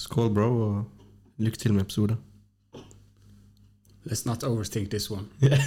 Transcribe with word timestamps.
Skål, 0.00 0.30
bro, 0.32 0.48
og 0.64 0.84
lykke 1.44 1.58
til 1.60 1.74
med 1.76 1.82
episoden. 1.82 2.16
Let's 4.08 4.24
not 4.26 4.44
overthink 4.44 4.90
this 4.90 5.10
one. 5.10 5.26
Up. 5.46 5.60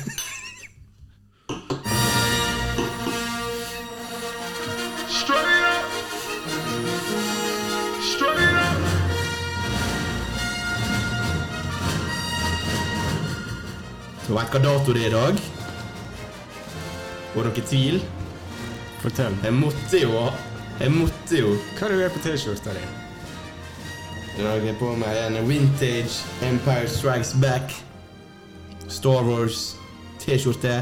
Du 14.27 14.37
vet 14.37 14.49
hva 14.49 14.59
dato 14.63 14.93
det 14.95 15.03
er 15.03 15.09
i 15.09 15.13
dag? 15.13 15.39
Var 17.35 17.49
dere 17.49 17.59
i 17.59 17.65
tvil? 17.69 18.01
Fortell. 19.03 19.37
Jeg 19.43 19.53
måtte 19.59 19.99
jo 20.01 20.25
Jeg 20.79 20.95
måtte 20.95 21.37
jo 21.43 21.53
Hva 21.77 21.85
er 21.85 21.91
det 21.91 21.97
du 21.99 22.03
gjør 22.05 22.13
på 22.17 22.25
T-skjorta 22.25 22.73
di? 22.79 23.02
I 24.33 24.41
har 24.41 24.63
jeg 24.65 24.73
på 24.79 24.89
meg 24.97 25.17
en 25.27 25.35
vintage 25.45 26.23
Empire 26.41 26.87
Strikes 26.89 27.35
Back 27.41 27.75
Star 28.89 29.21
Wars 29.27 29.75
T-skjorte. 30.23 30.79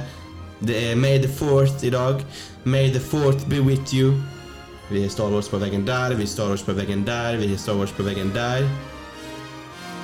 Det 0.64 0.77
er 0.91 0.96
May 0.96 1.20
the 1.20 1.27
Fourth 1.27 1.84
i 1.84 1.90
dag. 1.91 2.24
May 2.64 2.91
the 2.94 3.00
Fourth 3.00 3.50
be 3.50 3.60
with 3.62 3.94
you. 3.94 4.14
Vi 4.91 5.02
har 5.02 5.10
Star 5.10 5.32
Wars 5.32 5.50
på 5.50 5.58
veggen 5.58 5.84
der, 5.88 6.16
vi 6.16 6.24
har 6.24 6.32
Star 6.32 6.48
Wars 6.48 6.64
på 6.64 6.74
veggen 6.74 7.04
der, 7.08 7.38
vi 7.38 7.48
har 7.48 7.58
Star 7.58 7.76
Wars 7.76 7.91
på 7.91 8.04
veggen 8.04 8.32
der. 8.36 8.68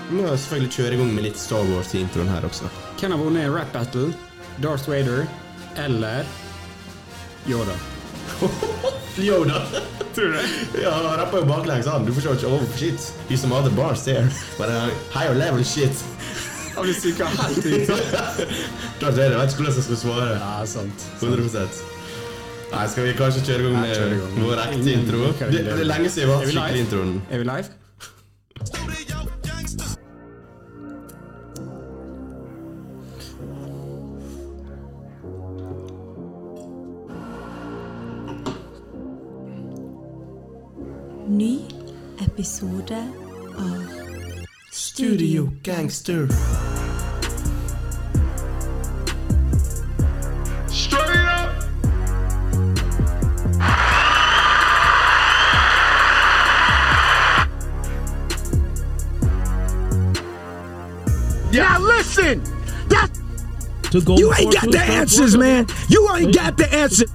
Vi 0.10 0.22
må 0.22 0.28
selvfølgelig 0.28 0.74
kjøre 0.74 0.94
i 0.94 0.98
gang 0.98 1.16
med 1.16 1.28
litt 1.28 1.40
Star 1.40 1.64
Wars 1.72 1.94
i 1.96 2.04
introen 2.04 2.32
her 2.32 2.48
også. 2.48 2.72
Hvem 3.00 3.16
har 3.16 3.24
vunnet 3.24 3.52
rap 3.52 3.72
battle? 3.74 4.14
Darth 4.64 4.90
Vader 4.90 5.28
eller 5.86 6.24
Yoda? 7.48 7.76
Yoda! 9.20 9.62
Tror 10.16 10.26
du 10.26 10.34
det? 10.34 10.82
Ja, 10.84 10.92
han 10.92 11.20
rapper 11.20 11.38
jo 11.38 11.46
baklengs, 11.46 11.86
han. 11.86 12.06
Du 12.06 12.14
forstår 12.14 12.38
ikke. 12.38 12.48
Oh, 12.48 12.64
shit. 12.78 13.14
He's 13.30 13.42
some 13.42 13.54
other 13.54 13.70
bars 13.70 14.04
there. 14.04 14.30
But 14.58 14.70
uh, 14.70 14.90
higher 15.14 15.36
level 15.36 15.66
shit. 15.66 16.06
Han 16.76 16.84
blir 16.84 16.94
syka 16.94 17.26
helt 17.26 17.58
ut. 17.58 17.88
det 19.00 19.08
er 19.08 19.12
det, 19.12 19.24
jeg 19.24 19.40
vet 19.40 19.54
ikke 19.54 19.64
hvordan 19.64 19.76
jeg 19.76 19.88
skal 19.90 20.02
svare. 20.04 20.30
Ja, 20.38 20.66
sant. 20.66 21.08
100 21.22 21.70
Nei, 22.68 22.84
skal 22.92 23.06
vi 23.08 23.14
kanskje 23.16 23.46
kjøre 23.48 23.62
i 23.62 23.68
gang 23.68 23.78
med 23.80 24.42
vår 24.44 24.64
ekte 24.66 24.94
intro? 24.94 25.28
Det, 25.40 25.52
det. 25.54 25.76
er 25.80 25.86
lenge 25.88 26.10
siden 26.12 26.28
vi 26.28 26.34
har 26.34 26.42
hatt 26.42 26.52
skikkelig 26.52 26.88
introen. 26.88 27.20
Er 27.32 27.44
vi 27.44 27.48
live? 27.48 27.77
Episode 42.58 43.14
av 43.58 43.84
Studio 44.72 45.52
Gangster. 45.62 46.28
Straight 50.68 51.28
up. 51.28 51.52
Now 61.54 61.80
listen, 61.80 62.42
that 62.90 63.10
to 63.92 64.02
go 64.02 64.18
you 64.18 64.34
ain't 64.34 64.54
got 64.54 64.72
the 64.72 64.80
answers, 64.82 65.38
man. 65.38 65.68
You 65.90 66.10
ain't 66.16 66.34
got 66.34 66.58
the 66.58 66.74
answer. 66.74 67.06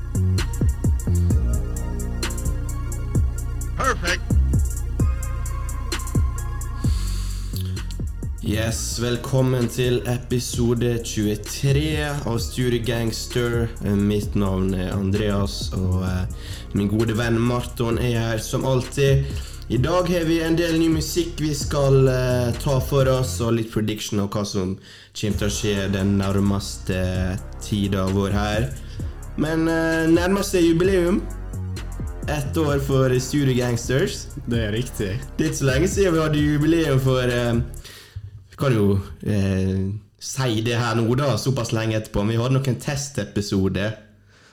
Yes, 8.73 8.97
velkommen 9.03 9.67
til 9.69 9.99
episode 10.09 10.95
23 11.05 11.81
av 12.25 12.39
Studio 12.41 12.81
Gangster. 12.87 13.67
Eh, 13.85 13.99
Mitt 14.01 14.33
navn 14.33 14.71
er 14.73 14.95
Andreas, 14.95 15.67
og 15.77 16.07
eh, 16.09 16.47
min 16.73 16.89
gode 16.89 17.13
venn 17.19 17.37
Marton 17.37 17.99
er 18.01 18.17
her 18.17 18.41
som 18.41 18.65
alltid. 18.65 19.27
I 19.69 19.77
dag 19.77 20.09
har 20.09 20.25
vi 20.25 20.39
en 20.41 20.57
del 20.57 20.79
ny 20.81 20.89
musikk 20.95 21.43
vi 21.45 21.51
skal 21.53 22.09
eh, 22.09 22.57
ta 22.65 22.79
for 22.81 23.11
oss, 23.13 23.35
og 23.45 23.59
litt 23.59 23.69
prediction 23.75 24.25
av 24.25 24.31
hva 24.33 24.47
som 24.49 24.73
kommer 24.79 25.43
til 25.43 25.51
å 25.51 25.53
skje 25.59 25.77
den 25.93 26.17
nærmeste 26.23 27.03
tida 27.61 28.07
vår 28.17 28.39
her. 28.39 28.67
Men 29.37 29.69
uh, 29.69 30.09
nærmest 30.09 30.57
er 30.57 30.65
jubileum. 30.65 31.21
Ett 32.25 32.57
år 32.57 32.81
for 32.89 33.13
Studio 33.21 33.53
Gangsters. 33.61 34.31
Det 34.49 34.65
er 34.71 34.73
riktig. 34.73 35.13
Det 35.37 35.45
er 35.45 35.53
ikke 35.53 35.61
så 35.61 35.71
lenge 35.75 35.93
siden 35.93 36.17
vi 36.17 36.25
hadde 36.25 36.49
jubileum 36.49 37.05
for 37.05 37.37
Vi 37.37 37.82
kan 38.63 38.75
jo 38.77 38.87
eh, 39.27 39.91
si 40.23 40.63
det 40.63 40.79
her 40.79 40.97
nå, 40.99 41.07
da, 41.19 41.35
såpass 41.41 41.75
lenge 41.75 41.99
etterpå. 41.99 42.23
Men 42.23 42.37
vi 42.37 42.43
hadde 42.43 42.59
nok 42.59 42.71
en 42.71 42.83
testepisode 42.83 43.89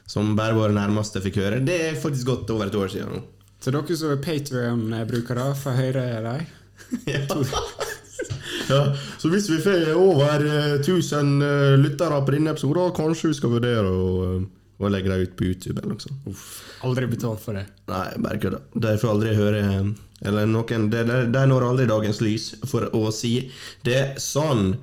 som 0.10 0.34
bare 0.38 0.58
våre 0.58 0.74
nærmeste 0.74 1.22
fikk 1.22 1.38
høre. 1.44 1.62
Det 1.66 1.78
er 1.92 2.00
faktisk 2.02 2.32
gått 2.32 2.54
over 2.54 2.70
et 2.70 2.80
år 2.80 2.90
siden 2.90 3.14
nå. 3.14 3.26
Så 3.60 3.74
dere 3.76 3.96
som 4.00 4.14
er 4.14 4.22
Patrion-brukere, 4.24 5.52
får 5.60 5.78
høre 5.82 6.06
dem. 6.26 6.48
Ja, 8.70 8.84
så 9.18 9.30
hvis 9.34 9.48
vi 9.50 9.58
får 9.64 9.96
over 9.98 10.44
1000 10.46 11.42
uh, 11.42 11.48
uh, 11.48 11.76
lyttere 11.82 12.20
på 12.26 12.34
denne 12.36 12.54
episoden, 12.54 12.92
kanskje 12.94 13.32
vi 13.32 13.38
skal 13.40 13.54
vurdere 13.56 13.90
å, 13.90 14.10
eh, 14.28 14.44
å 14.78 14.92
legge 14.94 15.10
dem 15.10 15.24
ut 15.26 15.34
på 15.40 15.48
YouTube 15.48 15.82
eller 15.82 15.96
noe 15.96 16.04
sånt. 16.04 16.44
Aldri 16.86 17.10
betalt 17.10 17.42
for 17.42 17.58
det. 17.58 17.66
Nei, 17.90 18.06
bare 18.22 18.42
kødda. 18.44 18.60
De 18.86 18.94
får 19.02 19.14
aldri 19.16 19.34
høre 19.40 19.64
eh, 19.64 19.90
Eller 20.26 20.50
noen 20.50 20.90
De, 20.92 21.04
de, 21.06 21.44
når 21.48 21.66
aldri 21.70 21.86
dagens 21.90 22.20
lys, 22.24 22.50
for 22.68 22.90
å 22.96 23.08
si 23.16 23.34
det 23.88 24.20
sånn. 24.24 24.74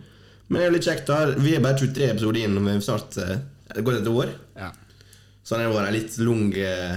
Men 0.49 0.61
det 0.61 0.67
er 0.67 0.75
litt 0.77 0.89
kjekt. 0.89 1.11
da 1.11 1.35
Vi 1.37 1.57
er 1.57 1.65
bare 1.65 1.79
23 1.81 2.11
episoder 2.15 2.45
inn, 2.45 2.57
og 2.57 2.65
vi 2.67 2.75
har 2.77 2.81
snart 2.87 3.19
eh, 3.23 3.37
Det 3.75 3.85
går 3.85 4.01
et 4.01 4.11
år. 4.13 4.33
Ja. 4.57 4.73
Så 5.47 5.59
det 5.61 5.69
var 5.71 5.87
en 5.87 5.95
litt 5.95 6.17
lang 6.23 6.49
eh, 6.55 6.97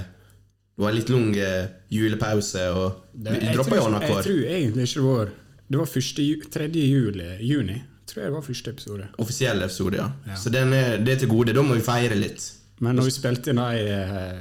Det 0.74 0.84
var 0.84 0.94
en 0.94 0.98
litt 1.00 1.12
lang 1.14 1.30
eh, 1.36 1.70
julepause, 1.94 2.66
og 2.74 3.06
Det, 3.14 3.36
vi 3.36 3.54
droppa 3.54 3.78
jo 3.78 3.88
tror, 3.90 4.02
jeg 4.02 4.26
tror 4.30 4.44
egentlig 4.56 4.88
ikke 4.88 5.02
det 5.02 5.08
var 5.10 5.34
Det 5.70 5.82
var 5.82 5.90
første, 5.96 6.28
3. 6.56 6.70
juli, 6.74 7.32
juni. 7.46 7.82
Tror 8.10 8.24
jeg 8.24 8.32
det 8.32 8.38
var 8.40 8.46
første 8.46 8.72
episode. 8.74 9.10
Offisiell 9.22 9.62
episode, 9.62 10.00
ja. 10.00 10.08
Ja. 10.26 10.38
Så 10.40 10.50
den 10.50 10.74
er, 10.74 10.96
det 10.98 11.14
er 11.14 11.20
til 11.22 11.30
gode. 11.30 11.54
Da 11.54 11.62
må 11.62 11.76
vi 11.78 11.84
feire 11.86 12.18
litt. 12.18 12.42
Men 12.82 12.98
når 12.98 13.10
vi 13.10 13.14
spilte 13.14 13.52
inn 13.52 13.60
den 13.62 13.92
eh, 13.94 14.40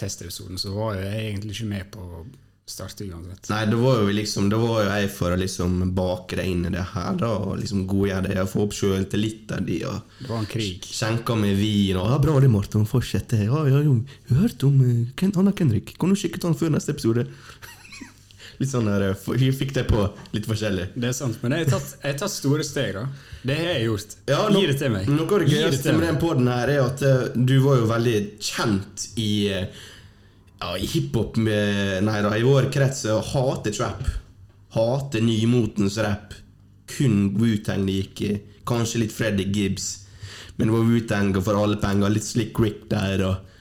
testepisoden, 0.00 0.58
så 0.58 0.72
var 0.74 0.96
jeg 0.98 1.28
egentlig 1.28 1.54
ikke 1.54 1.68
med 1.70 1.92
på 1.94 2.24
starte 2.66 3.04
uansett. 3.04 3.48
Nei, 3.52 3.64
da 3.68 3.76
var 3.76 4.06
liksom 4.16 4.48
var 4.52 4.84
jo 4.84 4.88
jeg 4.88 5.10
for 5.12 5.34
å 5.34 5.40
liksom 5.40 5.76
bake 5.96 6.38
det 6.38 6.46
inn 6.48 6.64
i 6.64 6.72
det 6.72 6.86
her, 6.94 7.12
da, 7.20 7.32
og 7.36 7.58
liksom 7.60 7.84
godgjøre 7.90 8.30
det, 8.30 8.38
og 8.40 8.50
få 8.54 8.64
opp 8.64 8.76
sjøltilliten 8.76 9.68
og 9.90 10.00
Det 10.22 10.30
var 10.30 10.38
en 10.38 10.48
krig. 10.48 10.88
Skjenka 10.88 11.36
med 11.36 11.58
vin 11.60 12.00
og 12.00 12.08
ja, 12.08 12.18
'Bra 12.22 12.40
det, 12.40 12.50
Martin. 12.52 12.88
Fortsett 12.88 13.28
det.' 13.28 13.44
Ja, 13.44 13.66
ja, 13.68 13.82
jo. 13.84 14.00
Hørt 14.32 14.64
om 14.64 14.80
uh, 14.80 15.06
Ken, 15.16 15.34
Anna 15.36 15.52
Kendrick. 15.52 15.96
Kan 15.98 16.08
du 16.08 16.16
sjekke 16.16 16.40
ut 16.40 16.48
han 16.48 16.56
før 16.56 16.72
neste 16.72 16.96
episode? 16.96 17.28
litt 18.60 18.70
sånn 18.70 18.88
der, 18.88 19.10
eh, 19.10 19.30
Vi 19.38 19.50
fikk 19.52 19.74
det 19.74 19.84
på 19.88 20.04
litt 20.34 20.46
forskjellig. 20.48 20.90
Det 20.94 21.10
er 21.10 21.16
sant, 21.16 21.40
men 21.42 21.56
jeg 21.56 21.66
har 21.66 21.76
tatt, 21.76 21.96
tatt 22.20 22.32
store 22.32 22.64
steg, 22.66 22.94
da. 22.96 23.06
Det 23.44 23.56
har 23.58 23.72
jeg 23.74 23.88
gjort. 23.88 24.16
Ja, 24.30 24.42
Gi 24.48 24.66
det 24.70 24.78
til 24.80 24.94
meg. 24.94 25.10
Noe 25.10 25.26
av 25.28 25.42
det 25.44 25.50
gøyeste 25.52 25.96
med 25.96 26.06
den 26.08 26.20
poden 26.22 26.48
her 26.48 26.72
er 26.72 26.84
at 26.84 27.04
uh, 27.04 27.26
du 27.34 27.58
var 27.64 27.82
jo 27.82 27.90
veldig 27.90 28.16
kjent 28.40 29.08
i 29.20 29.32
eh, 29.52 29.84
ja, 30.64 30.78
i 30.78 30.86
hiphop 30.86 31.36
Nei 31.36 32.20
da, 32.24 32.32
i 32.36 32.44
vår 32.44 32.70
krets 32.72 33.04
hater 33.04 33.30
hate 33.34 33.72
trap. 33.74 34.06
Hater 34.74 35.22
nymotens 35.24 35.98
rap. 36.02 36.34
Kun 36.96 37.34
Wu-Tang 37.38 37.88
i. 37.90 38.38
Kanskje 38.66 39.04
litt 39.04 39.12
Freddy 39.12 39.44
Gibbs. 39.52 40.06
Men 40.56 40.68
det 40.68 40.74
var 40.74 40.86
Wu-Tang 40.88 41.34
for 41.42 41.62
alle 41.62 41.76
penger. 41.82 42.12
Litt 42.12 42.26
Slick 42.26 42.58
Rick 42.60 42.84
der 42.90 43.22
og, 43.26 43.52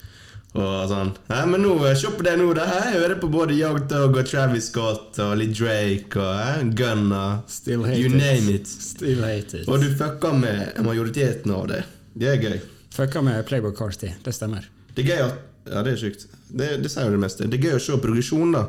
og 0.58 0.74
sånn. 0.90 1.14
Nei, 1.32 1.44
men 1.50 1.66
nå, 1.66 1.76
se 1.98 2.12
på 2.14 2.26
det 2.26 2.36
nå. 2.40 2.50
Her. 2.58 2.90
Jeg 2.94 3.02
hører 3.02 3.22
på 3.22 3.30
både 3.34 3.58
Young 3.58 3.82
Dog 3.90 4.20
og 4.22 4.30
Travis 4.30 4.70
Scott 4.72 5.20
og 5.24 5.38
litt 5.42 5.56
Drake 5.58 6.20
og 6.22 6.44
eh, 6.44 6.68
Gunna. 6.78 7.24
Still 7.52 7.88
hate 7.88 8.02
You 8.02 8.12
it. 8.12 8.20
name 8.20 8.58
it. 8.58 8.70
Still 8.70 9.26
hate 9.26 9.64
it. 9.64 9.70
Og 9.70 9.82
du 9.84 9.90
fucka 9.98 10.34
med 10.38 10.84
majoriteten 10.86 11.54
av 11.56 11.68
det. 11.74 11.84
Det 12.14 12.30
er 12.36 12.46
gøy. 12.46 12.62
Fucka 12.94 13.24
med 13.26 13.42
Playboy 13.50 13.74
Carty. 13.78 14.14
Det 14.24 14.36
stemmer. 14.36 14.70
Det 14.94 15.06
er 15.08 15.16
gøy 15.16 15.28
at 15.32 15.42
Ja, 15.70 15.82
det 15.86 15.94
er 15.94 16.00
sjukt. 16.02 16.26
Det, 16.50 16.68
det 16.84 16.90
sier 16.92 17.08
jo 17.08 17.16
det 17.16 17.22
meste. 17.24 17.48
Det 17.48 17.60
er 17.60 17.70
gøy 17.70 17.78
å 17.78 17.84
se 17.86 17.96
progresjon, 18.04 18.52
da. 18.56 18.64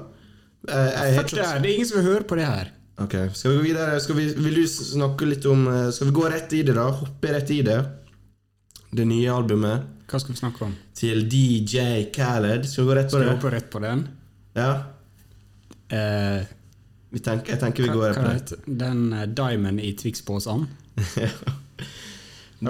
Eh, 0.68 0.74
Jeg, 0.78 1.14
jeg, 1.16 1.24
det. 1.34 1.48
Det 1.64 1.68
er 1.70 1.74
ingen 1.74 1.88
som 1.90 1.98
vil 2.00 2.06
høre 2.12 2.26
på 2.30 2.38
det 2.38 2.46
her. 2.48 2.70
Ok, 3.02 3.14
Skal 3.34 3.50
vi 3.50 3.56
gå 3.58 3.64
videre? 3.66 3.96
Skal 4.00 4.14
vi, 4.20 4.28
vil 4.38 4.54
du 4.60 4.66
snakke 4.70 5.26
litt 5.26 5.44
om 5.50 5.64
eh, 5.66 5.88
Skal 5.90 6.06
vi 6.12 6.14
gå 6.14 6.28
rett 6.30 6.52
i 6.54 6.60
det, 6.62 6.76
da? 6.78 6.84
Hoppe 6.94 7.32
rett 7.34 7.50
i 7.50 7.58
det? 7.66 7.80
Det 8.94 9.06
nye 9.10 9.32
albumet 9.34 9.88
Hva 10.06 10.20
skal 10.22 10.36
vi 10.36 10.38
snakke 10.38 10.68
om? 10.68 10.76
til 10.94 11.24
DJ 11.26 12.04
Khaled. 12.14 12.68
Skal 12.70 12.84
vi 12.84 12.92
gå 12.92 12.94
rett 13.00 13.10
på 13.10 13.16
Skal 13.18 13.24
vi 13.26 13.32
hoppe 13.32 13.50
rett 13.56 13.66
på 13.72 13.82
den? 13.82 14.04
Ja. 14.54 14.68
Eh, 15.90 16.46
Vi 17.10 17.18
tenker, 17.22 17.50
jeg 17.56 17.60
tenker 17.64 17.82
vi 17.82 17.90
går 17.90 18.14
rett 18.14 18.22
på 18.54 18.56
det. 18.62 18.78
den 18.84 19.02
uh, 19.12 19.24
Diamond 19.26 19.82
i 19.82 19.90
Twix-posen? 19.98 20.64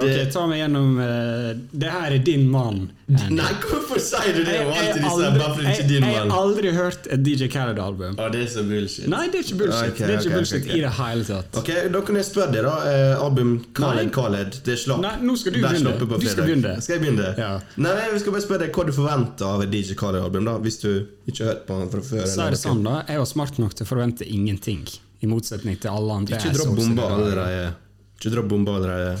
Ok, 0.01 0.31
Ta 0.33 0.43
meg 0.49 0.59
gjennom 0.59 0.99
uh, 0.99 1.49
Det 1.71 1.91
her 1.91 2.15
er 2.17 2.23
din 2.25 2.45
mann. 2.51 2.85
Nei, 3.05 3.51
hvorfor 3.61 3.99
sier 4.01 4.33
du 4.33 4.41
det 4.47 4.55
Jeg 4.55 4.65
jeg 4.65 5.03
aldri, 5.05 5.65
jeg, 5.67 5.89
jeg 5.93 6.01
har 6.03 6.31
aldri 6.33 6.71
hørt 6.73 7.05
et 7.13 7.21
DJ 7.21 7.49
Khaled-album. 7.53 8.15
Ja, 8.17 8.29
det 8.33 8.41
er 8.47 8.47
så 8.49 8.63
bullshit. 8.65 9.05
Nei, 9.11 9.27
det 9.29 9.41
er 9.41 9.45
ikke 9.45 9.59
bullshit. 9.59 9.91
okay, 9.93 10.07
det 10.09 10.15
er 10.15 10.17
ikke 10.17 10.31
okay, 10.31 10.31
ok, 10.31 10.37
bullshit 10.39 10.63
okay, 10.63 10.79
i 10.79 10.81
det 10.81 10.93
hele 10.97 11.27
tatt. 11.27 11.59
Ok, 11.61 11.71
Da 11.93 12.01
kan 12.07 12.19
jeg 12.19 12.27
spørre 12.31 12.55
deg, 12.55 12.65
da. 12.65 12.73
Uh, 12.87 13.25
album 13.27 13.53
Khaled 13.77 14.11
Khaled. 14.15 14.57
Det 14.65 14.79
slapp. 14.81 15.03
Nei, 15.05 15.13
nå 15.21 15.37
skal 15.37 15.53
du 15.53 15.59
begynne. 15.61 15.93
Du 16.01 16.27
skal 16.31 16.49
begynne. 16.49 16.73
Skal 16.81 16.97
jeg 16.97 17.05
begynne? 17.05 17.29
Ja. 17.37 17.51
Nei, 17.85 17.93
jeg 18.01 18.15
Vi 18.15 18.23
skal 18.25 18.37
bare 18.37 18.47
spørre 18.47 18.65
deg 18.65 18.79
hva 18.79 18.87
du 18.89 18.93
forventer 18.95 19.51
av 19.51 19.65
et 19.67 19.73
DJ 19.75 19.99
Khaled-album, 20.01 20.49
da 20.49 20.57
hvis 20.65 20.81
du 20.81 20.89
ikke 21.29 21.43
har 21.43 21.51
hørt 21.53 21.63
på 21.69 21.79
han 21.83 21.93
fra 21.93 22.03
før. 22.09 22.25
Så 22.33 22.47
er 22.47 22.57
det 22.57 22.61
sånn 22.61 22.81
da, 22.85 22.97
Jeg 23.09 23.21
var 23.21 23.29
smart 23.29 23.61
nok 23.61 23.77
til 23.77 23.85
å 23.85 23.91
forvente 23.93 24.25
ingenting, 24.25 24.81
i 25.21 25.29
motsetning 25.29 25.77
til 25.77 25.93
alle 25.93 26.19
andre. 26.23 26.41
Ikke 26.41 26.57
dropp 26.57 26.73
bomba 26.81 27.07
allerede. 27.19 27.71
Ikke 28.17 28.33
dropp 28.33 28.49
bomba 28.49 28.77
allerede. 28.79 29.15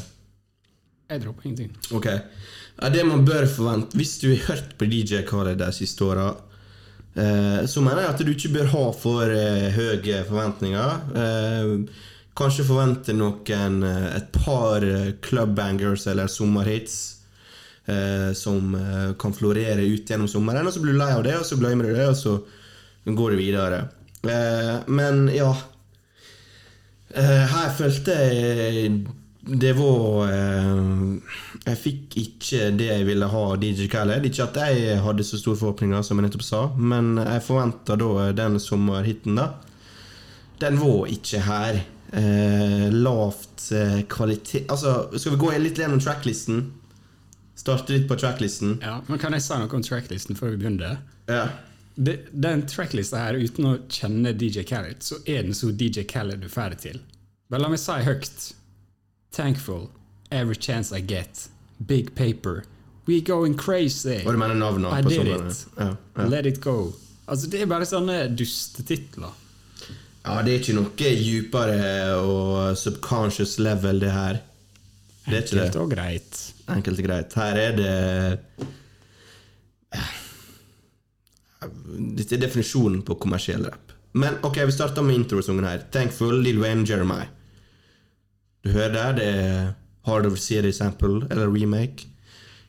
Jeg 1.05 1.21
dropper 1.21 1.45
ingenting. 1.45 1.73
Ok. 1.93 2.07
Det 2.93 3.03
man 3.07 3.23
bør 3.25 3.45
forvente 3.47 3.97
Hvis 3.97 4.17
du 4.19 4.31
har 4.31 4.49
hørt 4.49 4.73
på 4.79 4.87
DJ 4.89 5.21
Khaled 5.27 5.59
de 5.61 5.69
siste 5.75 6.03
åra, 6.03 6.31
eh, 7.13 7.61
så 7.69 7.83
mener 7.85 8.01
jeg 8.01 8.13
at 8.13 8.23
du 8.25 8.31
ikke 8.33 8.53
bør 8.57 8.71
ha 8.73 8.85
for 8.97 9.31
eh, 9.31 9.69
høye 9.75 10.23
forventninger. 10.27 10.95
Eh, 11.21 11.75
kanskje 12.35 12.65
forvente 12.67 13.13
noen 13.15 13.83
et 13.85 14.31
par 14.35 14.83
clubbangers 15.23 16.07
eller 16.11 16.27
sommerhits 16.27 17.13
som 18.35 18.73
kan 19.21 19.33
florere 19.37 19.83
ut 19.85 20.09
gjennom 20.09 20.27
sommeren. 20.27 20.65
Og 20.65 20.73
så 20.73 20.81
blir 20.81 20.97
du 20.97 20.99
lei 20.99 21.11
av 21.13 21.21
det, 21.23 21.35
og 21.37 21.45
så 21.45 21.55
glemmer 21.61 21.85
du 21.85 21.93
det, 21.93 22.07
og 22.09 22.17
så 22.17 22.33
går 23.05 23.31
du 23.31 23.37
videre. 23.37 23.77
Men 24.89 25.29
ja 25.29 25.51
Her 27.13 27.69
følte 27.77 28.17
jeg 28.17 29.05
det 29.45 29.73
var 29.77 30.31
eh, 30.33 31.17
Jeg 31.65 31.77
fikk 31.77 32.15
ikke 32.17 32.69
det 32.73 32.87
jeg 32.89 33.05
ville 33.05 33.27
ha 33.29 33.43
av 33.51 33.59
DJ 33.61 33.89
Khaled. 33.91 34.25
Ikke 34.25 34.47
at 34.47 34.57
jeg 34.63 34.97
hadde 35.05 35.25
så 35.27 35.37
store 35.37 35.59
forhåpninger, 35.59 36.01
som 36.05 36.17
jeg 36.17 36.27
nettopp 36.27 36.45
sa, 36.45 36.61
men 36.77 37.15
jeg 37.21 37.43
forventa 37.45 37.97
da 37.99 38.29
den 38.37 38.57
sommerhiten, 38.61 39.37
da. 39.37 39.51
Den 40.61 40.79
var 40.81 41.11
ikke 41.11 41.43
her. 41.45 41.83
Eh, 42.15 42.87
lavt 42.93 43.71
eh, 43.75 44.03
kvalitet 44.07 44.69
Altså, 44.71 44.91
skal 45.17 45.33
vi 45.33 45.39
gå 45.41 45.47
litt 45.57 45.79
gjennom 45.81 45.99
tracklisten? 45.99 46.61
Starte 47.57 47.95
litt 47.95 48.05
på 48.07 48.15
tracklisten? 48.15 48.77
Ja, 48.85 48.99
men 49.09 49.19
Kan 49.19 49.33
jeg 49.35 49.43
si 49.43 49.57
noe 49.57 49.73
om 49.73 49.83
tracklisten 49.83 50.37
før 50.37 50.53
vi 50.53 50.61
begynner? 50.61 50.99
Ja. 51.27 51.47
Det, 51.95 52.19
den 52.31 52.63
tracklista 52.69 53.23
her, 53.23 53.39
uten 53.41 53.67
å 53.67 53.73
kjenne 53.89 54.35
DJ 54.37 54.63
Khaled, 54.69 55.01
så 55.03 55.17
er 55.25 55.43
den 55.47 55.57
så 55.57 55.73
DJ 55.73 56.05
Khaled 56.07 56.43
du 56.43 56.47
får 56.47 56.55
ferdig 56.61 56.79
til. 56.85 57.01
Men 57.51 57.63
la 57.65 57.71
meg 57.73 57.81
si 57.81 57.97
høyt. 58.05 58.47
Thankful. 59.35 59.89
Every 60.31 60.55
chance 60.55 60.91
I 60.97 61.01
get. 61.01 61.49
Big 61.85 62.15
paper. 62.15 62.63
We 63.05 63.21
going 63.21 63.57
crazy. 63.57 64.21
Og 64.25 64.33
du 64.33 64.39
mener 64.39 64.55
navnene 64.55 65.01
på 65.03 65.09
did 65.09 65.27
it. 65.27 65.65
Ja, 65.77 65.89
ja. 66.17 66.27
Let 66.31 66.45
it 66.45 66.61
go. 66.63 66.93
Altså, 67.27 67.49
det 67.51 67.61
er 67.61 67.67
bare 67.69 67.85
sånne 67.89 68.15
dustetitler. 68.37 69.33
ja, 70.25 70.39
det 70.41 70.53
er 70.53 70.61
ikke 70.61 70.75
noe 70.77 71.11
djupere 71.19 72.15
og 72.21 72.77
subconscious 72.77 73.59
level, 73.59 73.99
det 74.01 74.11
her. 74.13 74.39
Det 75.25 75.33
er 75.33 75.43
ikke 75.43 75.57
det. 75.57 75.65
Enkelt 75.65 75.81
og 75.83 75.91
greit. 75.91 76.41
Enkelt 76.77 77.01
og 77.03 77.09
greit. 77.09 77.37
Her 77.41 77.61
er 77.61 77.77
det 77.77 77.93
Dette 82.15 82.35
er 82.37 82.41
definisjonen 82.45 83.01
på 83.05 83.17
kommersiell 83.21 83.65
rap. 83.65 83.93
Men 84.15 84.37
ok, 84.47 84.61
vi 84.69 84.71
starter 84.71 85.03
med 85.03 85.15
introsangen 85.19 85.65
her. 85.65 85.83
'Thankful', 85.91 86.41
Lil 86.41 86.61
Wayne, 86.61 86.85
Jeremiah. 86.87 87.27
Du 88.65 88.71
hører 88.73 88.93
der, 88.93 89.15
det 89.15 89.25
er 89.29 89.73
Hard 90.05 90.25
of 90.25 90.37
City 90.41 90.71
Sample, 90.73 91.27
eller 91.31 91.53
remake. 91.53 92.07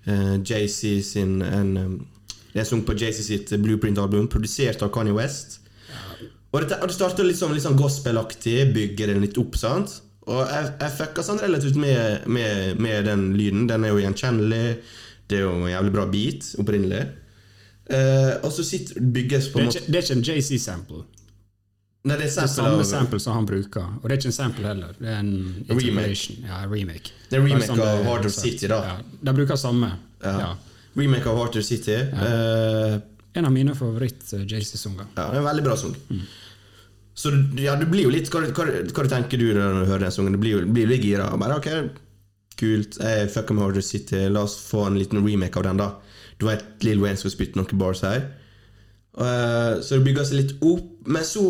Uh, 0.06 0.37
JC 0.44 1.02
sin 1.02 1.43
en, 1.43 1.76
um, 1.76 2.06
Det 2.52 2.60
er 2.60 2.64
sunget 2.64 2.87
på 2.87 2.93
JC 2.93 3.22
sitt 3.25 3.52
Blueprint-album, 3.62 4.28
produsert 4.28 4.82
av 4.82 4.93
Kanye 4.93 5.12
West. 5.16 5.60
Og, 6.52 6.62
det, 6.62 6.78
og 6.81 6.88
det 6.88 6.94
starter 6.94 7.26
litt 7.26 7.37
sånn, 7.37 7.52
litt 7.52 7.64
sånn 7.64 7.76
gospelaktig, 7.76 8.70
bygger 8.72 9.12
den 9.12 9.25
litt 9.25 9.37
opp, 9.40 9.56
sant? 9.60 9.98
Og 10.26 10.40
jeg, 10.40 10.70
jeg 10.81 10.94
fucka 10.98 11.25
sånn 11.25 11.43
relativt 11.43 11.76
med, 11.81 12.25
med, 12.26 12.81
med 12.82 13.04
den 13.06 13.28
lyden. 13.37 13.66
Den 13.70 13.84
er 13.84 13.92
jo 13.92 14.00
gjenkjennelig. 14.02 14.78
Det 15.28 15.38
er 15.38 15.44
jo 15.44 15.52
en 15.58 15.69
jævlig 15.70 15.92
bra 15.94 16.06
beat 16.10 16.49
opprinnelig. 16.62 17.02
Uh, 17.87 18.32
og 18.42 18.50
så 18.54 18.64
sitter, 18.66 18.99
bygges 19.14 19.52
på 19.52 19.60
en 19.62 19.69
måte 19.69 19.84
det 19.87 20.00
er 20.00 20.06
ikke 20.06 20.16
en 20.19 20.25
JC 20.26 20.56
sample. 20.58 21.04
Nei, 22.06 22.14
det 22.20 22.26
er 22.28 22.30
Det 22.36 22.42
er 22.44 22.46
samme 22.52 22.78
av- 22.78 22.86
sample 22.86 23.18
som 23.20 23.34
han 23.34 23.46
bruker. 23.48 23.82
Og 23.98 24.04
det 24.06 24.12
er 24.14 24.20
ikke 24.20 24.30
en 24.30 24.36
sample 24.36 24.66
heller. 24.68 24.92
Det 25.00 25.08
er 25.10 25.18
en 25.18 25.66
remake. 25.68 26.36
Ja, 26.46 26.60
remake. 26.70 27.10
Det 27.30 27.38
er 27.38 27.42
remake 27.42 27.70
av 27.70 28.22
det- 28.22 28.30
så- 28.32 28.40
City, 28.44 28.68
da. 28.70 28.78
Ja, 28.84 28.96
de 29.24 29.32
bruker 29.34 29.56
samme. 29.58 29.92
Ja. 30.22 30.54
Remake 30.96 31.26
av 31.26 31.36
Harder 31.40 31.62
City. 31.62 31.96
Uh, 31.96 33.00
En 33.34 33.44
av 33.44 33.52
mine 33.52 33.74
favoritt-JC-sanger. 33.74 35.06
ja, 35.16 35.32
en 35.32 35.44
veldig 35.44 35.64
bra 35.64 35.76
sang. 35.76 35.94
Så 37.16 37.30
ja, 37.58 37.74
du 37.76 37.86
blir 37.86 38.02
jo 38.04 38.10
litt 38.10 38.28
Hva, 38.30 38.42
hva, 38.52 38.64
hva 38.92 39.08
tenker 39.08 39.38
du 39.38 39.54
når 39.54 39.84
du 39.84 39.90
hører 39.90 40.00
den 40.06 40.10
sangen? 40.12 40.32
Du 40.32 40.38
blir 40.38 40.60
jo 40.60 40.66
blir 40.66 40.86
litt 40.86 41.02
gira. 41.02 41.30
Bare 41.38 41.56
ok, 41.56 41.90
kult. 42.56 42.98
Jeg 43.00 43.30
fucker 43.32 43.54
med 43.54 43.64
Harder 43.64 43.80
City. 43.82 44.28
La 44.28 44.42
oss 44.42 44.56
få 44.70 44.86
en 44.86 44.98
liten 44.98 45.24
remake 45.24 45.56
av 45.56 45.62
den, 45.64 45.76
da. 45.78 45.94
Du 46.38 46.46
vet 46.46 46.62
Lill 46.84 47.00
Wayne 47.00 47.16
skal 47.16 47.30
spytte 47.32 47.56
noen 47.56 47.78
bars 47.78 48.00
her. 48.02 48.30
Uh, 49.16 49.80
så 49.80 49.96
det 49.96 50.04
bygger 50.04 50.24
seg 50.28 50.36
litt 50.42 50.54
opp. 50.62 50.84
Men 51.06 51.22
så 51.24 51.46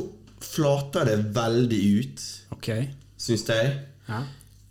flater 0.53 1.09
det 1.09 1.17
veldig 1.37 1.81
ut, 2.01 2.25
okay. 2.57 2.89
syns 3.21 3.47
jeg. 3.51 3.73
Ja. 4.07 4.23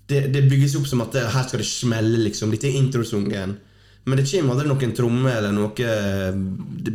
det, 0.10 0.22
det 0.34 0.46
bygges 0.50 0.78
opp 0.80 0.88
som 0.88 1.04
at 1.04 1.16
det, 1.16 1.26
her 1.34 1.48
skal 1.48 1.62
det 1.62 1.68
smelle, 1.70 2.20
liksom. 2.24 2.54
Dette 2.54 2.70
er 2.70 2.80
introsungen. 2.80 3.58
Men 4.06 4.20
det 4.20 4.28
kommer 4.30 4.54
aldri 4.54 4.70
noen 4.70 4.96
tromme 4.96 5.32
eller 5.34 5.54
noe 5.56 5.72
det, 5.76 6.94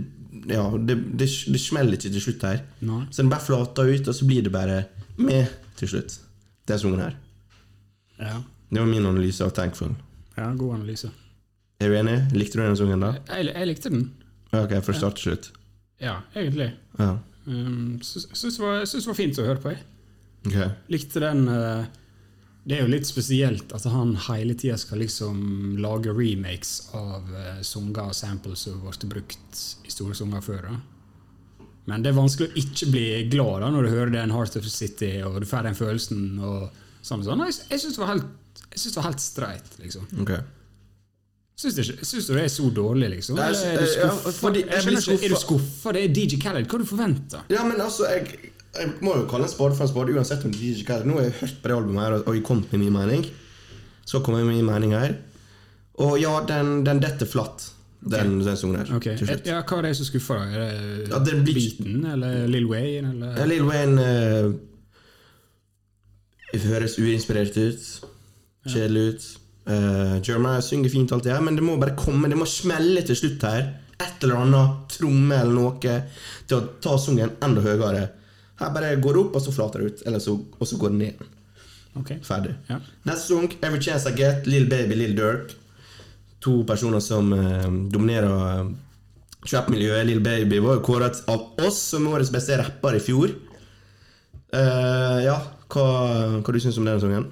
Ja, 0.50 0.65
det, 0.79 0.97
det, 1.19 1.27
det 1.27 1.61
smeller 1.62 1.99
ikke 1.99 2.12
til 2.15 2.23
slutt 2.23 2.47
her. 2.47 2.62
Nei. 2.87 3.03
Så 3.11 3.23
den 3.23 3.32
bare 3.32 3.44
flater 3.44 3.91
ut, 3.91 4.09
og 4.09 4.17
så 4.17 4.29
blir 4.29 4.47
det 4.47 4.53
bare 4.55 4.85
med 5.21 5.50
til 5.79 5.91
slutt. 5.94 6.17
Den 6.71 6.81
sangen 6.81 7.03
her. 7.03 7.17
Ja. 8.21 8.38
Det 8.71 8.79
var 8.79 8.87
min 8.87 9.06
analyse 9.06 9.44
av 9.44 9.50
Thankful. 9.56 9.97
ja, 10.37 10.53
god 10.55 10.75
analyse. 10.79 11.11
Er 11.81 11.88
du 11.88 11.97
enig? 11.97 12.17
Likte 12.37 12.59
du 12.59 12.62
den 12.62 12.76
sangen, 12.79 13.03
da? 13.03 13.15
Jeg, 13.31 13.50
jeg 13.50 13.69
likte 13.71 13.91
den. 13.91 14.05
Ok, 14.53 14.75
fra 14.85 14.94
start 14.94 15.19
til 15.19 15.31
slutt. 15.31 15.50
Ja, 16.00 16.21
egentlig. 16.35 16.71
Ja. 16.99 17.15
Um, 17.50 17.99
Syns 18.02 18.56
det 18.56 18.62
var, 18.62 19.17
fint 19.19 19.41
å 19.41 19.47
høre 19.47 19.62
på. 19.62 19.73
Jeg. 19.75 19.87
Okay. 20.47 20.70
Likte 20.88 21.20
den 21.20 21.43
uh, 21.52 21.82
Det 22.64 22.79
er 22.79 22.87
jo 22.87 22.93
litt 22.94 23.08
spesielt 23.08 23.75
at 23.76 23.85
han 23.93 24.14
hele 24.31 24.55
tida 24.56 24.79
skal 24.81 25.02
liksom 25.02 25.76
lage 25.82 26.14
remakes 26.17 26.93
av 26.97 27.26
uh, 27.35 27.58
sanger 27.67 28.06
og 28.06 28.17
samples 28.17 28.64
som 28.64 28.81
ble 28.81 29.11
brukt 29.11 29.64
i 29.85 29.93
store 29.93 30.17
sanger 30.17 30.44
før. 30.44 30.70
Da. 30.70 31.67
Men 31.91 32.05
det 32.05 32.12
er 32.12 32.20
vanskelig 32.20 32.52
å 32.52 32.61
ikke 32.62 32.93
bli 32.94 33.08
glad 33.32 33.64
da 33.64 33.73
når 33.75 33.87
du 33.88 33.94
hører 33.97 34.14
den 34.14 34.32
Heart 34.35 34.61
of 34.61 34.64
the 34.64 34.73
City 34.73 35.19
og 35.26 35.43
du 35.43 35.49
får 35.49 35.67
den 35.69 35.79
følelsen. 35.79 36.25
og 36.38 36.71
sånn 37.04 37.25
sånn. 37.25 37.45
Jeg, 37.49 37.61
jeg 37.73 37.83
syns 37.83 37.97
det 37.97 38.02
var 38.02 38.12
helt, 38.14 38.64
synes 38.75 38.92
det 38.92 38.99
var 39.00 39.09
helt 39.09 39.25
streit, 39.25 39.71
liksom. 39.80 40.09
ok. 40.23 40.35
Syns 41.61 41.76
du, 41.76 41.83
du 41.85 42.37
det 42.38 42.45
er 42.47 42.52
så 42.52 42.69
dårlig, 42.73 43.09
liksom? 43.17 43.37
Nei, 43.37 43.50
Eller 43.50 43.75
er 43.75 43.83
du 43.83 43.87
skuffa? 43.93 44.52
Ja, 44.55 44.61
ikke, 44.62 44.76
Er 44.79 45.35
du 45.35 45.37
skuffa. 45.43 45.93
Det 45.97 46.05
er 46.07 46.14
DJ 46.17 46.38
Khaled. 46.40 46.64
Hva 46.71 46.79
er 46.79 46.85
du 46.85 46.88
forventer? 46.88 47.43
Ja, 47.52 47.64
men 47.69 47.83
altså, 47.85 48.07
jeg, 48.09 48.23
jeg 48.79 48.87
må 49.05 49.17
jo 49.19 49.26
kalle 49.29 49.45
en 49.45 49.52
spade 49.52 49.76
for 49.76 49.85
en 49.85 49.90
spade, 49.90 50.14
uansett 50.17 50.47
om 50.49 50.55
det 50.55 50.62
er 50.71 50.79
ikke 50.81 50.97
Nå 51.05 51.19
har 51.19 51.26
jeg 51.29 51.35
hørt 51.43 51.59
på 51.61 51.69
det 51.69 51.76
albumet 51.76 52.02
her, 52.07 52.17
og 52.23 52.33
jeg 52.38 52.45
kom 52.49 52.62
med 52.71 52.81
min 52.81 52.95
mening. 52.97 53.26
Så 54.09 54.23
kom 54.25 54.38
jeg 54.38 54.47
med 54.49 54.57
min 54.57 54.71
mening 54.71 54.97
her. 54.97 55.12
Og 56.00 56.17
ja, 56.23 56.33
den, 56.49 56.81
den 56.87 57.02
detter 57.05 57.29
flatt, 57.29 57.67
den, 58.00 58.38
den 58.40 58.57
sangen 58.57 58.81
her. 58.81 58.88
Okay. 58.97 59.19
ja, 59.45 59.61
Hva 59.61 59.83
er 59.83 59.90
det 59.90 59.93
som 60.00 60.09
skuffer 60.09 60.40
deg? 60.40 60.49
Er 60.57 60.61
det 60.64 61.11
Ja, 61.12 61.19
det 61.29 61.35
blir- 61.45 61.61
beaten 61.61 62.07
eller 62.14 62.49
Lill 62.49 62.69
Wayne? 62.71 63.12
Eller? 63.12 63.37
Ja, 63.37 63.45
Lil 63.50 63.67
Wayne 63.69 64.09
eh, 64.09 64.49
høres 66.64 66.97
uinspirert 66.99 67.57
ut. 67.61 67.85
Kjedelig 68.71 69.05
ut. 69.12 69.29
Uh, 69.71 70.17
Jeremiah 70.19 70.62
synger 70.65 70.91
fint, 70.91 71.12
alt 71.15 71.27
det 71.27 71.35
her, 71.35 71.45
men 71.47 71.55
det 71.55 71.62
må 71.62 71.77
bare 71.79 71.95
komme, 71.99 72.31
det 72.31 72.39
må 72.39 72.49
smelle 72.49 73.05
til 73.07 73.19
slutt 73.19 73.47
her. 73.47 73.69
Et 74.00 74.25
eller 74.25 74.41
annet 74.43 74.97
tromme 74.97 75.37
eller 75.37 75.55
noe 75.55 75.97
til 76.49 76.57
å 76.57 76.65
ta 76.83 76.97
sangen 76.99 77.37
enda 77.45 77.62
høyere. 77.62 78.09
Her 78.61 78.73
bare 78.75 78.97
går 79.00 79.17
det 79.17 79.23
opp, 79.23 79.37
og 79.39 79.45
så 79.45 79.53
flater 79.55 79.81
det 79.81 79.91
ut. 79.91 80.03
Eller 80.09 80.23
så, 80.25 80.35
og 80.37 80.69
så 80.69 80.79
går 80.81 80.93
det 80.93 81.00
ned. 81.00 81.25
Ok. 82.00 82.12
Ferdig. 82.25 82.55
Ja. 82.69 82.79
Neste 83.09 83.33
sang, 83.33 83.49
Every 83.65 83.81
Chance 83.83 84.11
I 84.11 84.17
Get, 84.17 84.47
Lill 84.50 84.69
Baby, 84.71 84.99
Lill 84.99 85.17
Durk. 85.17 85.55
To 86.45 86.62
personer 86.69 87.03
som 87.05 87.33
eh, 87.37 87.67
dominerer 87.93 88.31
uh, 88.33 88.71
trap-miljøet. 89.45 90.07
Lill 90.09 90.23
Baby 90.25 90.61
var 90.65 90.79
jo 90.79 90.85
kåret 90.87 91.23
av 91.29 91.61
oss 91.67 91.81
som 91.93 92.09
årets 92.09 92.33
beste 92.33 92.57
rapper 92.61 92.97
i 92.97 93.03
fjor. 93.05 93.35
Uh, 94.50 95.19
ja, 95.25 95.37
hva, 95.71 95.87
hva 96.41 96.55
du 96.55 96.61
syns 96.62 96.81
om 96.81 96.89
den 96.89 97.03
sangen? 97.03 97.29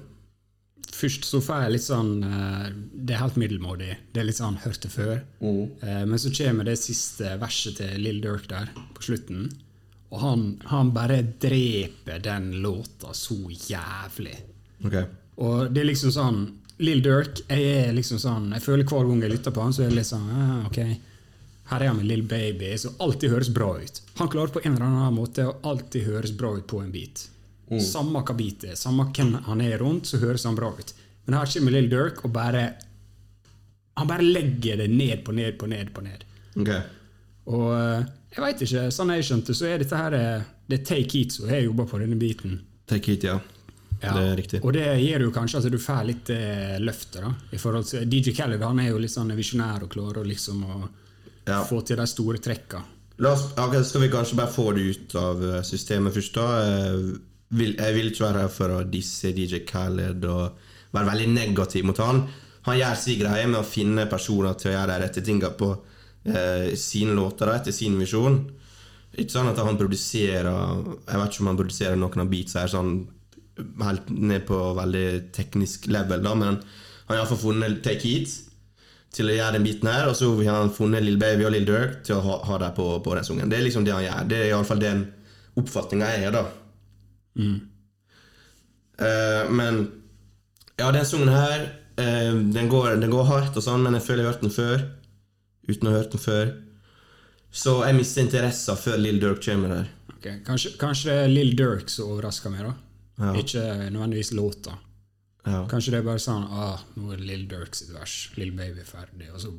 Først 0.99 1.23
så 1.27 1.39
får 1.43 1.63
jeg 1.63 1.73
litt 1.77 1.85
sånn 1.85 2.11
eh, 2.27 2.65
Det 2.91 3.15
er 3.15 3.21
helt 3.23 3.39
middelmådig. 3.39 3.93
Det 4.11 4.21
er 4.21 4.27
litt 4.27 4.39
sånn 4.39 4.59
hørt 4.65 4.83
det 4.83 4.91
før. 4.91 5.21
Mm. 5.39 5.79
Men 6.11 6.19
så 6.19 6.33
kommer 6.35 6.67
det 6.67 6.75
siste 6.81 7.37
verset 7.39 7.79
til 7.79 7.97
Lill 8.03 8.19
Durk 8.23 8.49
der 8.51 8.67
på 8.97 9.05
slutten. 9.07 9.47
Og 10.09 10.21
han, 10.23 10.45
han 10.65 10.91
bare 10.95 11.21
dreper 11.41 12.19
den 12.23 12.51
låta 12.63 13.13
så 13.13 13.37
jævlig. 13.47 14.35
Okay. 14.85 15.05
Og 15.39 15.69
det 15.71 15.83
er 15.83 15.91
liksom 15.91 16.13
sånn 16.13 16.41
Lill 16.79 17.01
Durk 17.03 17.41
jeg 17.49 17.63
er 17.75 17.89
liksom 17.91 18.19
sånn 18.21 18.53
Jeg 18.55 18.63
føler 18.63 18.87
hver 18.87 19.07
gang 19.09 19.23
jeg 19.25 19.33
lytter 19.33 19.55
på 19.55 19.63
han, 19.65 19.73
så 19.75 19.83
er 19.83 19.91
det 19.91 19.99
litt 19.99 20.07
sånn 20.07 20.29
ah, 20.31 20.61
Ok, 20.69 20.79
her 21.69 21.83
er 21.83 21.91
han 21.91 21.99
med 21.99 22.07
Lill 22.09 22.23
Baby, 22.25 22.71
som 22.81 22.95
alltid 23.03 23.29
høres 23.29 23.51
bra 23.53 23.73
ut. 23.77 23.99
Han 24.17 24.31
klarer 24.31 24.53
på 24.55 24.61
en 24.63 24.73
eller 24.73 24.87
annen 24.87 25.13
måte 25.13 25.45
å 25.45 25.57
alltid 25.69 26.07
høres 26.07 26.31
bra 26.33 26.55
ut 26.57 26.65
på 26.67 26.79
en 26.81 26.89
beat. 26.89 27.27
Samme 27.77 28.23
hva 28.25 28.33
beat 28.33 28.63
det 28.63 28.71
er, 28.71 28.75
samme 28.79 29.05
hvem 29.13 29.35
han 29.45 29.61
er 29.61 29.77
rundt, 29.77 30.07
så 30.09 30.17
høres 30.17 30.43
han 30.49 30.55
bra 30.57 30.71
ut. 30.73 30.93
Men 31.27 31.35
her 31.37 31.45
kommer 31.53 31.71
Lill 31.75 31.89
Dirk 31.91 32.23
og 32.25 32.31
bare 32.33 32.63
Han 33.99 34.07
bare 34.07 34.23
legger 34.25 34.77
det 34.79 34.87
ned 34.89 35.21
på 35.25 35.31
ned 35.35 35.57
på 35.59 35.67
ned 35.67 35.91
på 35.93 36.01
ned. 36.01 36.23
Ok. 36.55 36.69
Og 37.51 37.67
eh, 37.75 38.03
jeg 38.33 38.41
veit 38.45 38.61
ikke, 38.65 38.83
sånn 38.95 39.11
jeg 39.13 39.25
skjønte, 39.27 39.53
så 39.57 39.65
er 39.67 39.81
dette 39.83 39.97
her 39.99 40.13
eh, 40.17 40.41
Det 40.69 40.79
er 40.79 40.85
Take 40.85 41.19
It 41.19 41.33
som 41.35 41.49
har 41.49 41.59
jobba 41.65 41.85
på 41.89 41.99
denne 42.01 42.15
biten. 42.17 42.59
Take 42.87 43.13
it, 43.13 43.23
ja. 43.27 43.37
Ja, 44.01 44.13
Det 44.15 44.23
er 44.29 44.35
riktig. 44.39 44.61
Og 44.63 44.71
det 44.73 44.85
gjør 45.03 45.25
jo 45.27 45.31
kanskje 45.35 45.59
at 45.59 45.71
du 45.73 45.77
får 45.83 46.05
litt 46.07 46.29
eh, 46.31 46.77
løftet. 46.79 47.19
da 47.21 47.33
I 47.51 47.59
forhold 47.59 47.85
til 47.89 48.05
DJ 48.09 48.31
Khaled 48.37 48.61
han 48.63 48.79
er 48.79 48.93
jo 48.93 49.01
litt 49.03 49.11
sånn 49.11 49.33
visjonær 49.35 49.83
og 49.83 49.91
klarer 49.91 50.25
liksom 50.25 50.63
å 50.63 50.77
Ja. 51.49 51.63
få 51.65 51.81
til 51.83 51.97
de 51.97 52.05
store 52.07 52.37
trekka. 52.37 52.79
La 53.19 53.33
oss, 53.33 53.49
okay, 53.57 53.83
skal 53.83 54.01
vi 54.05 54.09
kanskje 54.13 54.35
bare 54.37 54.53
få 54.53 54.71
det 54.77 54.81
ut 54.93 55.15
av 55.19 55.43
eh, 55.43 55.61
systemet 55.67 56.13
først, 56.15 56.33
da? 56.39 56.45
Vil, 57.49 57.73
jeg 57.73 57.95
vil 57.95 58.11
ikke 58.11 58.27
være 58.27 58.43
her 58.43 58.51
for 58.53 58.75
å 58.75 58.83
disse 58.85 59.31
DJ 59.33 59.63
Khaled 59.69 60.25
og 60.29 60.59
være 60.93 61.09
veldig 61.09 61.29
negativ 61.33 61.87
mot 61.89 61.97
han. 62.03 62.23
Han 62.67 62.77
gjør 62.77 62.97
sin 62.99 63.21
greie 63.21 63.47
med 63.49 63.61
å 63.61 63.67
finne 63.67 64.05
personer 64.09 64.57
til 64.59 64.71
å 64.71 64.75
gjøre 64.75 64.91
de 64.91 64.97
rette 65.03 65.23
tinga 65.25 65.49
på 65.57 65.69
eh, 66.29 66.73
sine 66.77 67.15
låter, 67.17 67.49
etter 67.53 67.73
sin 67.73 67.97
visjon. 68.01 68.43
Ikke 69.17 69.33
sånn 69.33 69.49
at 69.49 69.57
han 69.57 69.77
produserer 69.79 70.45
Jeg 70.45 71.17
vet 71.17 71.31
ikke 71.33 71.41
om 71.41 71.47
han 71.49 71.57
produserer 71.57 71.97
noen 71.97 72.21
av 72.21 72.29
beats 72.29 72.53
her 72.59 72.69
sånn 72.69 72.91
helt 73.81 74.11
ned 74.13 74.45
på 74.47 74.59
veldig 74.77 75.07
teknisk 75.35 75.89
level, 75.91 76.21
da, 76.23 76.35
men 76.37 76.59
han 76.61 77.09
har 77.09 77.17
iallfall 77.17 77.41
funnet 77.41 77.81
Take 77.83 78.07
It 78.07 78.35
til 79.15 79.31
å 79.31 79.35
gjøre 79.35 79.57
den 79.57 79.65
biten 79.65 79.89
her, 79.89 80.05
og 80.07 80.15
så 80.15 80.29
har 80.37 80.61
han 80.61 80.71
funnet 80.71 81.03
Lill 81.03 81.17
Baby 81.19 81.47
og 81.47 81.53
Lill 81.55 81.65
Dirk 81.67 82.03
til 82.05 82.19
å 82.19 82.23
ha, 82.23 82.37
ha 82.45 82.59
det 82.61 82.69
på, 82.77 82.85
på 83.03 83.15
den 83.17 83.25
sungen. 83.25 83.49
Det 83.49 83.57
er 83.57 83.65
liksom 83.65 83.87
det 83.87 83.95
han 83.95 84.05
gjør. 84.05 84.27
Det 84.29 84.37
er 84.37 84.51
iallfall 84.51 84.83
den 84.83 85.01
oppfatninga 85.59 86.11
jeg 86.13 86.27
har, 86.27 86.37
da. 86.37 86.68
Eh, 88.99 89.51
men 89.51 89.83
ja, 90.79 90.89
den 90.91 91.05
sangen 91.07 91.31
her 91.31 91.67
uh, 91.99 92.33
den, 92.55 92.69
går, 92.71 92.95
den 93.01 93.11
går 93.11 93.27
hardt 93.27 93.57
og 93.59 93.63
sånn, 93.63 93.83
men 93.83 93.97
jeg 93.97 94.05
føler 94.05 94.23
jeg 94.23 94.29
har 94.29 94.35
hørt 94.35 94.45
den 94.45 94.55
før. 94.55 94.83
Uten 95.69 95.87
å 95.87 95.93
ha 95.93 96.01
hørt 96.01 96.13
den 96.15 96.23
før. 96.23 96.51
Så 97.51 97.79
jeg 97.85 97.97
mister 97.97 98.23
interessen 98.23 98.77
før 98.79 98.99
Lill 99.01 99.19
Durk 99.21 99.41
kommer 99.45 99.73
der. 99.73 99.89
Ok, 100.13 100.27
Kanskje, 100.45 100.75
kanskje 100.79 101.09
det 101.09 101.17
er 101.23 101.33
Lill 101.33 101.55
Durk 101.57 101.91
som 101.91 102.13
overrasker 102.13 102.53
meg, 102.53 102.67
da. 102.67 102.75
Ja. 103.19 103.33
Ikke 103.41 103.65
nødvendigvis 103.89 104.31
låta. 104.37 104.77
Ja. 105.43 105.63
Kanskje 105.71 105.95
det 105.95 105.99
er 106.01 106.05
bare 106.05 106.21
sånn 106.21 106.43
ah, 106.51 106.81
Nå 106.99 107.13
er 107.15 107.21
Lill 107.23 107.45
Durk 107.49 107.75
sitt 107.75 107.91
vers, 107.95 108.15
Lill 108.37 108.51
Baby 108.55 108.83
ferdig, 108.85 109.29
og 109.33 109.41
så 109.43 109.51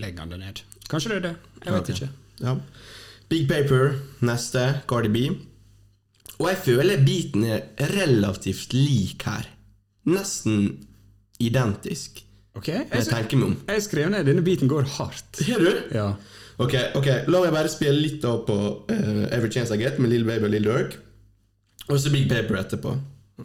legger 0.00 0.24
han 0.24 0.32
det 0.32 0.40
ned. 0.40 0.62
Kanskje 0.90 1.12
det 1.12 1.18
er 1.20 1.24
det. 1.28 1.32
Jeg 1.62 1.74
vet 1.76 1.82
okay. 1.82 1.96
ikke. 1.98 2.42
Ja. 2.42 2.56
Big 3.32 3.48
Paper, 3.50 3.96
neste, 4.24 4.64
Cardi 4.90 5.12
B. 5.12 5.24
Og 6.40 6.48
jeg 6.48 6.58
føler 6.64 7.02
beaten 7.04 7.44
er 7.44 7.66
relativt 7.92 8.72
lik 8.74 9.22
her. 9.28 9.46
Nesten 10.08 10.78
identisk. 11.42 12.22
Ok, 12.56 12.68
Jeg 12.68 12.88
jeg, 12.92 13.06
tenker 13.08 13.38
meg 13.40 13.46
om. 13.46 13.54
jeg 13.68 13.82
skrev 13.86 14.10
ned 14.12 14.26
denne 14.28 14.42
beaten 14.44 14.68
går 14.68 14.84
hardt. 14.98 15.40
Gjør 15.46 15.62
du? 15.64 15.72
Ja. 15.96 16.08
Ok, 16.60 16.74
ok, 16.98 17.06
la 17.32 17.40
meg 17.46 17.54
bare 17.54 17.70
spille 17.72 17.96
litt 17.96 18.24
av 18.28 18.42
på 18.46 18.56
uh, 18.90 19.22
Every 19.32 19.48
Chance 19.50 19.72
I 19.74 19.80
Get 19.80 19.98
med 19.98 20.12
Lil 20.12 20.26
Baby 20.28 20.50
og 20.50 20.52
Lil 20.52 20.68
Durk. 20.68 20.98
Og 21.88 21.96
så 21.98 22.12
Big 22.12 22.28
Paper 22.30 22.60
etterpå. 22.60 22.92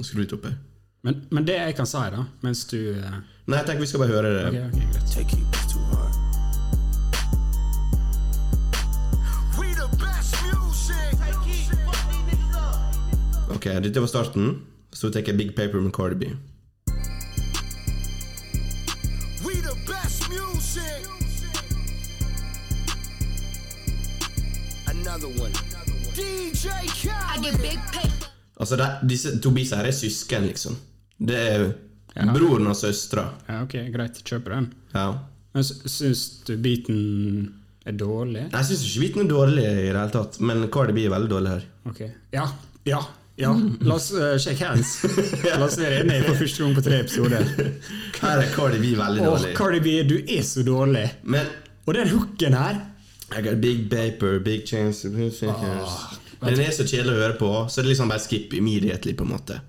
Skru 0.04 0.22
litt 0.22 0.36
opp 0.36 0.46
her. 0.50 0.58
Men, 1.08 1.24
men 1.32 1.48
det 1.48 1.56
jeg 1.56 1.78
kan 1.78 1.88
si, 1.88 2.04
da, 2.14 2.26
mens 2.44 2.66
du 2.68 2.78
uh... 3.00 3.22
Nei, 3.48 3.62
jeg 3.62 3.70
tenker 3.70 3.86
vi 3.86 3.90
skal 3.94 4.04
bare 4.04 4.12
høre 4.18 4.36
det. 4.36 4.68
Ok, 4.68 5.00
ok, 5.08 5.32
greit. 5.32 6.07
Ok, 13.56 13.64
dette 13.84 14.00
var 14.04 14.08
starten. 14.12 14.50
Så 14.94 15.10
tar 15.12 15.24
jeg 15.28 15.38
Big 15.38 15.52
Paper 15.56 15.82
med 15.84 15.92
Cardi 15.96 16.16
B. 16.16 16.30
We 19.46 19.54
the 19.62 19.76
best 19.88 20.28
music. 20.32 21.08
Another 24.88 25.28
one. 25.42 25.54
DJ 26.16 26.68
I 26.84 26.88
Khaled. 26.88 27.44
get 27.44 27.62
big 27.62 27.80
paper. 27.94 28.28
Altså, 28.60 28.76
det, 28.80 28.88
disse 29.10 29.36
to 29.44 29.52
beatsa 29.54 29.78
her 29.82 29.92
er 29.92 29.96
søsken, 29.96 30.48
liksom. 30.50 30.78
Det 31.20 31.38
er 31.38 31.68
Ja. 32.18 32.24
broren 32.34 32.66
og 32.68 32.76
søstera. 32.76 33.28
Ja, 33.48 33.62
ok, 33.64 33.76
greit. 33.94 34.24
Kjøper 34.26 34.50
den. 34.56 34.72
Ja. 34.96 35.12
Men 35.54 35.64
syns 35.64 36.44
du 36.48 36.56
beaten 36.58 37.54
er 37.86 37.92
dårlig? 37.94 38.48
Jeg 38.52 38.66
syns 38.66 38.84
ikke 38.88 39.02
beaten 39.06 39.22
er 39.26 39.30
dårlig 39.30 39.64
i 39.64 39.68
det 39.76 39.86
hele 39.94 40.10
tatt, 40.12 40.40
men 40.42 40.68
Cardi 40.74 40.94
B 40.94 41.06
er 41.06 41.10
veldig 41.14 41.30
dårlig 41.30 41.50
her. 41.54 41.64
Ok. 41.86 42.02
Ja, 42.34 42.48
ja, 42.86 43.04
ja. 43.38 43.52
La 43.86 43.96
oss 43.96 44.12
uh, 44.14 44.36
shake 44.42 44.66
hands. 44.66 44.96
La 45.46 45.60
oss 45.66 45.78
være 45.80 46.00
enige 46.04 46.24
for 46.28 46.40
første 46.42 46.64
gang 46.64 46.76
på 46.78 46.84
tre 46.88 47.00
episoder. 47.04 47.48
Her 48.22 48.42
er 48.44 48.52
Cardi 48.56 48.80
B 48.82 48.92
veldig 48.98 49.22
Åh, 49.22 49.28
dårlig. 49.32 49.52
Cardi 49.58 49.80
B, 49.86 49.96
du 50.10 50.16
er 50.38 50.42
så 50.44 50.64
dårlig. 50.66 51.06
Men 51.24 51.46
Og 51.88 51.94
den 51.96 52.10
hooken 52.12 52.54
her 52.58 52.80
I 53.38 53.42
got 53.46 53.62
big 53.62 53.90
paper, 53.92 54.40
big 54.40 54.66
chance 54.68 55.08
Den 55.08 56.60
er 56.60 56.72
så 56.76 56.84
kjedelig 56.88 57.14
å 57.14 57.22
høre 57.22 57.38
på, 57.40 57.52
så 57.70 57.82
det 57.82 57.86
er 57.88 57.92
liksom 57.94 58.10
bare 58.12 58.24
skip 58.24 58.54
immediately, 58.58 59.14
på 59.18 59.26
en 59.26 59.32
måte. 59.36 59.60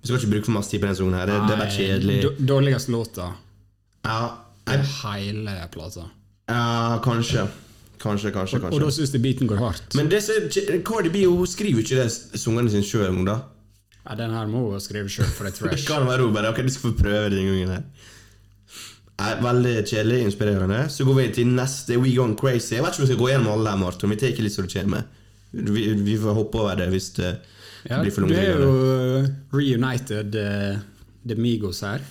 Vi 0.00 0.08
skal 0.08 0.18
ikke 0.20 0.30
bruke 0.34 0.48
for 0.50 0.56
masse 0.58 0.70
tid 0.72 0.80
på 0.82 0.88
den 0.90 0.96
sangen 0.98 1.14
her. 1.18 1.26
Det, 1.30 1.36
det 1.48 1.54
er 1.54 1.60
bare 1.62 1.74
kjedelig. 1.74 2.16
Dårligste 2.48 2.92
låta 2.92 3.28
Ja, 4.04 4.18
jeg, 4.68 4.84
hele 5.02 5.54
plata. 5.72 6.06
ja 6.50 6.98
kanskje. 7.04 7.46
Kanskje, 8.04 8.30
kanskje, 8.34 8.60
kanskje. 8.60 8.74
Og 8.76 8.80
da 8.82 8.84
kanskje. 8.86 9.00
syns 9.00 9.12
du 9.14 9.18
beaten 9.24 9.48
går 9.48 9.60
hardt. 9.64 9.94
Men 9.96 10.10
Cardi 10.84 11.10
B 11.14 11.24
hun 11.24 11.46
skriver 11.48 11.80
jo 11.80 11.84
ikke 11.86 12.02
det 12.02 12.40
sangene 12.42 12.70
sine 12.72 12.84
sjøl, 12.84 13.22
da. 13.26 13.38
Ja, 14.04 14.16
den 14.18 14.34
her 14.36 14.46
må 14.50 14.66
hun 14.68 14.82
skrive 14.84 15.08
sjøl, 15.08 15.30
for 15.32 15.48
det 15.48 15.54
er 15.54 15.60
trash. 15.62 15.86
kan 15.90 16.04
være 16.06 16.26
hun 16.26 16.34
bare 16.36 16.50
Ok, 16.52 16.60
du 16.66 16.68
skal 16.74 16.90
få 16.90 16.98
prøve 17.00 17.30
den 17.32 17.48
gangen 17.48 17.72
her. 17.78 17.86
Er 19.24 19.38
veldig 19.40 19.72
kjedelig, 19.86 20.20
inspirerende. 20.28 20.80
Så 20.90 21.04
går 21.06 21.14
vi 21.20 21.26
til 21.36 21.46
neste 21.54 21.96
We 22.02 22.12
Gone 22.16 22.34
Crazy. 22.36 22.74
Jeg 22.74 22.82
vet 22.84 22.92
ikke 22.96 23.02
om 23.02 23.06
vi 23.06 23.12
skal 23.12 23.20
gå 23.22 23.28
gjennom 23.30 23.52
alle 23.54 23.70
her, 23.72 23.78
Martin. 23.80 24.10
Vi 24.10 24.16
tar 24.20 24.32
ikke 24.34 24.42
litt 24.44 24.56
som 24.56 24.66
det 24.66 24.74
kommer. 24.74 25.04
Vi, 25.54 25.84
vi 26.02 26.16
får 26.18 26.34
hoppe 26.34 26.58
over 26.64 26.74
det 26.82 26.88
hvis 26.90 27.12
det 27.20 27.30
Ja, 27.88 28.00
blir 28.02 28.10
for 28.10 28.24
langt. 28.24 28.34
du 28.34 28.40
er 28.40 28.50
jo 28.58 28.70
uh, 29.22 29.28
reunited 29.54 30.34
uh, 30.34 30.80
The 31.24 31.36
Migos 31.38 31.80
her. 31.86 32.02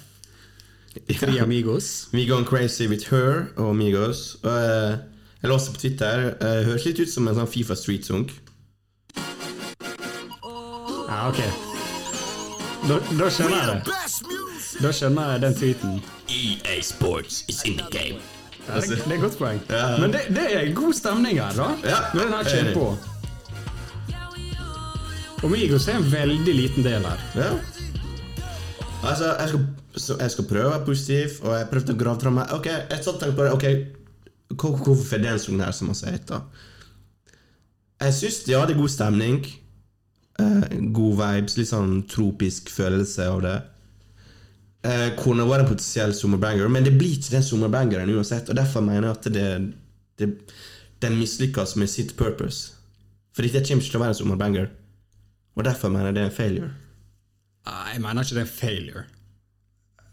Tre 1.20 1.40
amigos. 1.44 2.08
We 2.14 2.26
Gone 2.30 2.46
Crazy 2.46 2.88
with 2.88 3.10
Her 3.12 3.48
og 3.58 3.76
Migos. 3.76 4.38
Og, 4.44 4.98
eh, 5.44 5.50
jeg 5.50 5.52
leste 5.52 5.72
på 5.76 5.80
Twitter. 5.82 6.38
Uh, 6.40 6.64
høres 6.70 6.86
litt 6.88 7.00
ut 7.04 7.12
som 7.12 7.28
en 7.28 7.36
sånn 7.36 7.52
Fifa 7.52 7.76
Street-song. 7.76 8.30
Ja, 11.10 11.28
ok. 11.28 11.40
Da, 12.88 13.00
da 13.20 13.28
skjønner 13.32 13.58
jeg 13.60 13.68
det. 13.68 13.80
Da 14.84 14.92
skjønner 14.92 15.34
jeg 15.34 15.42
den 15.44 15.54
tweeten. 15.60 16.00
EA 16.32 16.82
Sports 16.84 17.44
is 17.52 17.62
in 17.68 17.78
the 17.78 17.88
game. 17.92 18.20
Ja, 18.64 18.80
det, 18.80 18.96
det 18.96 19.12
er 19.12 19.16
et 19.18 19.22
godt 19.22 19.38
poeng. 19.38 19.60
Ja. 19.68 19.98
Men 20.00 20.14
det, 20.16 20.24
det 20.32 20.46
er 20.56 20.70
god 20.76 20.96
stemning 20.96 21.40
her, 21.40 21.52
da. 21.58 21.68
Ja, 21.84 22.00
Når 22.16 22.22
den 22.24 22.34
her 22.34 22.44
kommer 22.50 22.74
på. 22.80 22.98
Og 25.44 25.52
Migos 25.52 25.88
er 25.92 26.00
en 26.00 26.08
veldig 26.08 26.54
liten 26.56 26.86
del 26.88 27.04
her. 27.04 27.20
Ja. 27.36 27.50
Altså, 29.04 29.34
jeg 29.40 29.50
skal, 29.50 29.66
så 30.00 30.16
jeg 30.22 30.32
skal 30.32 30.48
prøve 30.48 30.70
å 30.70 30.72
være 30.78 30.86
positiv, 30.88 31.42
og 31.44 31.58
jeg 31.58 31.68
prøvde 31.74 31.92
å 31.92 32.00
grave 32.00 32.24
fram 32.24 32.40
meg. 32.40 32.54
Ok, 32.56 32.70
jeg 32.72 33.02
satt 33.04 33.18
og 33.18 33.20
tenkte 33.20 33.36
på 33.42 33.44
det. 33.44 33.52
Ok, 33.58 33.66
hvorfor 34.50 35.18
er 35.18 35.24
den 35.24 35.40
sangen 35.40 35.64
her 35.64 35.72
som 35.72 35.90
masse 35.92 36.10
heter? 36.10 36.42
Jeg 38.04 38.14
syns 38.14 38.44
de 38.44 38.58
hadde 38.58 38.78
god 38.78 38.92
stemning. 38.92 39.46
Eh, 40.42 40.80
god 40.96 41.16
vibes, 41.20 41.58
litt 41.58 41.70
sånn 41.70 42.02
tropisk 42.10 42.72
følelse 42.74 43.28
av 43.30 43.42
det. 43.46 43.56
Eh, 44.84 45.10
kunne 45.16 45.46
vært 45.48 45.64
en 45.64 45.72
potensiell 45.72 46.14
sommerbanger, 46.18 46.68
men 46.68 46.84
det 46.84 46.96
blir 46.98 47.16
ikke 47.16 47.38
den 47.38 47.46
sommerbangeren 47.46 48.12
uansett. 48.12 48.50
Og 48.50 48.58
derfor 48.60 48.84
mener 48.84 49.08
jeg 49.08 49.18
at 49.18 49.30
det, 49.34 49.50
det, 50.20 50.30
den 51.06 51.20
mislykkes 51.20 51.78
med 51.80 51.92
sitt 51.92 52.16
purpose. 52.20 52.74
For 53.34 53.46
dette 53.46 53.64
kommer 53.66 53.86
ikke 53.86 53.94
til 53.94 54.02
å 54.02 54.04
være 54.04 54.16
en 54.16 54.22
sommerbanger. 54.22 54.72
Og 55.56 55.66
derfor 55.68 55.94
mener 55.94 56.12
jeg 56.12 56.18
det 56.18 56.24
er 56.24 56.32
en 56.32 56.38
failure. 56.38 56.72
Jeg 57.94 58.02
mener 58.04 58.26
ikke 58.26 58.36
det 58.36 58.42
er 58.42 58.50
en 58.50 58.58
failure. 58.58 59.04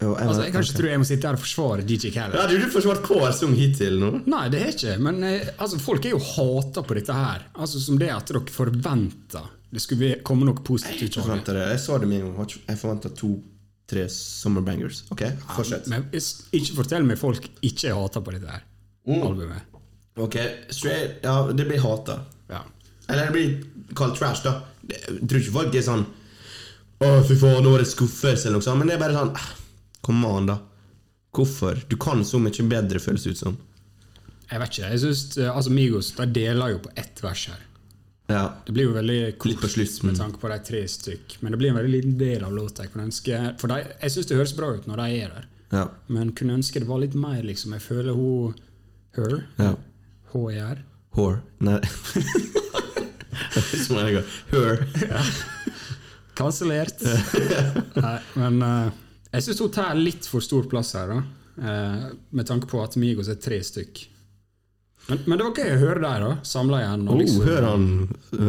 Jo, 0.01 0.15
jeg, 0.17 0.27
Altså, 0.27 0.41
Jeg 0.43 0.51
kan 0.53 0.61
ikke 0.63 0.71
okay. 0.71 0.79
tro 0.81 0.89
jeg 0.89 0.99
må 1.01 1.05
sitte 1.05 1.27
her 1.29 1.37
og 1.37 1.41
forsvare 1.43 1.83
DJ 1.85 2.09
Khaled. 2.15 2.35
Ja, 2.39 2.45
du, 2.49 2.55
du 2.57 2.69
forsvart 2.73 3.03
hver 3.05 3.33
sang 3.37 3.53
hittil 3.57 3.99
nå. 4.01 4.09
Nei, 4.25 4.47
det 4.49 4.61
er 4.65 4.71
ikke. 4.73 4.95
Men 5.05 5.23
eh, 5.27 5.51
altså, 5.61 5.77
folk 5.79 6.05
er 6.09 6.15
jo 6.15 6.21
hata 6.25 6.81
på 6.87 6.97
dette 6.97 7.13
her. 7.13 7.43
Altså 7.53 7.79
Som 7.83 7.99
det 8.01 8.09
at 8.09 8.31
dere 8.31 8.41
forventer 8.49 9.45
det 9.71 9.79
skulle 9.79 10.17
komme 10.27 10.43
noe 10.43 10.57
positivt 10.67 11.13
ut 11.13 11.21
Jeg 11.21 11.29
av 11.31 11.45
det. 11.47 11.67
Jeg 11.75 11.79
sa 11.79 11.97
det 12.01 12.07
med 12.09 12.19
en 12.25 12.33
gang. 12.35 12.55
Jeg 12.67 12.79
forventer 12.81 13.13
to-tre 13.15 14.07
summerbangers. 14.11 15.03
Ok, 15.13 15.21
fortsett. 15.55 15.87
Men 15.87 16.09
is- 16.11 16.41
ikke 16.51 16.75
fortell 16.81 17.05
meg 17.07 17.17
folk 17.21 17.45
ikke 17.63 17.91
er 17.93 17.95
hata 18.01 18.19
på 18.25 18.33
dette 18.35 18.49
her 18.51 18.65
Mm. 19.07 19.21
albumet. 19.25 19.61
Ok, 20.17 20.35
straight 20.69 21.23
Ja, 21.23 21.47
det 21.53 21.65
blir 21.69 21.79
hata. 21.79 22.19
Ja. 22.49 22.59
Eller 23.09 23.29
det 23.29 23.33
blir 23.33 23.95
kalt 23.95 24.17
trash, 24.19 24.43
da. 24.43 24.61
Jeg 24.89 25.21
tror 25.27 25.39
ikke 25.39 25.51
folk 25.55 25.75
er 25.75 25.81
sånn 25.87 26.05
Å, 27.01 27.23
fy 27.25 27.33
faen, 27.35 27.63
nå 27.63 27.71
er 27.73 27.79
det 27.81 27.87
skuffelse, 27.89 28.45
eller 28.45 28.59
noe 28.59 28.61
sånt. 28.67 28.77
Men 28.77 28.87
det 28.91 28.95
er 28.95 28.99
bare 28.99 29.15
sånn 29.15 29.31
ah, 29.33 29.47
Kom 30.01 30.23
an, 30.25 30.45
da. 30.49 30.57
Hvorfor? 31.35 31.77
Du 31.87 31.95
kan 32.01 32.23
så 32.27 32.39
mye 32.41 32.63
bedre, 32.67 32.99
føles 32.99 33.27
ut 33.27 33.37
som. 33.39 33.57
Jeg 34.51 34.59
vet 34.59 34.69
ikke. 34.73 34.89
jeg 34.91 34.99
synes, 34.99 35.37
eh, 35.37 35.51
altså 35.55 35.71
Migos 35.71 36.09
de 36.17 36.25
deler 36.35 36.69
jo 36.73 36.79
på 36.83 36.89
ett 36.99 37.21
vers 37.23 37.45
her. 37.47 37.59
Ja. 38.31 38.43
Det 38.65 38.71
blir 38.75 38.83
jo 38.89 38.93
veldig 38.95 39.35
slutt, 39.69 40.03
med 40.07 40.15
tanke 40.17 40.39
på 40.39 40.47
de 40.51 40.57
tre 40.63 40.81
stykk. 40.87 41.37
Men 41.41 41.51
det 41.51 41.57
blir 41.59 41.69
en 41.71 41.75
veldig 41.79 41.91
liten 41.91 42.17
del 42.19 42.43
av 42.47 42.53
låta. 42.55 42.83
Jeg 42.83 42.91
kunne 42.93 43.07
ønske 43.09 43.39
For 43.59 43.67
de, 43.71 43.79
jeg 44.01 44.11
syns 44.11 44.25
det 44.29 44.37
høres 44.37 44.53
bra 44.55 44.69
ut 44.75 44.87
når 44.87 44.97
de 45.03 45.07
er 45.23 45.29
der, 45.35 45.45
Ja. 45.71 45.85
men 46.07 46.31
kunne 46.35 46.53
ønske 46.59 46.79
det 46.79 46.87
var 46.87 46.99
litt 46.99 47.13
mer, 47.15 47.41
liksom. 47.43 47.71
Jeg 47.73 47.81
føler 47.81 48.13
hun 48.13 48.53
Her, 49.15 49.43
ja. 49.59 49.75
HER 50.33 50.83
Whore. 51.15 51.41
Nei 51.59 51.79
Som 53.85 53.97
en 53.97 54.13
gang. 54.13 54.23
Her. 54.51 54.87
Kansellert. 56.35 57.01
Nei, 57.95 58.19
men 58.39 58.61
eh, 58.63 58.91
jeg 59.31 59.43
syns 59.45 59.59
hun 59.63 59.71
tar 59.75 59.95
litt 59.95 60.27
for 60.27 60.43
stor 60.43 60.65
plass 60.71 60.93
her, 60.97 61.07
da. 61.13 61.19
Eh, 61.61 62.05
med 62.31 62.47
tanke 62.47 62.67
på 62.71 62.79
at 62.83 62.95
Migos 62.99 63.29
er 63.31 63.35
tre 63.43 63.59
stykk. 63.63 64.07
Men, 65.09 65.19
men 65.25 65.37
det 65.39 65.45
var 65.47 65.55
gøy 65.63 65.71
å 65.75 65.79
høre 65.81 66.01
der, 66.03 66.23
da. 66.27 66.31
Samla 66.45 66.79
igjen. 66.83 67.07
Og 67.07 67.15
Oh, 67.15 67.19
liksom, 67.21 67.45
hør 67.47 67.67
han 67.67 67.85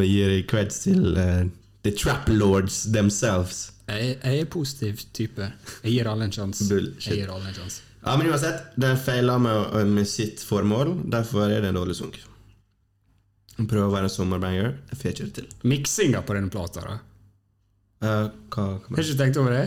gir 0.04 0.34
creds 0.50 0.82
til 0.84 1.06
uh, 1.16 1.44
The 1.82 1.92
Trap 1.96 2.28
Lords 2.30 2.82
themselves. 2.92 3.70
jeg, 3.88 4.18
jeg 4.22 4.42
er 4.44 4.50
positiv 4.52 5.00
type. 5.16 5.48
Jeg 5.82 5.94
gir 5.96 6.10
alle 6.12 6.28
en 6.28 6.34
sjanse. 6.34 6.68
Jeg 7.06 7.22
gir 7.22 7.32
alle 7.32 7.48
en 7.50 7.56
sjanse. 7.56 7.80
Ja, 8.02 8.16
men 8.18 8.26
uansett, 8.32 8.64
den 8.82 8.96
feiler 8.98 9.38
med, 9.38 9.76
med 9.94 10.08
sitt 10.10 10.40
formål. 10.42 10.96
Derfor 11.10 11.46
er 11.46 11.60
det 11.62 11.68
en 11.70 11.76
dårlig 11.78 11.94
sunk. 12.00 12.16
Prøver 13.62 13.84
å 13.86 13.92
være 13.92 14.08
en 14.08 14.12
sommerbanger. 14.12 14.72
Jeg 14.90 14.98
får 14.98 15.10
ikke 15.12 15.24
det 15.28 15.34
til. 15.36 15.48
Miksinga 15.70 16.22
på 16.26 16.34
denne 16.34 16.50
plata, 16.50 16.82
da. 16.88 16.96
Uh, 18.02 18.30
hva 18.50 18.64
hva- 18.80 18.96
Har 18.96 18.98
du 18.98 19.02
ikke 19.06 19.20
tenkt 19.20 19.38
over 19.38 19.54
det? 19.54 19.66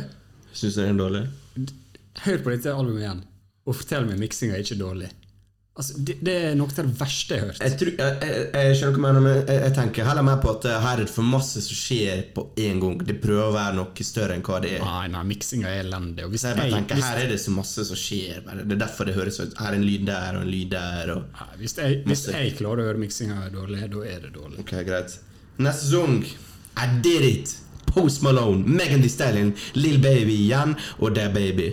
Syns 0.56 0.78
du 0.78 0.82
den 0.82 0.96
er 0.96 1.04
dårlig? 1.04 1.26
Hør 2.26 2.42
på 2.42 2.56
dette 2.56 2.72
albumet 2.72 3.04
igjen, 3.04 3.22
og 3.68 3.76
fortell 3.76 4.08
meg 4.08 4.20
miksinga 4.22 4.56
er 4.56 4.64
ikke 4.64 4.80
dårlig. 4.80 5.12
Altså, 5.76 5.98
det, 6.08 6.14
det 6.24 6.34
er 6.40 6.54
noe 6.56 6.72
av 6.72 6.78
det 6.78 6.94
verste 6.96 7.36
jeg 7.36 7.42
har 7.44 7.50
hørt. 7.50 7.58
Jeg, 7.60 7.76
tror, 7.82 7.90
jeg, 8.00 8.12
jeg, 8.24 8.44
jeg 8.56 8.76
skjønner 8.80 8.94
hva 8.94 8.96
du 8.96 9.04
mener, 9.04 9.24
men 9.26 9.34
jeg, 9.42 9.58
jeg 9.60 9.74
tenker 9.76 10.06
heller 10.08 10.24
mer 10.24 10.38
på 10.40 10.54
at 10.54 10.68
her 10.72 10.86
er 10.94 11.02
det 11.04 11.12
for 11.12 11.28
masse 11.28 11.64
som 11.66 11.76
skjer 11.76 12.22
på 12.38 12.46
én 12.64 12.80
gang. 12.80 12.96
Det 13.10 13.18
prøver 13.20 13.50
å 13.50 13.56
være 13.58 13.76
noe 13.82 14.06
større 14.08 14.38
enn 14.38 14.46
hva 14.48 14.62
det 14.64 14.72
er. 14.78 14.86
Nei, 14.86 15.10
nei, 15.12 15.24
miksinga 15.34 15.74
er 15.74 15.82
elendig. 15.82 16.24
Og 16.24 16.32
hvis 16.32 16.46
jeg 16.48 16.60
bare 16.62 16.72
tenker, 16.78 17.02
hvis, 17.02 17.10
Her 17.10 17.20
er 17.26 17.34
det 17.34 17.42
så 17.44 17.56
masse 17.58 17.88
som 17.90 18.00
skjer. 18.00 18.40
Det 18.62 18.64
er 18.78 18.82
derfor 18.86 19.12
det 19.12 19.18
høres 19.20 19.42
ut 19.42 19.60
Her 19.60 19.74
er 19.74 19.80
en 19.82 19.84
lyd 19.90 20.08
der 20.08 20.40
og 20.40 20.48
en 20.48 20.54
lyd 20.54 20.72
der. 20.78 21.12
Og... 21.18 21.28
nei, 21.42 21.50
hvis, 21.66 21.76
jeg, 21.82 22.00
hvis 22.08 22.26
jeg 22.32 22.56
klarer 22.62 22.86
å 22.86 22.90
høre 22.94 23.04
miksinga 23.04 23.44
er 23.44 23.54
dårlig, 23.58 23.84
da 23.98 24.08
er 24.16 24.24
det 24.30 24.32
dårlig. 24.40 24.64
Ok, 24.64 24.74
greit. 24.88 25.20
Neste 25.60 25.92
sang. 25.92 26.18
I 26.80 26.88
Did 27.04 27.28
It. 27.34 27.58
Post 27.96 28.22
Malone, 28.26 28.62
Megan 28.68 29.02
Thee 29.04 29.12
Stallion, 29.12 29.54
Lill 29.80 30.02
Baby 30.04 30.36
igjen 30.46 30.76
og 31.00 31.16
Da 31.16 31.30
Baby. 31.32 31.72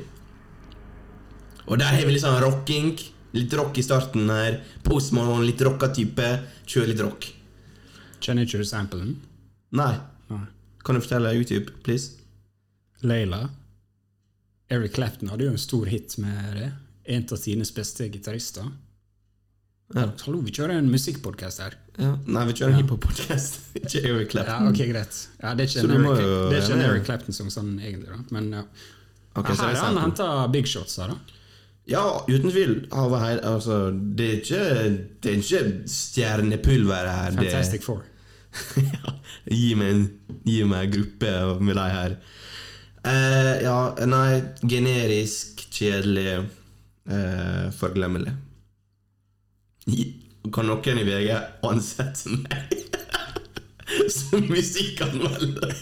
Og 1.66 1.78
der 1.78 1.94
har 1.94 2.06
vi 2.06 2.14
litt 2.14 2.24
sånn 2.24 2.40
rocking. 2.42 2.94
Litt 3.32 3.54
rock 3.56 3.78
i 3.80 3.84
starten 3.84 4.28
her. 4.30 4.60
Post 4.84 5.14
Malone, 5.16 5.46
litt 5.48 5.62
rocka 5.64 5.88
type. 5.94 6.26
Kjør 6.68 6.90
litt 6.90 7.02
rock. 7.02 7.28
Kjenner 8.22 8.46
ikke 8.46 8.60
du 8.60 8.68
samplen? 8.68 9.14
Nei. 9.74 9.94
Nei. 10.30 10.44
Kan 10.84 10.98
du 10.98 11.02
fortelle 11.02 11.32
YouTube, 11.34 11.72
please? 11.86 12.18
Layla. 13.02 13.48
Eric 14.72 14.94
Clapton 14.98 15.32
hadde 15.32 15.48
jo 15.48 15.54
en 15.54 15.60
stor 15.60 15.88
hit 15.90 16.16
med 16.22 16.56
det. 16.58 16.70
En 17.16 17.24
av 17.24 17.40
tidenes 17.40 17.72
beste 17.74 18.06
gitarister. 18.12 18.68
Ja. 19.92 20.06
Hallo, 20.24 20.40
vi 20.40 20.52
kjører 20.56 20.78
en 20.78 20.88
musikkpodkast 20.92 21.60
her. 21.60 21.74
ja. 22.00 22.14
Nei, 22.24 22.46
vi 22.48 22.54
kjører 22.56 22.72
en 22.72 22.78
hiphop-podcast. 22.80 23.58
Ikke 23.82 24.00
Eric 24.08 24.30
Clapton. 24.32 24.64
Ja, 24.64 24.70
ok, 24.70 24.80
greit. 24.92 25.18
Ja, 25.42 25.52
det 25.58 25.66
er 25.66 25.68
ikke 25.68 25.84
en 25.84 25.92
Eric, 25.98 26.22
jo- 26.24 26.48
det 26.48 26.56
er 26.56 26.62
ikke 26.62 26.72
en 26.76 26.80
ja, 26.80 26.86
ja. 26.86 26.92
Eric 26.94 27.04
Clapton 27.08 27.36
som 27.36 27.50
sånn 27.52 27.72
egentlig, 27.80 28.08
da. 28.08 28.20
Men 28.32 28.48
ja. 28.56 28.62
Okay, 29.36 29.56
her 29.56 29.70
er 29.72 29.80
har 29.80 29.90
han 29.90 30.00
henta 30.00 30.28
big 30.52 30.68
shots 30.68 30.96
da. 31.00 31.10
Ja, 31.88 32.02
uten 32.28 32.50
tvil. 32.52 32.74
Altså, 32.92 33.78
det 33.92 34.28
er 34.28 34.38
ikke, 34.40 34.64
det 35.24 35.32
er 35.32 35.38
ikke 35.40 35.62
stjernepulver 35.90 37.08
her. 37.10 37.30
Det, 37.36 37.40
Fantastic 37.42 37.84
Four. 37.84 38.04
gi 39.50 39.72
meg 39.80 39.90
en 39.96 40.02
gi 40.46 40.62
meg 40.68 40.86
en 40.86 40.94
gruppe 40.96 41.32
med 41.64 41.76
de 41.80 41.86
her. 41.96 42.16
Uh, 43.02 43.54
ja, 43.64 43.76
nei, 44.06 44.42
generisk, 44.70 45.64
kjedelig, 45.74 46.44
uh, 47.10 47.66
forglemmelig. 47.74 48.36
Kan 50.52 50.68
noen 50.68 50.98
i 51.00 51.04
VG 51.06 51.30
ansette 51.66 52.30
meg 52.34 52.78
som 54.16 54.46
musikkanmelder? 54.48 55.74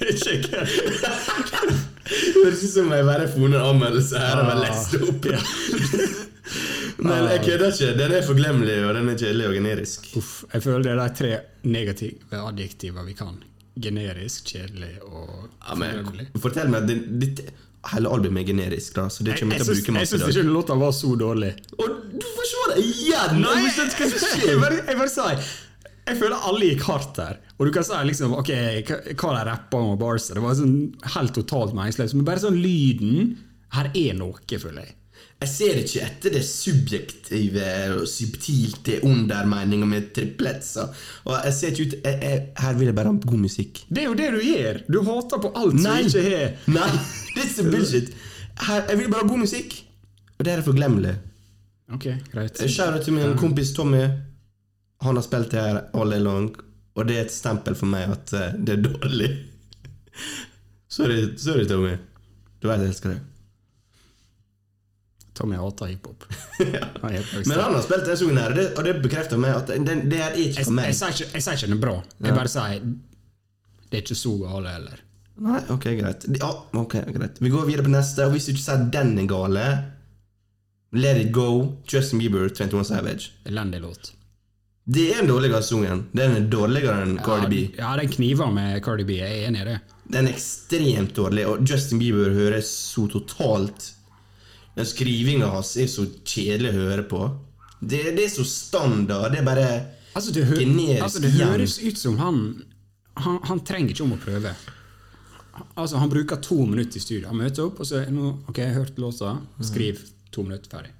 Høres 2.41 2.65
ut 2.65 2.73
som 2.73 2.91
jeg 2.91 3.07
bare 3.07 3.27
har 3.27 3.31
funnet 3.33 3.61
en 3.61 3.69
anmeldelse 3.75 4.21
her 4.21 4.41
og 4.43 4.51
bare 4.51 4.65
lest 4.65 4.97
det 4.97 5.03
opp. 5.11 5.29
Men 7.01 7.29
jeg 7.31 7.45
kødder 7.47 7.71
ikke. 7.73 7.93
Den 7.97 8.13
er 8.13 8.27
forglemmelig, 8.27 8.75
og 8.85 8.97
den 8.97 9.09
er 9.09 9.17
kjedelig 9.21 9.47
og 9.49 9.55
generisk. 9.57 10.11
Uff, 10.21 10.33
jeg 10.53 10.65
føler 10.67 10.83
det 10.85 10.93
er 10.93 11.01
de 11.01 11.09
tre 11.21 11.31
negative 11.65 12.43
adjektiver 12.51 13.07
vi 13.07 13.15
kan. 13.17 13.39
Generisk, 13.81 14.51
kjedelig 14.53 14.97
og 15.07 15.47
Ja, 15.69 15.77
men, 15.79 16.11
fortell 16.43 16.69
meg, 16.73 16.89
det, 16.91 16.99
det, 17.23 17.47
hele 17.95 18.11
albumet 18.13 18.43
er 18.45 18.51
generisk, 18.53 18.95
da, 18.97 19.07
så 19.09 19.25
det 19.25 19.35
Jeg, 19.35 19.41
kommer 19.41 19.57
jeg 19.57 19.63
jeg 19.63 19.67
til 19.67 19.73
å 19.73 19.77
bruke 19.79 19.95
masse 19.97 20.17
i 20.17 20.21
syns 20.21 20.37
ikke 20.37 20.53
låta 20.53 20.77
var 20.81 20.93
så 20.97 21.15
dårlig. 21.21 21.51
Og 21.79 21.99
du 22.13 22.27
det 22.75 22.85
igjen! 22.85 23.41
Nei, 23.41 23.57
Jeg 23.65 23.75
jeg, 24.05 24.23
jeg 24.51 24.61
bare, 24.61 24.81
jeg 24.85 25.01
bare 25.01 25.13
sa 25.13 25.31
Jeg 26.11 26.19
føler 26.19 26.47
alle 26.51 26.71
gikk 26.73 26.87
hardt 26.89 27.13
der. 27.17 27.41
Og 27.59 27.69
du 27.69 27.73
kan 27.75 27.87
si 27.87 27.99
liksom 28.09 28.33
Ok, 28.39 28.51
hva 29.21 29.35
de 29.37 29.43
rappa 29.49 29.81
om 29.81 29.95
og 29.95 30.01
barsa, 30.01 30.37
det 30.37 30.45
var 30.45 30.57
sånn 30.59 30.77
helt 31.17 31.37
totalt 31.37 31.77
meningsløst. 31.77 32.17
Men 32.19 32.29
bare 32.29 32.43
sånn 32.43 32.59
lyden 32.61 33.37
Her 33.77 33.93
er 33.95 34.17
noe, 34.19 34.41
føler 34.51 34.89
jeg. 34.89 34.97
Jeg 35.41 35.49
ser 35.49 35.79
ikke 35.81 36.01
etter 36.05 36.35
det 36.35 36.41
subjektive 36.45 37.69
og 37.95 38.03
subtilte 38.11 38.99
undermeninga 39.09 39.87
med 39.89 40.11
tripletser. 40.17 40.91
Og 41.25 41.33
jeg 41.47 41.55
ser 41.57 41.73
ikke 41.73 41.87
ut 41.87 41.95
jeg, 42.05 42.19
jeg, 42.27 42.43
Her 42.61 42.77
vil 42.77 42.91
jeg 42.91 42.97
bare 42.99 43.13
ha 43.15 43.31
god 43.33 43.41
musikk. 43.47 43.81
Det 43.89 44.03
er 44.03 44.11
jo 44.11 44.19
det 44.19 44.27
du 44.35 44.41
gjør! 44.45 44.81
Du 44.93 44.99
hater 45.07 45.41
på 45.41 45.53
alt 45.63 45.79
Nei! 45.81 46.03
som 46.13 46.21
ikke 46.21 46.43
har 46.43 46.53
Nei, 46.77 46.91
det 47.37 47.47
er 47.47 47.49
så 47.55 47.65
bullshit. 47.71 48.13
Her, 48.67 48.85
jeg 48.91 49.01
vil 49.01 49.09
bare 49.15 49.25
ha 49.25 49.31
god 49.31 49.43
musikk, 49.47 49.79
og 50.37 50.45
det 50.45 50.53
er 50.53 50.65
forglemmelig. 50.67 51.15
Ok, 51.97 52.07
greit. 52.35 52.61
Kjære 52.61 53.01
til 53.07 53.17
min 53.17 53.33
kompis 53.41 53.73
Tommy. 53.73 54.05
Han 55.01 55.17
har 55.17 55.25
spilt 55.25 55.55
det 55.55 55.65
her 55.65 55.81
all 55.97 56.13
day 56.13 56.21
long, 56.21 56.53
og 56.95 57.09
det 57.09 57.17
er 57.17 57.25
et 57.25 57.33
stempel 57.33 57.79
for 57.79 57.89
meg 57.89 58.13
at 58.13 58.37
eh, 58.37 58.53
det 58.61 58.77
er 58.77 58.85
dårlig. 58.85 59.31
sorry, 60.99 61.23
sorry, 61.41 61.65
Tommy. 61.65 61.97
Du 62.61 62.69
vet 62.69 62.85
jeg 62.85 62.93
elsker 62.93 63.15
deg. 63.15 63.30
Tommy 65.41 65.57
hater 65.57 65.87
hiphop. 65.87 66.25
ja. 66.59 66.87
Men 67.47 67.61
han 67.61 67.75
har 67.75 67.83
spilt 67.83 68.05
den 68.05 68.19
sangen 68.21 68.41
her, 68.43 68.57
og 68.77 68.83
det, 68.85 68.97
bekrefter 69.01 69.41
meg 69.41 69.55
at 69.57 69.71
den, 69.73 70.03
det 70.11 70.19
er 70.21 70.35
ikke 70.37 70.59
Jeg, 70.59 70.67
for 70.67 70.77
meg. 70.77 70.91
Jeg, 70.93 71.15
jeg, 71.17 71.31
jeg 71.33 71.45
sier 71.47 71.57
ikke 71.57 71.71
den 71.71 71.79
er 71.79 71.85
bra. 71.87 71.95
Jeg 72.21 72.37
bare 72.37 72.53
sier 72.53 72.91
det 73.91 73.99
er 73.99 74.05
ikke 74.05 74.19
så 74.21 74.35
gale 74.39 74.75
heller. 74.75 75.01
Nei, 75.41 75.61
ok, 75.73 75.87
greit. 75.99 76.27
Ja, 76.37 76.51
ok, 76.77 76.99
greit. 77.17 77.41
Vi 77.41 77.51
går 77.51 77.65
videre 77.67 77.87
på 77.87 77.95
neste, 77.95 78.27
og 78.29 78.37
hvis 78.37 78.47
du 78.47 78.53
ikke 78.53 78.67
sier 78.67 78.85
den 78.93 79.17
er 79.19 79.31
gale 79.31 79.65
Let 80.93 81.23
It 81.23 81.31
Go, 81.33 81.49
Justin 81.89 82.21
Bieber, 82.21 82.51
21 82.51 82.85
Savage. 82.85 83.31
Elendig 83.49 83.81
låt. 83.81 84.13
Det 84.85 85.07
er 85.13 85.23
den 85.23 85.31
dårligere 85.31 85.63
sangen. 85.63 86.05
Den 86.13 86.37
er 86.37 86.47
dårligere 86.51 87.05
enn 87.07 87.17
Cardi 87.25 87.49
B. 87.51 87.79
Ja, 87.79 87.95
den 87.99 88.11
kniver 88.11 88.51
med 88.53 88.83
Cardi 88.85 89.07
B. 89.07 89.17
Jeg 89.21 89.41
er 89.41 89.49
enig 89.49 89.65
i 89.65 89.69
det. 89.71 89.79
Den 90.11 90.27
er 90.27 90.35
ekstremt 90.35 91.15
dårlig, 91.17 91.47
og 91.47 91.65
Justin 91.65 92.03
Bieber 92.03 92.35
høres 92.35 92.71
så 92.91 93.07
totalt 93.11 93.93
Den 94.77 94.87
skrivinga 94.87 95.51
hans 95.51 95.73
er 95.81 95.89
så 95.91 96.07
kjedelig 96.25 96.73
å 96.73 96.83
høre 96.85 97.07
på. 97.11 97.23
Det, 97.81 98.03
det 98.17 98.27
er 98.27 98.33
så 98.33 98.45
standard. 98.47 99.33
Det 99.33 99.41
er 99.41 99.47
bare 99.47 99.71
Altså, 100.11 100.33
det, 100.35 100.43
generisk 100.59 101.05
altså, 101.07 101.21
det 101.23 101.31
høres 101.39 101.77
ut 101.79 101.99
som 102.01 102.17
han, 102.19 102.39
han 103.15 103.37
Han 103.47 103.61
trenger 103.63 103.95
ikke 103.95 104.03
om 104.09 104.17
å 104.17 104.21
prøve. 104.21 104.55
Altså, 105.79 106.01
Han 106.03 106.11
bruker 106.11 106.41
to 106.43 106.65
minutter 106.67 106.99
i 106.99 107.03
studio. 107.03 107.29
Han 107.31 107.39
møter 107.39 107.69
opp, 107.69 107.79
og 107.81 107.87
så 107.87 108.01
er 108.03 108.11
nå, 108.15 108.33
Ok, 108.49 108.59
jeg 108.59 108.73
har 108.73 108.83
hørt 108.83 108.99
låta. 108.99 109.37
Skriv 109.63 110.03
to 110.35 110.43
minutter, 110.47 110.71
ferdig. 110.73 110.97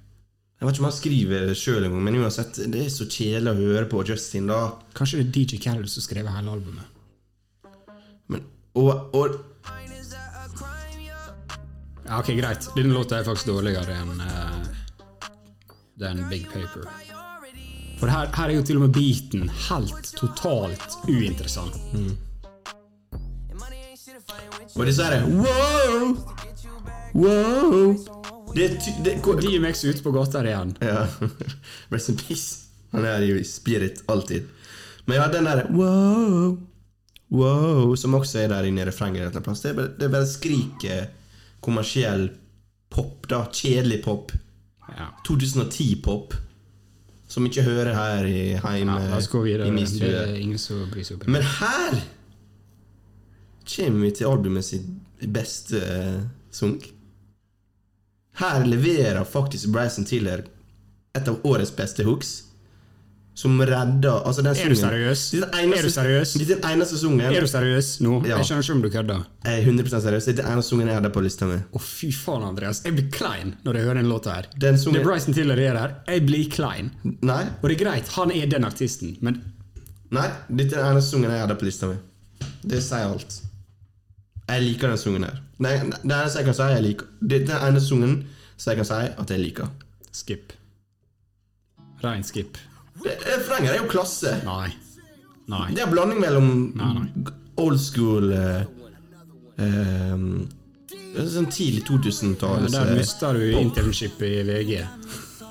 Jeg 0.61 0.67
vet 0.67 0.75
ikke 0.77 0.83
om 0.83 0.91
han 0.91 0.93
skriver 0.93 1.45
det 1.49 1.53
sjøl 1.57 1.85
engang, 1.87 2.01
men 2.05 2.19
uansett, 2.21 2.59
det 2.69 2.83
er 2.85 2.89
så 2.93 3.07
kjedelig 3.09 3.49
å 3.49 3.61
høre 3.71 3.87
på 3.89 4.03
Justin, 4.05 4.51
da. 4.51 4.59
Kanskje 4.93 5.17
det 5.17 5.23
er 5.25 5.31
DJ 5.33 5.57
Carol 5.63 5.87
som 5.89 6.05
skrev 6.05 6.27
hele 6.29 6.53
albumet. 6.53 6.99
Men, 8.29 8.43
og, 8.77 8.91
og 9.17 9.39
Ja, 12.11 12.19
ok, 12.19 12.27
Greit. 12.27 12.69
Denne 12.75 12.93
låta 12.93 13.19
er 13.19 13.23
faktisk 13.23 13.47
dårligere 13.47 13.93
enn 13.95 14.19
uh, 14.19 14.63
Big 16.29 16.47
Paper. 16.51 16.83
For 18.01 18.07
her, 18.11 18.27
her 18.35 18.49
er 18.49 18.53
jo 18.57 18.63
til 18.67 18.75
og 18.81 18.83
med 18.83 18.91
beaten 18.97 19.51
helt 19.69 20.11
totalt 20.19 20.97
uinteressant. 21.07 21.71
Og 24.75 24.85
disse 24.89 25.03
herre 25.07 25.23
Wow! 25.23 26.17
Wow! 27.15 27.95
Det. 28.57 28.67
Det, 29.05 29.13
DMX 29.23 29.85
ute 29.85 30.03
på 30.03 30.11
gata 30.11 30.43
igjen. 30.43 30.75
ja. 30.83 31.07
Rest 31.95 32.09
in 32.11 32.19
peace. 32.19 32.67
Han 32.91 33.07
er 33.07 33.23
jo 33.23 33.39
i 33.39 33.47
spirit 33.47 34.03
alltid. 34.11 34.51
Men 35.07 35.15
ja, 35.21 35.31
den 35.31 35.47
der 35.47 35.63
wow, 35.71 36.59
wow, 37.31 37.95
som 37.95 38.19
også 38.19 38.43
er 38.43 38.51
der 38.51 38.67
inne 38.67 38.83
i 38.83 38.87
refrenget 38.91 39.31
det 39.31 39.47
er 39.47 40.11
bare, 40.11 40.27
skriker 40.27 41.07
kommersiell 41.61 42.29
pop, 42.91 43.27
da. 43.29 43.45
Kjedelig 43.53 44.03
pop. 44.03 44.31
Ja. 44.97 45.11
2010-pop. 45.27 46.33
Som 47.31 47.45
ikke 47.47 47.63
hører 47.63 47.93
her 47.95 48.25
i 48.27 48.39
heim 48.59 48.89
ja, 48.91 49.19
videre. 49.45 49.67
i 49.67 49.71
min 49.71 49.87
stue. 49.87 51.21
Men 51.31 51.41
her 51.41 52.01
kommer 53.71 54.01
vi 54.03 54.11
til 54.11 54.27
albumet 54.27 54.67
sitt 54.67 54.89
beste 55.31 55.79
sunk. 56.51 56.89
Her 58.41 58.65
leverer 58.65 59.23
faktisk 59.23 59.71
Bryson 59.71 60.05
Tiller 60.05 60.43
et 61.15 61.27
av 61.27 61.39
årets 61.47 61.71
beste 61.75 62.03
hooks. 62.03 62.50
Som 63.41 63.57
redder 63.65 64.19
altså 64.27 64.43
den 64.45 64.53
Er 64.53 64.69
du 64.69 64.75
seriøs? 64.77 65.21
Er 65.41 65.81
du 65.81 65.89
seriøs? 65.89 66.33
Dette 66.37 66.53
er 66.53 66.59
den 66.61 66.75
eneste 66.75 66.97
sesongen 66.99 67.21
Er 67.25 67.41
du 67.41 67.47
seriøs 67.49 67.87
nå? 68.05 68.17
Ja. 68.29 68.37
Jeg 68.37 68.49
skjønner 68.49 68.65
ikke 68.67 68.75
om 68.75 68.81
du 68.83 68.89
kødder. 68.93 69.23
Jeg 69.47 69.61
er 69.63 69.69
100 69.71 70.01
seriøs. 70.05 70.27
Dette 70.29 70.43
er 70.43 70.45
den 70.45 70.53
eneste 70.59 70.67
sesongen 70.69 70.91
jeg 70.91 70.99
hadde 70.99 71.11
på 71.15 71.23
lista 71.25 71.47
mi. 71.49 71.57
Å, 71.57 71.81
fy 71.81 72.11
faen, 72.13 72.45
Andreas. 72.51 72.83
Jeg 72.85 72.97
blir 72.99 73.07
klein 73.15 73.55
når 73.65 73.79
jeg 73.79 73.87
hører 73.87 74.01
den 74.03 74.11
låta 74.11 74.35
her. 74.37 74.49
Den 74.65 74.77
sungen... 74.77 74.99
Det 74.99 75.05
Bryson 75.07 75.37
Tiller 75.37 75.63
er 75.65 75.79
her, 75.81 75.95
jeg 76.11 76.25
blir 76.27 76.51
klein. 76.53 76.91
Nei, 77.25 77.41
Og 77.61 77.65
det 77.69 77.77
er 77.79 77.81
greit, 77.81 78.13
han 78.19 78.33
er 78.35 78.51
den 78.51 78.67
artisten, 78.67 79.15
men 79.25 79.41
nei, 80.13 80.27
dette 80.51 80.75
er 80.77 80.83
den 80.83 80.91
eneste 80.97 81.15
sungen 81.15 81.31
jeg 81.33 81.41
hadde 81.47 81.57
på 81.57 81.65
lista 81.69 81.89
mi. 81.89 81.97
Det 82.61 82.81
sier 82.85 83.09
alt. 83.09 83.39
Jeg 84.51 84.65
liker 84.67 84.91
den 84.91 84.99
sungen 85.01 85.25
her. 85.25 85.39
Nei, 85.63 85.77
det 85.87 86.11
eneste 86.11 86.41
jeg 86.41 86.49
kan 86.49 86.57
si, 86.57 86.67
jeg 86.75 86.83
liker 86.85 87.09
Dette 87.21 87.53
er 87.55 87.61
den 87.63 87.71
eneste 87.75 87.89
sungen 87.93 88.17
som 88.57 88.71
jeg 88.73 88.81
kan 88.81 88.89
si 88.91 88.99
at 89.23 89.33
jeg 89.33 89.41
liker. 89.47 89.71
skip. 90.11 90.53
Rein 92.03 92.23
skip. 92.27 92.57
Refrenget 93.05 93.73
er 93.73 93.79
jo 93.81 93.87
klasse. 93.91 94.35
Nei. 94.45 94.69
Nei. 95.51 95.67
Det 95.73 95.81
er 95.81 95.87
en 95.87 95.93
blanding 95.93 96.19
mellom 96.21 96.49
Nei, 96.77 96.91
nei. 96.99 97.33
old 97.59 97.79
school 97.81 98.29
eh, 98.31 98.61
eh, 99.59 100.25
Sånn 101.27 101.49
tidlig 101.51 101.81
2000-talls 101.89 102.71
Der 102.71 102.93
mister 102.93 102.99
mista 103.01 103.31
du 103.35 103.41
internship 103.59 104.21
i 104.23 104.35
VG. 104.47 104.77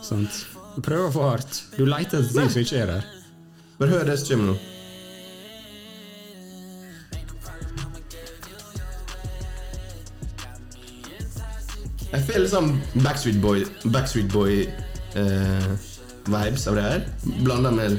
Sant? 0.06 0.44
Du 0.76 0.80
prøver 0.86 1.10
for 1.12 1.28
hardt. 1.34 1.58
Du 1.76 1.84
leter 1.84 2.22
etter 2.22 2.32
ting 2.38 2.52
som 2.54 2.62
ikke 2.62 2.80
er 2.80 2.92
der. 2.94 3.08
Bare 3.80 3.92
hør 3.92 4.06
det 4.08 4.16
som 4.22 4.30
kommer 4.32 4.52
nå. 4.54 4.56
Jeg 12.10 12.24
føler 12.26 12.48
sånn 12.50 12.70
Backstreet 13.04 13.38
Boy 13.42 13.62
Backstreet 13.94 14.32
Boy 14.34 14.64
eh, 15.20 15.68
vibes 16.32 16.64
av 16.70 16.78
det 16.78 16.86
her. 16.86 17.00
Blanda 17.44 17.70
med 17.74 17.98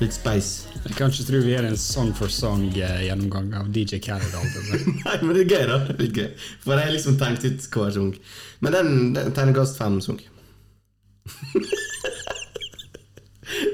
litt 0.00 0.14
space. 0.16 0.66
Jeg 0.80 0.94
kan 0.96 1.12
ikke 1.12 1.26
tro 1.28 1.38
vi 1.44 1.52
er 1.58 1.66
en 1.68 1.76
song 1.78 2.10
for 2.16 2.28
song-gjennomgang 2.32 3.48
av 3.58 3.66
DJ 3.74 3.98
Khaled-albumet. 4.04 4.80
Nei, 5.04 5.16
men 5.20 5.30
det 5.36 5.42
er 5.44 5.50
gøy, 5.52 5.64
da. 5.68 5.76
Er 5.92 5.96
gøy. 6.08 6.30
For 6.64 6.70
jeg 6.74 6.84
har 6.88 6.94
liksom 6.94 7.14
tenkt 7.20 7.42
ut 7.44 7.60
hver 7.76 7.90
sang. 7.96 8.12
Men 8.64 8.70
den, 8.76 8.88
den 9.18 9.28
terningkast 9.36 9.74
fem-sang. 9.80 10.20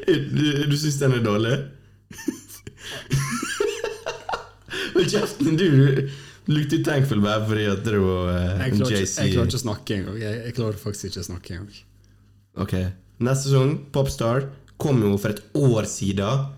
du 0.07 0.66
du 0.66 0.76
syns 0.76 0.98
den 1.00 1.12
er 1.16 1.22
dårlig? 1.24 1.57
Hold 4.96 5.09
kjeften, 5.12 5.57
du! 5.61 5.68
Du 6.46 6.52
lukter 6.55 6.79
tankfull 6.87 7.20
bare 7.24 7.42
fordi 7.48 7.64
at 7.66 7.81
det 7.83 7.98
var 7.98 8.29
uh, 8.31 8.37
klarer 8.70 8.76
ikke, 8.76 9.00
jeg 9.02 9.33
klarer 9.35 9.48
ikke 9.50 9.59
å 9.59 9.64
snakke 9.64 9.90
engang. 9.96 10.16
Jeg, 10.22 10.35
jeg 10.44 10.52
klarer 10.55 10.79
faktisk 10.79 11.05
ikke 11.09 11.22
å 11.24 11.26
snakke 11.26 11.50
engang. 11.57 11.74
Ok. 12.57 12.75
Neste 13.21 13.49
sesong, 13.51 13.79
Popstar, 13.92 14.49
kom 14.81 15.01
jo 15.05 15.16
for 15.21 15.33
et 15.33 15.42
år 15.57 15.88
siden. 15.88 16.53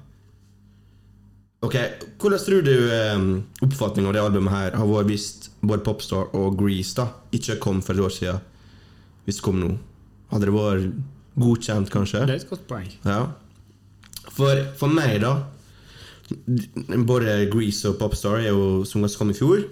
Ok, 1.62 1.74
Hvordan 2.22 2.38
tror 2.38 2.62
du 2.62 2.74
um, 3.16 3.30
oppfatningen 3.66 4.08
av 4.10 4.14
det 4.14 4.22
albumet 4.22 4.54
her 4.54 4.76
har 4.78 4.86
vært 4.86 5.10
hvis 5.10 5.26
både 5.58 5.82
Popstar 5.86 6.30
og 6.38 6.54
Grease 6.58 6.94
da 6.94 7.08
ikke 7.34 7.58
kom 7.62 7.80
for 7.82 7.98
et 7.98 8.04
år 8.06 8.14
siden? 8.14 8.44
Hvis 9.26 9.40
det 9.40 9.46
kom 9.46 9.58
nå? 9.58 9.72
Hadde 10.30 10.46
det 10.46 10.54
vært 10.54 11.00
godkjent, 11.38 11.90
kanskje? 11.90 12.22
Det 12.28 12.36
er 12.36 12.42
et 12.44 12.50
godt 12.50 12.66
poeng. 12.70 12.86
Ja. 13.02 13.20
For, 14.34 14.66
for 14.78 14.92
meg, 14.92 15.18
da 15.24 15.48
Både 17.08 17.46
Grease 17.48 17.88
og 17.88 17.96
Popstar 17.98 18.42
er 18.42 18.50
jo 18.52 18.84
sanger 18.86 19.08
som 19.10 19.22
kom 19.22 19.30
i 19.32 19.36
fjor. 19.38 19.62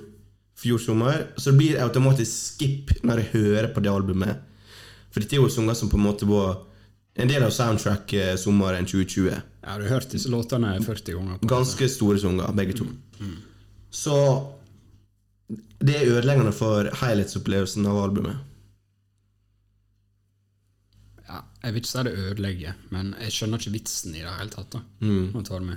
Fjor 0.57 0.81
sommer. 0.81 1.27
Så 1.37 1.53
det 1.53 1.59
blir 1.61 1.83
automatisk 1.85 2.33
skip 2.33 2.95
når 3.05 3.21
jeg 3.21 3.33
hører 3.35 3.69
på 3.75 3.83
det 3.85 3.93
albumet. 3.93 4.41
For 5.17 5.25
dette 5.25 5.33
er 5.33 5.41
jo 5.41 5.49
sanger 5.49 5.73
som 5.73 5.89
på 5.89 5.97
en 5.97 6.05
måte 6.05 6.27
var 6.29 6.59
en 7.17 7.31
del 7.31 7.41
av 7.41 7.53
soundtracket 7.57 8.37
sommeren 8.37 8.85
2020. 8.85 9.31
Jeg 9.33 9.71
har 9.71 9.85
hørt 9.89 10.11
disse 10.13 10.29
låtene 10.29 10.75
40 10.85 11.15
ganger. 11.17 11.39
Ganske 11.49 11.87
store 11.89 12.19
sanger, 12.21 12.51
begge 12.59 12.75
to. 12.77 12.85
Så 13.89 14.17
det 15.81 15.95
er 15.97 16.11
ødeleggende 16.19 16.53
for 16.53 16.91
helhetsopplevelsen 17.01 17.89
av 17.89 18.01
albumet. 18.03 18.43
Ja, 21.27 21.41
jeg 21.63 21.73
vil 21.73 21.81
ikke 21.81 21.91
si 21.95 22.05
det 22.05 22.13
ødelegger, 22.27 22.75
men 22.93 23.15
jeg 23.23 23.33
skjønner 23.39 23.63
ikke 23.65 23.73
vitsen 23.79 24.19
i 24.19 24.21
det 24.21 24.35
hele 24.35 24.53
tatt. 24.53 24.77
da. 24.77 24.83
Mm. 25.01 25.73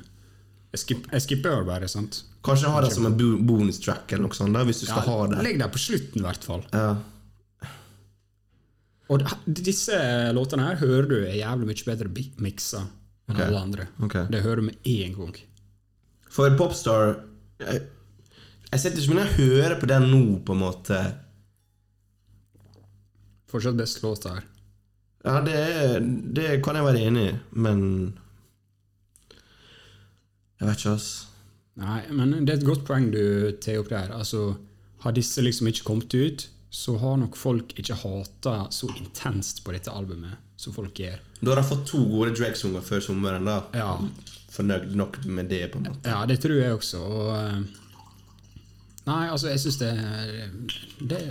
Jeg, 0.74 0.82
skip, 0.84 1.08
jeg 1.14 1.26
skipper 1.26 1.62
jo 1.62 1.70
bare, 1.70 1.88
sant. 1.88 2.20
Kanskje 2.44 2.74
ha 2.76 2.84
det 2.84 2.92
som 2.92 3.08
en 3.08 3.16
bonus 3.16 3.80
track 3.80 4.12
eller 4.12 4.28
noe 4.28 4.36
sånt, 4.36 4.52
da, 4.60 4.66
hvis 4.68 4.84
du 4.84 4.90
skal 4.90 5.08
ha 5.08 5.18
det. 5.32 5.40
Legg 5.48 5.64
det 5.64 5.72
på 5.72 5.82
slutten, 5.86 6.20
i 6.20 6.28
hvert 6.28 6.50
fall. 6.52 6.68
Ja. 6.76 6.92
Og 9.10 9.24
disse 9.46 9.98
låtene 10.38 10.68
her 10.68 10.82
hører 10.84 11.08
du 11.10 11.16
er 11.20 11.40
jævlig 11.40 11.70
mye 11.72 11.88
bedre 11.88 12.10
miksa 12.44 12.84
enn 13.30 13.36
okay. 13.36 13.46
alle 13.48 13.62
andre. 13.62 13.88
Okay. 14.06 14.28
Det 14.30 14.44
hører 14.46 14.62
du 14.62 14.68
med 14.70 14.90
én 14.90 15.16
gang. 15.18 15.38
For 16.30 16.54
Popstar 16.58 17.24
Jeg, 17.60 17.88
jeg 18.70 18.82
sitter 18.82 19.02
ikke 19.02 19.18
med 19.18 19.26
å 19.26 19.38
høre 19.40 19.80
på 19.82 19.90
den 19.90 20.06
nå, 20.12 20.22
på 20.46 20.54
en 20.56 20.62
måte. 20.62 21.00
Fortsatt 23.50 23.78
best 23.80 24.04
låt 24.06 24.28
her. 24.30 24.46
Ja, 25.26 25.40
det, 25.44 25.58
det 26.38 26.62
kan 26.64 26.78
jeg 26.78 26.86
være 26.86 27.02
enig 27.10 27.26
i, 27.28 27.32
men 27.52 27.82
Jeg 30.60 30.68
vet 30.68 30.80
ikke, 30.80 30.94
ass. 30.96 31.10
Nei, 31.80 32.02
men 32.12 32.34
det 32.44 32.54
er 32.54 32.58
et 32.60 32.68
godt 32.68 32.86
poeng 32.88 33.10
du 33.14 33.52
tar 33.64 33.80
opp 33.80 33.90
der. 33.92 34.12
Altså, 34.12 34.54
har 35.04 35.16
disse 35.16 35.42
liksom 35.42 35.70
ikke 35.72 35.86
kommet 35.88 36.14
ut, 36.14 36.46
så 36.72 36.98
har 37.02 37.18
nok 37.18 37.36
folk 37.38 37.74
ikke 37.82 37.96
hata 37.98 38.56
så 38.74 38.90
intenst 38.98 39.64
på 39.66 39.74
dette 39.74 39.90
albumet 39.92 40.38
som 40.60 40.74
folk 40.76 40.94
gjør. 41.02 41.18
Da 41.42 41.54
har 41.54 41.62
de 41.62 41.68
fått 41.70 41.86
to 41.90 42.02
gode 42.12 42.36
Drake-sanger 42.38 42.84
før 42.86 43.00
sommeren. 43.02 43.46
da 43.46 43.64
Ja. 43.74 43.98
Fornøyd 44.52 44.96
nok 44.96 45.26
med 45.26 45.48
det, 45.50 45.72
på 45.72 45.78
en 45.80 45.84
måte. 45.86 46.10
Ja, 46.10 46.26
det 46.26 46.40
tror 46.42 46.58
jeg 46.60 46.74
også. 46.74 47.00
Og, 47.00 47.30
eh, 47.38 47.60
nei, 49.08 49.30
altså, 49.30 49.48
jeg 49.50 49.60
syns 49.60 49.78
det, 49.78 49.94
det 51.08 51.22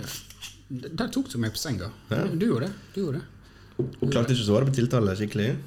Der 0.97 1.07
tok 1.09 1.29
du 1.31 1.37
meg 1.37 1.51
på 1.51 1.57
senga. 1.57 1.91
Du 2.09 2.45
gjorde 2.45 2.67
det. 2.67 2.73
Du 2.93 3.01
gjorde 3.01 3.21
det. 3.21 4.09
Klarte 4.11 4.33
ikke 4.35 4.43
å 4.43 4.49
svare 4.51 4.65
på 4.67 4.73
tiltale 4.75 5.15
skikkelig. 5.17 5.57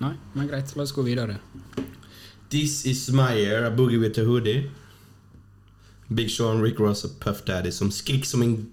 Nei, 0.00 0.14
men 0.34 0.48
greit. 0.48 0.74
La 0.76 0.82
oss 0.82 0.92
gå 0.92 1.02
videre. 1.04 1.38
This 2.48 2.84
Is 2.86 3.10
My 3.10 3.34
Year 3.34 3.64
av 3.64 3.76
Boogie 3.76 3.98
With 3.98 4.18
A 4.20 4.24
Hoodie. 4.24 4.70
Big 6.14 6.30
Sean, 6.30 6.60
Rick 6.62 6.78
Ross 6.78 7.04
og 7.04 7.18
Puff 7.20 7.44
Daddy 7.44 7.70
som 7.70 7.90
skrik 7.90 8.24
som 8.24 8.42
en 8.42 8.68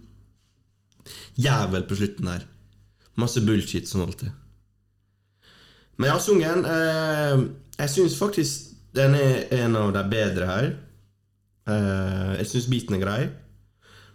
jævel 1.40 1.86
på 1.90 1.96
slutten 2.00 2.28
her. 2.32 2.46
Masse 3.20 3.42
bullshit 3.46 3.88
som 3.90 4.02
alltid. 4.06 4.32
Men 5.98 6.10
ja, 6.10 6.16
sungen 6.20 6.64
eh, 6.66 7.44
Jeg 7.78 7.90
syns 7.94 8.16
faktisk 8.18 8.72
den 8.94 9.16
er 9.18 9.48
en 9.64 9.76
av 9.76 9.92
de 9.96 10.02
bedre 10.10 10.46
her. 10.50 10.66
Eh, 11.70 12.34
jeg 12.40 12.48
syns 12.52 12.68
beaten 12.70 12.98
er 12.98 13.02
grei. 13.02 13.22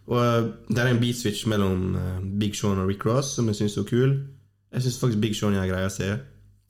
Og 0.08 0.18
eh, 0.22 0.48
det 0.70 0.78
er 0.82 0.90
en 0.92 1.00
beatswitch 1.02 1.46
mellom 1.50 1.96
eh, 1.98 2.18
Big 2.40 2.54
Sean 2.58 2.78
og 2.82 2.88
Rick 2.90 3.06
Ross 3.06 3.34
som 3.38 3.48
jeg 3.50 3.58
syns 3.58 3.76
er 3.80 3.86
kul. 3.88 4.16
Jeg 4.74 4.84
syns 4.84 4.98
faktisk 5.00 5.22
Big 5.22 5.34
Sean 5.38 5.56
er 5.58 5.66
grei 5.70 5.82
å 5.86 5.90
se. 5.92 6.12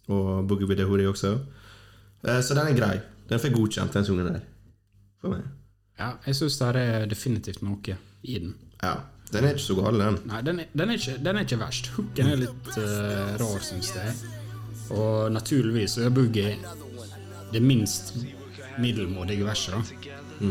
Og 0.08 0.46
Boogie 0.48 0.68
With 0.68 0.80
The 0.80 0.88
Hoodie 0.88 1.08
også. 1.10 1.34
Eh, 2.24 2.40
Så 2.40 2.56
den 2.56 2.70
er 2.72 2.76
grei. 2.78 2.96
Den 3.28 3.40
får 3.42 3.52
godkjent, 3.52 3.92
den 3.92 4.04
sungen 4.08 4.28
der. 4.32 4.40
For 5.20 5.34
meg. 5.34 5.44
Ja, 5.98 6.12
jeg 6.24 6.36
syns 6.38 6.56
det 6.60 6.68
er 6.80 7.06
definitivt 7.10 7.60
noe 7.66 7.96
i 8.22 8.38
den. 8.40 8.54
Ja. 8.80 8.94
Den 9.32 9.44
er 9.44 9.54
ikke 9.54 9.62
så 9.62 9.76
gal, 9.76 10.00
den. 10.00 10.18
Nei, 10.30 10.40
den 10.46 10.60
er, 10.62 10.68
den 10.72 10.90
er, 10.90 11.00
ikke, 11.00 11.16
den 11.24 11.36
er 11.36 11.46
ikke 11.46 11.60
verst. 11.60 11.90
Hooken 11.96 12.32
er 12.32 12.42
litt 12.46 12.68
uh, 12.76 13.34
rar, 13.42 13.64
syns 13.66 13.92
jeg. 13.96 14.14
Og 14.96 15.32
naturligvis 15.32 15.98
er 16.00 16.12
Boogie 16.14 16.54
det 17.52 17.62
minst 17.62 18.14
middelmådige 18.80 19.44
verset. 19.44 19.74
da. 19.74 20.48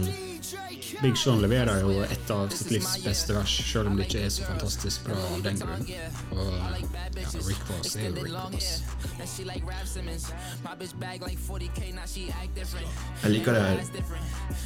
Big 1.01 1.17
Sean 1.17 1.41
leverer 1.41 1.83
jo 1.83 1.91
et 2.01 2.31
av 2.33 2.49
sitt 2.49 2.71
livs 2.73 2.95
beste 3.03 3.33
vers, 3.35 3.51
selv 3.69 3.91
om 3.91 3.97
det 3.99 4.07
ikke 4.07 4.21
er 4.25 4.31
så 4.33 4.45
fantastisk 4.47 5.03
bra 5.05 5.17
av 5.29 5.43
den 5.45 5.59
grunn. 5.61 5.83
Og 6.33 6.47
ja, 6.55 6.69
Rick 7.45 7.67
Ross 7.69 7.95
er 7.95 8.07
jo 8.07 8.23
Rick 8.23 8.33
Ross. 8.33 8.69
Jeg 13.23 13.31
liker 13.33 13.57
det. 13.57 14.01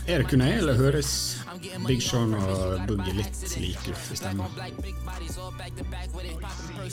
Er 0.08 0.24
det 0.24 0.28
kun 0.32 0.44
jeg, 0.46 0.58
eller 0.62 0.80
høres 0.80 1.12
Big 1.88 2.04
Sean 2.06 2.36
og 2.40 2.86
Boogie 2.88 3.16
litt 3.18 3.44
like 3.60 3.92
ut 3.92 4.12
i 4.16 4.20
stemmen? 4.22 4.62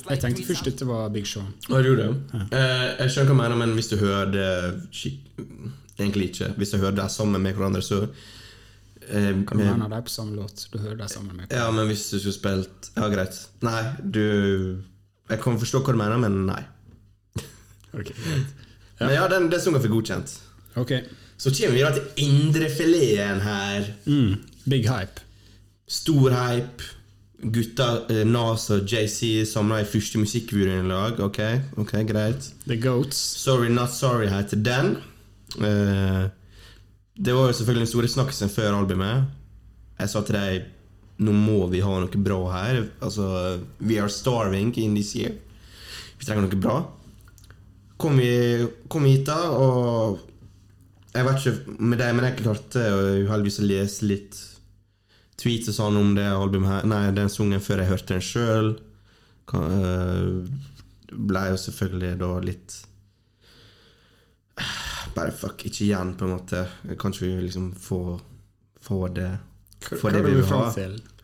Jeg 0.09 0.22
tenkte 0.24 0.48
først 0.51 0.66
dette 0.66 0.88
var 0.88 1.12
Big 1.14 1.29
Sean. 1.31 1.53
Gjorde 1.68 1.94
du? 2.01 2.09
Eh, 2.51 2.88
jeg 3.05 3.14
skjønner 3.14 3.31
hva 3.31 3.37
du 3.37 3.42
mener, 3.44 3.61
men 3.62 3.77
hvis 3.79 3.92
du 3.92 3.98
hører 4.03 4.35
det 4.35 4.51
Egentlig 5.98 6.29
ikke. 6.29 6.53
Hvis 6.55 6.70
du 6.70 6.77
hører 6.79 6.94
det 6.94 7.09
sammen 7.11 7.42
med 7.42 7.57
hverandre, 7.59 7.81
så 7.83 8.05
eh, 9.10 9.30
Kan 9.48 9.58
du 9.60 9.64
en 9.64 9.82
av 9.82 9.90
dem 9.90 10.04
på 10.04 10.12
samme 10.12 10.36
låt? 10.36 10.66
Du 10.72 10.78
hører 10.78 10.96
deg 11.00 11.10
sammen 11.12 11.36
med 11.36 11.52
Ja, 11.54 11.70
men 11.74 11.88
hvis 11.90 12.06
du 12.10 12.18
skulle 12.18 12.36
spilt 12.36 12.90
Ja, 12.96 13.08
greit. 13.12 13.38
Nei, 13.64 13.82
du 14.02 14.82
Jeg 15.28 15.40
kan 15.44 15.58
forstå 15.60 15.82
hva 15.84 15.94
du 15.96 16.00
mener, 16.00 16.20
men 16.22 16.44
nei. 16.48 16.60
Ok, 17.98 18.12
greit. 18.12 18.52
Men 19.00 19.14
ja, 19.14 19.28
den, 19.30 19.48
den 19.52 19.60
sangen 19.62 19.80
får 19.82 19.92
godkjent. 19.92 20.32
Ok. 20.80 20.92
Så 21.38 21.52
kommer 21.54 21.76
vi 21.76 21.82
da 21.84 21.90
til 21.94 22.24
indrefileten 22.24 23.40
her. 23.44 23.90
Mm. 24.10 24.32
Big 24.66 24.88
hype. 24.90 25.22
Stor 25.88 26.34
hype. 26.34 26.88
Gutta 27.38 27.86
eh, 28.10 28.24
Nas 28.26 28.64
og 28.74 28.88
JC 28.90 29.44
samla 29.46 29.84
i 29.84 29.86
første 29.86 30.18
musikkvideoen 30.18 30.88
i 30.88 30.90
lag. 30.90 31.20
Ok, 31.22 31.38
ok, 31.78 31.92
greit. 32.08 32.48
The 32.66 32.80
Goats. 32.82 33.20
Sorry 33.38 33.70
Not 33.70 33.94
Sorry 33.94 34.26
heter 34.32 34.58
den. 34.66 34.96
Eh, 35.62 36.24
det 37.18 37.35
var 37.35 37.48
jo 37.48 37.57
selvfølgelig 37.59 37.87
den 37.87 37.90
store 37.90 38.11
snakkisen 38.12 38.50
før 38.52 38.76
albumet. 38.78 39.24
Jeg 39.98 40.11
sa 40.12 40.22
til 40.22 40.38
deg 40.38 40.68
nå 41.18 41.33
må 41.35 41.64
vi 41.72 41.81
ha 41.83 41.96
noe 41.98 42.22
bra 42.22 42.38
her. 42.52 42.85
Altså, 43.02 43.59
We 43.83 43.98
are 43.98 44.11
starving 44.12 44.70
in 44.78 44.94
this 44.94 45.16
year. 45.18 45.35
Vi 46.18 46.26
trenger 46.26 46.46
noe 46.46 46.61
bra. 46.62 46.76
Kom, 47.98 48.20
vi, 48.22 48.68
kom 48.87 49.09
hit, 49.11 49.26
da, 49.26 49.50
og 49.50 50.24
Jeg 51.16 51.24
vet 51.26 51.40
ikke 51.40 51.78
med 51.81 51.98
deg, 51.98 52.14
men 52.14 52.26
jeg 52.28 52.37
klarte 52.44 52.83
eh, 52.85 53.24
uheldigvis 53.26 53.59
å 53.59 53.66
lese 53.66 54.07
litt 54.07 54.37
tweets 55.40 55.70
og 55.72 55.74
sånn 55.74 55.96
om 55.98 56.12
det 56.14 56.26
albumet 56.28 56.68
her 56.70 56.87
Nei, 56.87 57.00
den 57.16 57.31
sangen 57.33 57.62
før 57.64 57.83
jeg 57.83 57.90
hørte 57.90 58.14
den 58.14 58.22
sjøl. 58.22 58.68
Ble 61.11 61.44
jo 61.48 61.59
selvfølgelig 61.64 62.12
da 62.20 62.31
litt 62.44 62.76
bare 65.18 65.35
fuck, 65.35 65.66
ikke 65.68 65.85
igjen, 65.85 66.14
på 66.18 66.26
en 66.26 66.35
måte. 66.37 66.64
Kan 67.00 67.14
ikke 67.14 67.26
vi 67.26 67.46
liksom 67.46 67.70
få, 67.74 68.02
få 68.81 69.07
det 69.14 69.31
Få 69.78 70.11
det 70.11 70.24
vi 70.24 70.35
vil 70.35 70.44
ha? 70.50 70.62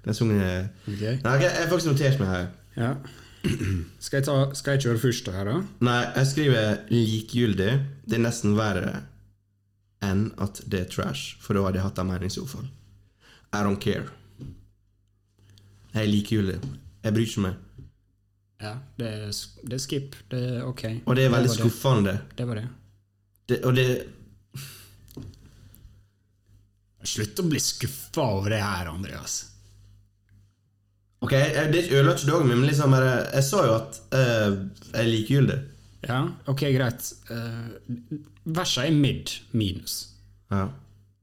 Den 0.04 0.14
sangen 0.14 0.38
er 0.38 0.66
okay. 0.87 1.16
Nei, 1.24 1.33
jeg 1.42 1.50
har 1.57 1.70
faktisk 1.72 1.90
notert 1.90 2.20
meg 2.20 2.28
her. 2.30 2.44
Ja. 2.76 2.90
Skal 4.00 4.20
jeg, 4.20 4.26
ta, 4.28 4.37
skal 4.57 4.76
jeg 4.76 4.85
kjøre 4.85 5.00
først 5.02 5.30
her, 5.33 5.48
da? 5.48 5.57
Nei, 5.85 5.98
jeg 6.16 6.30
skriver 6.30 6.68
likegyldig. 6.92 7.72
Det 8.04 8.18
er 8.18 8.22
nesten 8.22 8.54
verre 8.57 9.02
enn 10.04 10.28
at 10.42 10.61
det 10.68 10.85
er 10.85 10.88
trash, 10.92 11.38
for 11.40 11.57
da 11.57 11.64
hadde 11.64 11.80
jeg 11.80 11.87
hatt 11.87 12.00
en 12.02 12.11
mening 12.11 12.30
i 12.30 12.35
så 12.35 12.44
fall. 12.48 12.66
I 13.54 13.62
don't 13.64 13.80
care. 13.80 14.07
Jeg 15.94 16.02
er 16.02 16.11
likegyldig. 16.11 16.59
Jeg 17.04 17.16
bryr 17.16 17.28
ikke 17.28 17.44
meg. 17.44 17.61
Ja, 18.64 18.74
det 18.98 19.11
er, 19.11 19.28
det 19.64 19.76
er 19.76 19.83
skip. 19.83 20.16
Det 20.30 20.40
er 20.54 20.64
ok. 20.66 20.85
Og 21.04 21.16
det 21.16 21.26
er 21.26 21.35
veldig 21.35 21.50
det 21.52 21.59
skuffende. 21.59 22.14
Det. 22.14 22.38
det 22.38 22.48
var 22.48 22.61
det. 22.61 22.66
Det, 23.48 23.61
og 23.64 23.74
det 23.76 23.88
Slutt 27.04 27.40
å 27.42 27.44
bli 27.44 27.61
skuffa 27.61 28.24
over 28.38 28.54
det 28.54 28.62
her, 28.64 28.88
Andreas. 28.88 29.35
Ok, 31.24 31.35
jeg, 31.37 31.68
det 31.72 31.83
ødela 31.90 32.14
ikke 32.14 32.30
dagen 32.30 32.48
min, 32.48 32.62
men 32.62 32.68
liksom 32.70 32.94
jeg, 32.96 33.18
Jeg 33.35 33.44
sa 33.44 33.61
jo 33.66 33.74
at 33.76 33.98
uh, 34.16 34.54
jeg 34.88 35.02
er 35.02 35.11
likegyldig. 35.11 35.59
Ja, 36.09 36.22
ok, 36.52 36.64
greit. 36.72 37.11
Uh, 37.28 38.16
Versa 38.57 38.87
er 38.88 38.96
mid 38.96 39.35
minus. 39.52 39.98
Ja. 40.52 40.66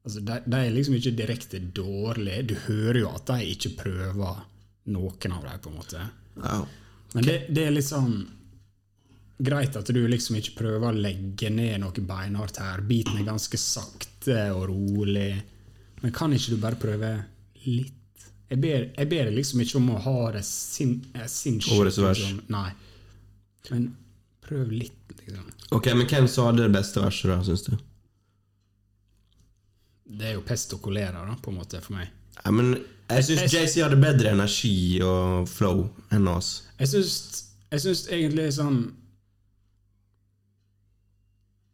Altså, 0.06 0.22
de, 0.26 0.38
de 0.46 0.60
er 0.60 0.74
liksom 0.74 0.98
ikke 0.98 1.16
direkte 1.18 1.62
dårlige. 1.62 2.46
Du 2.50 2.56
hører 2.68 3.02
jo 3.04 3.12
at 3.14 3.28
de 3.30 3.50
ikke 3.56 3.76
prøver 3.84 4.46
noen 4.94 5.36
av 5.38 5.50
dem, 5.50 5.60
på 5.66 5.74
en 5.74 5.82
måte. 5.82 6.06
ja. 6.42 6.62
Men 7.12 7.26
det, 7.28 7.36
det 7.52 7.66
er 7.68 7.74
litt 7.76 7.90
sånn 7.90 8.14
Greit 9.42 9.76
at 9.80 9.90
du 9.90 10.02
liksom 10.06 10.38
ikke 10.38 10.58
prøver 10.60 10.92
å 10.92 10.98
legge 10.98 11.50
ned 11.50 11.82
noe 11.82 12.04
beinhardt 12.06 12.60
her. 12.62 12.84
Biten 12.86 13.18
er 13.18 13.26
ganske 13.26 13.58
sakte 13.58 14.52
og 14.54 14.68
rolig. 14.70 15.32
Men 16.02 16.14
kan 16.14 16.34
ikke 16.36 16.54
du 16.54 16.62
bare 16.62 16.80
prøve 16.82 17.10
litt? 17.66 17.98
Jeg 18.52 18.60
ber, 18.60 18.88
jeg 18.98 19.08
ber 19.08 19.32
liksom 19.32 19.62
ikke 19.64 19.80
om 19.80 19.92
å 19.96 20.00
ha 20.04 20.32
det 20.36 20.44
sin, 20.46 20.98
eh, 21.16 21.28
sinnssykt. 21.30 21.74
Årets 21.80 21.98
vers. 22.04 22.20
liksom. 22.20 22.42
Nei. 22.52 22.72
Men 23.72 23.86
prøv 24.44 24.74
litt, 24.76 25.14
liksom. 25.22 25.52
Ok, 25.72 25.88
men 25.96 26.08
hvem 26.10 26.28
som 26.28 26.50
hadde 26.50 26.66
det 26.68 26.74
beste 26.76 27.00
verset, 27.00 27.32
da, 27.32 27.38
syns 27.48 27.64
du? 27.70 27.78
Det 30.12 30.28
er 30.28 30.34
jo 30.36 30.42
pest 30.44 30.74
og 30.76 30.82
kolera, 30.84 31.24
da, 31.26 31.38
på 31.40 31.54
en 31.54 31.62
måte, 31.62 31.80
for 31.82 31.96
meg. 31.96 32.10
Ja, 32.42 32.52
men 32.52 32.74
jeg 33.12 33.28
syns 33.28 33.54
JC 33.54 33.84
hadde 33.86 34.00
bedre 34.02 34.34
energi 34.36 35.00
og 35.06 35.48
flow 35.52 35.86
enn 36.12 36.28
oss. 36.32 36.52
Jeg 36.80 36.92
syns, 36.92 37.16
jeg 37.72 37.86
syns 37.86 38.04
egentlig 38.12 38.50
sånn 38.58 38.82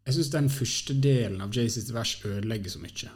jeg 0.07 0.15
syns 0.15 0.29
den 0.31 0.45
første 0.51 0.95
delen 1.03 1.41
av 1.43 1.55
Jay 1.55 1.67
sitt 1.71 1.89
vers 1.91 2.13
ødelegger 2.23 2.71
så 2.71 2.79
mye. 2.79 3.09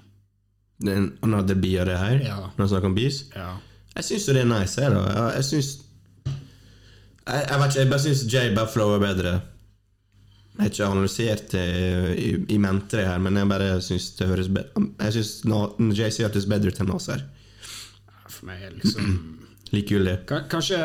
Den, 0.84 1.12
han 1.22 1.36
hadde 1.38 1.56
bier 1.62 1.88
det 1.88 1.96
her? 2.02 2.18
Ja. 2.26 2.40
Når 2.50 2.66
han 2.66 2.72
snakker 2.74 2.92
om 2.92 2.98
bies? 2.98 3.22
Ja. 3.36 3.54
Jeg 3.96 4.08
syns 4.08 4.28
jo 4.28 4.36
det 4.36 4.44
er 4.44 4.50
nice. 4.50 4.82
Jeg, 4.82 4.92
da. 4.96 5.30
jeg 5.38 5.48
syns 5.48 5.72
jeg, 7.22 7.42
jeg, 7.48 7.58
vet 7.62 7.72
ikke, 7.72 7.80
jeg 7.80 7.92
bare 7.94 8.04
syns 8.04 8.26
Jay 8.34 8.54
bare 8.56 8.74
flower 8.74 9.00
bedre. 9.00 9.34
Jeg 10.52 10.66
har 10.66 10.72
ikke 10.74 10.90
analysert 10.92 11.46
det 11.54 11.66
i, 12.20 12.30
i 12.52 12.60
mentere 12.60 13.08
her, 13.08 13.24
men 13.24 13.40
jeg 13.40 13.50
bare 13.54 13.70
syns 13.82 14.10
det 14.18 14.28
høres 14.28 14.50
bedre 14.52 14.84
Jeg 15.00 15.16
syns 15.16 15.96
JC 15.96 16.26
hørtes 16.26 16.50
bedre 16.50 16.76
til 16.76 16.84
enn 16.84 16.92
Nasser. 16.92 17.24
For 18.28 18.50
meg 18.50 18.68
er 18.68 18.76
liksom 18.76 19.16
Likegyldig. 19.72 20.18
Kanskje, 20.52 20.78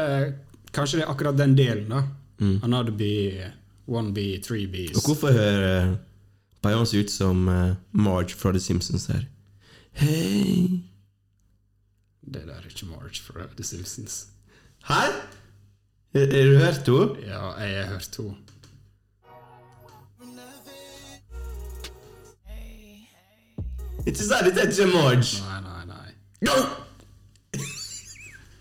kanskje 0.71 1.01
det 1.01 1.09
er 1.09 1.11
akkurat 1.11 1.39
den 1.39 1.57
delen, 1.59 1.89
da. 1.91 2.05
Mm. 2.39 2.59
Han 2.63 2.77
hadde 2.77 2.93
blitt 2.95 3.66
1B, 3.87 4.19
3Bs. 4.47 4.97
Og 4.97 5.07
hvorfor 5.07 5.33
hører 5.33 5.83
eh, 5.83 5.97
Beyoncé 6.67 6.99
ut 7.05 7.11
som 7.11 7.49
eh, 7.49 7.75
Marge 7.93 8.35
fra 8.35 8.51
The 8.51 8.61
Simpsons 8.61 9.07
her? 9.07 9.27
Hei 9.93 10.83
Det 12.27 12.43
der 12.47 12.57
er 12.59 12.67
ikke 12.69 12.87
Marge 12.87 13.23
fra 13.23 13.47
The 13.57 13.65
Simpsons. 13.65 14.27
Hæ? 14.89 14.95
Har 16.15 16.27
du 16.27 16.59
hørt 16.59 16.87
henne? 16.87 17.27
Ja, 17.27 17.53
jeg 17.61 17.85
har 17.85 17.93
hørt 17.93 18.17
henne. 18.19 18.37
Ikke 24.07 24.23
si 24.23 24.29
det 24.29 24.59
er 24.63 24.69
ikke 24.71 24.87
Marge! 24.87 25.39
Nei, 25.43 25.61
nei, 25.65 25.85
nei. 25.91 26.11
Go! 26.47 26.57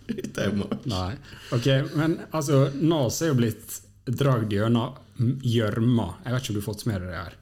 Dette 0.10 0.42
er 0.42 0.56
Marge. 0.58 0.80
Nei. 0.90 1.12
Ok, 1.54 1.68
men 1.98 2.20
altså, 2.32 2.70
Nas 2.82 3.22
er 3.22 3.34
jo 3.34 3.38
blitt 3.42 3.82
dragd 4.10 4.54
gjennom 4.54 4.98
gjørma. 5.18 6.08
Jeg 6.26 6.34
vet 6.34 6.42
ikke 6.44 6.52
om 6.54 6.58
du 6.58 6.62
har 6.62 6.68
fått 6.74 6.86
med 6.90 7.02
deg 7.02 7.10
det 7.12 7.20
her. 7.22 7.36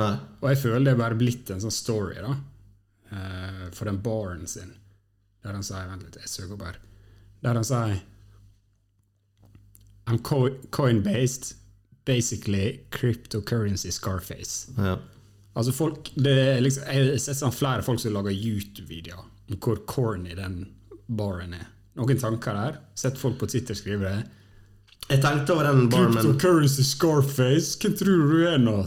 Nei. 0.00 0.12
Og 0.40 0.46
jeg 0.48 0.60
føler 0.62 0.84
det 0.86 0.92
er 0.94 1.00
bare 1.02 1.18
blitt 1.20 1.50
en 1.52 1.60
sånn 1.60 1.74
story, 1.74 2.16
da. 2.24 2.36
eh, 3.12 3.66
for 3.76 3.84
den 3.90 3.98
baren 4.04 4.46
sin. 4.48 4.72
Der 5.44 5.52
han 5.58 5.62
sier 5.66 5.88
Vent 5.90 6.04
litt, 6.06 6.16
jeg 6.22 6.30
søker 6.30 6.54
opp 6.56 6.62
her. 6.68 6.78
Der 7.42 7.58
han 7.58 7.64
sier 7.66 7.98
I'm 10.06 10.18
co- 10.22 10.56
coin-based, 10.70 11.54
basically 12.04 12.80
cryptocurrency 12.90 13.90
Scarface. 13.92 14.72
Ja. 14.78 14.96
Altså 15.54 15.72
folk, 15.72 16.10
det 16.16 16.60
liksom, 16.64 16.84
Jeg 16.88 17.10
har 17.12 17.18
sett 17.20 17.36
sånn 17.38 17.52
flere 17.54 17.82
folk 17.86 18.00
som 18.00 18.14
lager 18.16 18.32
YouTube-videoer 18.32 19.28
om 19.52 19.58
hvor 19.60 19.82
corny 19.86 20.32
den 20.38 20.62
baren 21.12 21.52
er. 21.58 21.66
Noen 21.98 22.18
tanker 22.18 22.56
der? 22.56 22.78
Sett 22.96 23.18
folk 23.20 23.36
på 23.38 23.46
Twitter 23.52 23.76
skrive 23.76 24.08
det. 24.08 24.22
Jeg 25.08 25.22
tenkte 25.22 25.54
over 25.54 25.68
den 25.68 25.88
barmen. 25.92 26.18
Cryptocurrency 26.18 26.84
Scarface, 26.86 27.76
hvem 27.80 27.96
tror 27.98 28.30
du 28.30 28.46
er, 28.48 28.58
nå, 28.62 28.78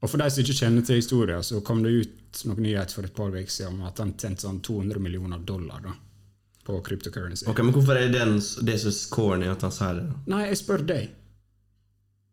Og 0.00 0.10
for 0.10 0.20
de 0.20 0.28
som 0.30 0.42
ikke 0.44 0.58
kjenner 0.60 0.84
til 0.86 1.00
historien, 1.00 1.42
så 1.42 1.60
kom 1.64 1.80
det 1.82 1.90
ut 1.90 2.42
noen 2.46 2.62
nyheter 2.62 2.94
for 2.94 3.06
et 3.08 3.14
par 3.14 3.32
uker 3.34 3.50
siden 3.50 3.80
om 3.80 3.88
at 3.88 3.98
han 3.98 4.12
tjente 4.14 4.44
sånn 4.44 4.60
200 4.62 5.02
millioner 5.02 5.40
dollar 5.42 5.80
da, 5.82 5.94
på 6.66 6.78
cryptocurrency. 6.86 7.48
Ok, 7.50 7.64
men 7.64 7.74
hvorfor 7.74 7.98
er 7.98 8.06
det 8.12 8.20
den, 8.20 8.36
det 8.66 8.76
så 8.82 8.92
corny 9.10 9.48
at 9.50 9.64
han 9.66 9.74
sier 9.74 9.98
det? 9.98 10.06
Nei, 10.30 10.44
jeg 10.52 10.60
spør 10.60 10.84
deg. 10.86 11.08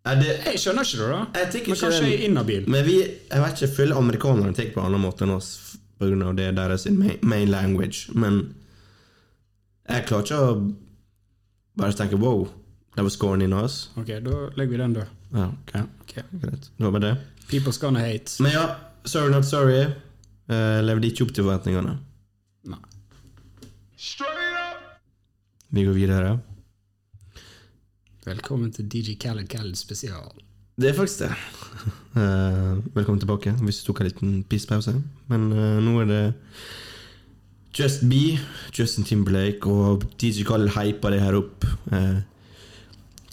Det 0.06 0.36
Jeg 0.46 0.62
skjønner 0.62 0.86
ikke 0.86 1.00
det, 1.00 1.08
da. 1.10 1.22
Jeg 1.42 1.64
Men 1.66 1.80
kanskje 1.80 2.04
jeg 2.06 2.14
er 2.20 2.26
inhabil. 2.28 2.68
Men 2.70 2.86
vi, 2.86 3.00
jeg 3.02 3.42
vet 3.42 3.58
ikke, 3.58 3.74
føler 3.80 3.98
amerikanerne 3.98 4.54
tar 4.54 4.70
på 4.76 4.84
en 4.84 4.92
annen 4.92 5.02
måte 5.02 5.26
enn 5.26 5.34
oss 5.34 5.50
pga. 5.98 6.34
det 6.38 6.52
deres 6.60 6.86
main 7.24 7.50
language, 7.50 8.12
men 8.14 8.54
jeg 9.90 10.06
klarer 10.06 10.28
ikke 10.28 10.38
å 10.38 10.54
bare 11.76 11.96
tenke 11.96 12.16
wow, 12.20 12.48
det 12.96 13.04
var 13.04 13.10
scoren 13.10 13.42
in 13.42 13.54
oss. 13.54 13.90
Ok, 14.00 14.08
da 14.08 14.42
legger 14.56 14.72
vi 14.72 14.78
den 14.78 14.94
død. 14.94 15.14
Ja, 15.36 15.50
ok. 15.62 16.12
greit. 16.42 16.72
Det 16.78 16.84
var 16.84 16.92
bare 16.92 17.06
det. 17.10 17.18
People's 17.50 17.82
gonna 17.82 18.00
hate. 18.00 18.44
Men 18.44 18.52
ja, 18.52 18.76
sorry 19.06 19.32
not 19.32 19.46
sorry. 19.46 19.86
Uh, 20.50 20.82
levde 20.86 21.08
ikke 21.08 21.26
opp 21.26 21.34
til 21.36 21.44
forventningene. 21.44 21.98
Nei. 22.72 22.80
Straight 23.98 24.56
up. 24.62 25.02
Vi 25.70 25.84
går 25.84 25.98
videre. 25.98 26.40
Velkommen 28.26 28.72
til 28.74 28.88
DJ 28.90 29.18
Khaled 29.22 29.48
Khaled 29.52 29.76
spesial. 29.76 30.32
Det 30.82 30.90
er 30.90 30.94
faktisk 30.94 31.20
det. 31.20 31.32
Uh, 32.16 32.80
velkommen 32.98 33.20
tilbake, 33.20 33.52
hvis 33.52 33.82
du 33.82 33.92
tok 33.92 34.02
en 34.02 34.10
liten 34.10 34.44
pisspause. 34.50 34.96
Men 35.28 35.52
uh, 35.52 35.84
nå 35.84 36.00
er 36.02 36.10
det 36.10 36.24
Just 37.76 38.10
Be, 38.10 38.40
Justin 38.72 39.04
Timberlake 39.04 39.68
og 39.68 40.04
DJ 40.22 40.46
Khaled 40.48 40.72
hypa 40.78 41.12
det 41.12 41.20
her 41.22 41.36
opp. 41.36 41.66
Uh, 41.92 42.22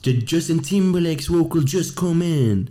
Justin 0.03 0.63
Timberlakes 0.65 1.31
vocal 1.31 1.63
just 1.63 1.95
come 1.97 2.27
in. 2.27 2.69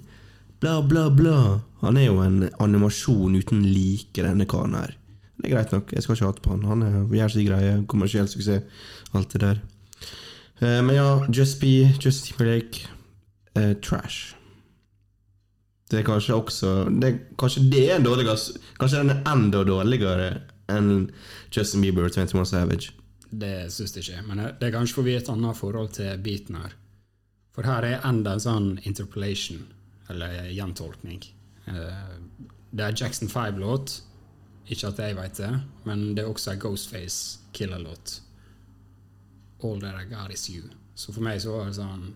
Bla, 0.60 0.82
bla, 0.82 1.10
bla. 1.10 1.60
Han 1.80 1.98
er 1.98 2.10
jo 2.10 2.20
en 2.22 2.50
animasjon 2.60 3.36
uten 3.40 3.64
like, 3.64 4.20
denne 4.20 4.46
karen 4.46 4.76
her. 4.76 4.98
Det 5.38 5.48
er 5.48 5.56
greit 5.56 5.72
nok. 5.72 5.94
Jeg 5.94 6.04
skal 6.04 6.16
ikke 6.16 6.26
hate 6.26 6.44
på 6.44 6.52
han. 6.58 6.68
Han 6.68 6.84
er, 6.84 7.00
gjør 7.16 7.32
sin 7.34 7.48
greie. 7.48 7.80
Kommersiell 7.88 8.28
suksess. 8.28 8.68
Alt 9.16 9.34
det 9.34 9.42
der. 9.42 9.64
Uh, 10.60 10.84
men 10.84 10.96
ja, 10.96 11.08
Just 11.32 11.62
Be, 11.64 11.88
Justin 12.04 12.34
Timberlake 12.34 12.88
uh, 13.56 13.74
Trash. 13.82 14.36
Det 15.92 16.00
er 16.00 16.08
kanskje 16.08 16.36
også 16.36 16.70
det, 17.02 17.18
Kanskje 17.40 17.66
det 17.72 17.82
er 17.92 17.98
en 17.98 18.06
dårligere 18.06 18.38
Kanskje 18.80 19.02
den 19.02 19.10
er 19.12 19.26
enda 19.28 19.64
dårligere 19.68 20.30
enn 20.72 21.10
Justin 21.54 21.82
Bieber 21.86 22.08
og 22.08 22.16
21 22.16 22.46
Savage. 22.50 22.92
Det 23.32 23.72
syns 23.72 23.96
jeg 23.96 24.04
ikke. 24.08 24.24
Men 24.28 24.42
det 24.60 24.68
er 24.68 24.74
kanskje 24.76 24.98
fordi 25.00 25.16
et 25.16 25.30
annet 25.32 25.58
forhold 25.60 25.92
til 25.96 26.18
beaten 26.24 26.58
her. 26.60 26.74
For 27.56 27.68
her 27.68 27.84
er 27.88 28.06
enda 28.08 28.34
en 28.38 28.44
sånn 28.44 28.68
interpolation, 28.88 29.66
eller 30.10 30.48
gjentolkning. 30.52 31.24
Eh, 31.68 32.18
Det 32.72 32.86
er 32.86 32.94
Jackson 32.96 33.28
5-låt. 33.28 33.98
Ikke 34.72 34.88
at 34.88 35.00
jeg 35.04 35.16
vet 35.18 35.38
det, 35.38 35.50
men 35.84 36.16
det 36.16 36.24
er 36.24 36.30
også 36.32 36.54
en 36.54 36.60
Ghostface 36.64 37.40
Killer-låt. 37.54 38.22
All 39.64 39.82
That 39.82 39.96
I 40.00 40.06
Got 40.08 40.32
Is 40.32 40.46
You. 40.50 40.70
Så 40.96 41.12
for 41.14 41.22
meg 41.26 41.42
så 41.44 41.52
var 41.58 41.66
det 41.68 41.76
sånn 41.76 42.14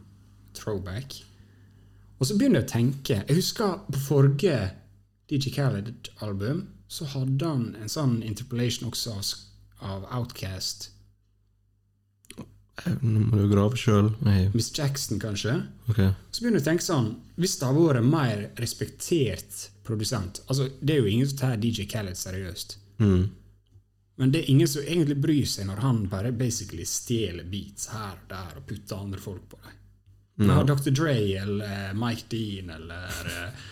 throwback. 0.55 1.17
Og 2.19 2.29
så 2.29 2.37
begynner 2.37 2.61
jeg 2.61 2.67
å 2.69 2.71
tenke 2.71 3.17
Jeg 3.27 3.35
husker 3.35 3.81
på 3.91 3.99
forrige 4.05 4.71
DJ 5.27 5.51
Khaled-album 5.57 6.61
så 6.87 7.07
hadde 7.15 7.47
han 7.49 7.69
en 7.81 7.91
sånn 7.91 8.19
interpolation 8.23 8.89
også 8.89 9.15
av, 9.79 10.05
Outcast. 10.13 10.89
Eh, 12.37 12.97
Nå 13.01 13.23
må 13.29 13.39
du 13.39 13.47
grave 13.51 13.77
sjøl. 13.79 14.11
Miss 14.53 14.71
Jackson, 14.75 15.19
kanskje. 15.19 15.57
Okay. 15.89 16.11
Så 16.31 16.43
begynner 16.43 16.59
jeg 16.59 16.65
å 16.65 16.69
tenke 16.71 16.85
sånn 16.85 17.09
Hvis 17.39 17.57
det 17.59 17.69
hadde 17.69 17.85
vært 17.85 18.01
en 18.01 18.11
mer 18.11 18.43
respektert 18.59 19.69
produsent 19.85 20.39
altså 20.49 20.65
Det 20.81 20.95
er 20.95 21.03
jo 21.03 21.11
ingen 21.11 21.27
som 21.29 21.37
tar 21.39 21.59
DJ 21.61 21.85
Khaled 21.89 22.17
seriøst. 22.19 22.77
Mm. 22.99 23.29
Men 24.15 24.31
det 24.31 24.41
er 24.41 24.51
ingen 24.51 24.69
som 24.71 24.83
egentlig 24.83 25.17
bryr 25.23 25.47
seg 25.49 25.67
når 25.67 25.81
han 25.83 26.03
bare 26.11 26.31
basically 26.35 26.85
stjeler 26.87 27.47
beats 27.51 27.89
her 27.91 28.15
og 28.15 28.29
der 28.31 28.59
og 28.61 28.67
putter 28.69 29.01
andre 29.01 29.19
folk 29.19 29.49
på 29.51 29.59
dem. 29.63 29.81
No. 30.47 30.61
Dr. 30.67 30.91
Dre 30.91 31.15
eller 31.39 31.93
Mike 31.95 32.27
Dean 32.31 32.71
eller 32.75 33.29
eh, 33.31 33.65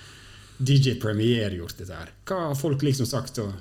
DJ 0.63 0.97
Premier 1.01 1.53
gjort 1.57 1.77
dette 1.77 1.97
her? 1.97 2.11
Hva 2.27 2.39
har 2.49 2.57
folk 2.59 2.83
liksom 2.85 3.09
sagt 3.09 3.39
Og, 3.43 3.53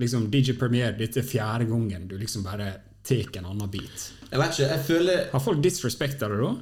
Liksom, 0.00 0.24
DJ 0.32 0.56
Premier, 0.58 0.94
dette 0.98 1.20
er 1.20 1.26
fjerde 1.26 1.68
gangen 1.68 2.08
du 2.10 2.16
liksom 2.18 2.42
bare 2.42 2.72
tar 3.06 3.28
en 3.38 3.48
annen 3.52 3.70
beat. 3.70 4.06
Jeg 4.30 4.40
vet 4.40 4.54
ikke, 4.54 4.68
jeg 4.70 4.84
føler 4.86 5.24
Har 5.30 5.42
folk 5.44 5.60
disrespekta 5.62 6.30
det 6.32 6.38
da? 6.40 6.52